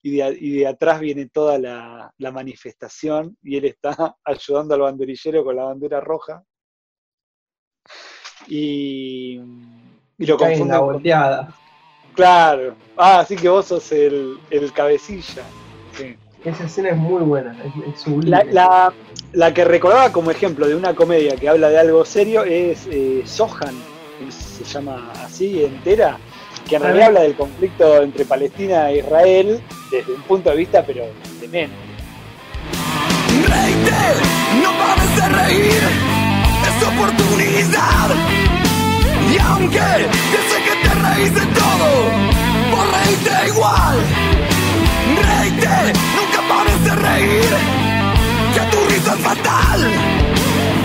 y 0.01 0.17
de, 0.17 0.39
y 0.41 0.51
de 0.61 0.67
atrás 0.67 1.01
viene 1.01 1.29
toda 1.29 1.59
la, 1.59 2.11
la, 2.17 2.33
manifestación 2.33 3.37
y 3.43 3.59
él 3.59 3.67
está 3.67 4.17
ayudando 4.25 4.75
al 4.75 4.81
banderillero 4.81 5.45
con 5.45 5.57
la 5.57 5.65
bandera 5.65 6.01
roja. 6.01 6.43
Y, 8.49 9.39
y 10.17 10.27
lo 10.27 10.39
confunde. 10.39 10.73
La 10.73 10.81
volteada. 10.81 11.55
Claro. 12.15 12.75
Ah, 12.97 13.21
así 13.21 13.37
que 13.37 13.49
vos 13.49 13.67
sos 13.67 13.91
el, 13.93 14.39
el 14.51 14.73
cabecilla. 14.73 15.43
Sí. 15.97 16.17
Esa 16.45 16.65
escena 16.65 16.91
es 16.91 16.97
muy 16.97 17.23
buena, 17.23 17.55
es, 17.63 18.07
la, 18.25 18.43
la, 18.45 18.93
la, 19.35 19.53
que 19.53 19.63
recordaba 19.63 20.11
como 20.11 20.31
ejemplo 20.31 20.67
de 20.67 20.75
una 20.75 20.95
comedia 20.95 21.37
que 21.37 21.51
habla 21.51 21.69
de 21.69 21.79
algo 21.79 22.03
serio 22.07 22.45
es 22.45 22.89
eh, 22.91 23.23
Sohan, 23.27 23.75
se 24.31 24.65
llama 24.65 25.13
así, 25.23 25.63
entera, 25.63 26.19
que 26.67 26.77
en 26.77 26.83
realidad 26.83 27.09
habla 27.09 27.21
del 27.21 27.35
conflicto 27.35 28.03
entre 28.03 28.25
Palestina 28.25 28.91
e 28.91 29.01
Israel 29.01 29.61
desde 29.91 30.13
un 30.13 30.23
punto 30.23 30.49
de 30.49 30.57
vista, 30.57 30.83
pero 30.83 31.05
demente. 31.43 31.77
No 34.63 34.71
pares 34.79 35.17
de 35.17 35.29
reír, 35.29 35.83
es 36.65 36.87
oportunidad. 36.87 38.11
Y 39.31 39.39
aunque 39.39 39.79
yo 39.79 40.41
sé 40.49 40.57
que 40.65 40.75
te 40.80 40.80
reís 41.21 41.35
de 41.35 41.47
todo, 41.47 41.89
vos 42.71 42.87
reíte 42.93 43.49
igual. 43.49 43.99
Reíte, 45.29 45.93
nunca 46.17 46.41
pares 46.49 46.85
de 46.85 46.95
reír, 46.97 47.51
que 48.55 48.61
tu 48.71 48.85
risa 48.89 49.15
es 49.15 49.21
fatal. 49.21 49.81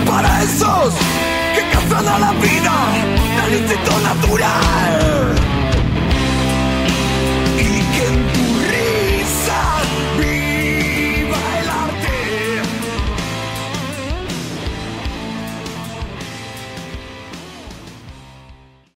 Para 0.06 0.42
esos 0.42 0.94
que 1.54 1.62
cazan 1.72 2.08
a 2.08 2.18
la 2.18 2.32
vida 2.32 2.74
del 3.36 3.60
instinto 3.60 4.00
natural. 4.00 5.55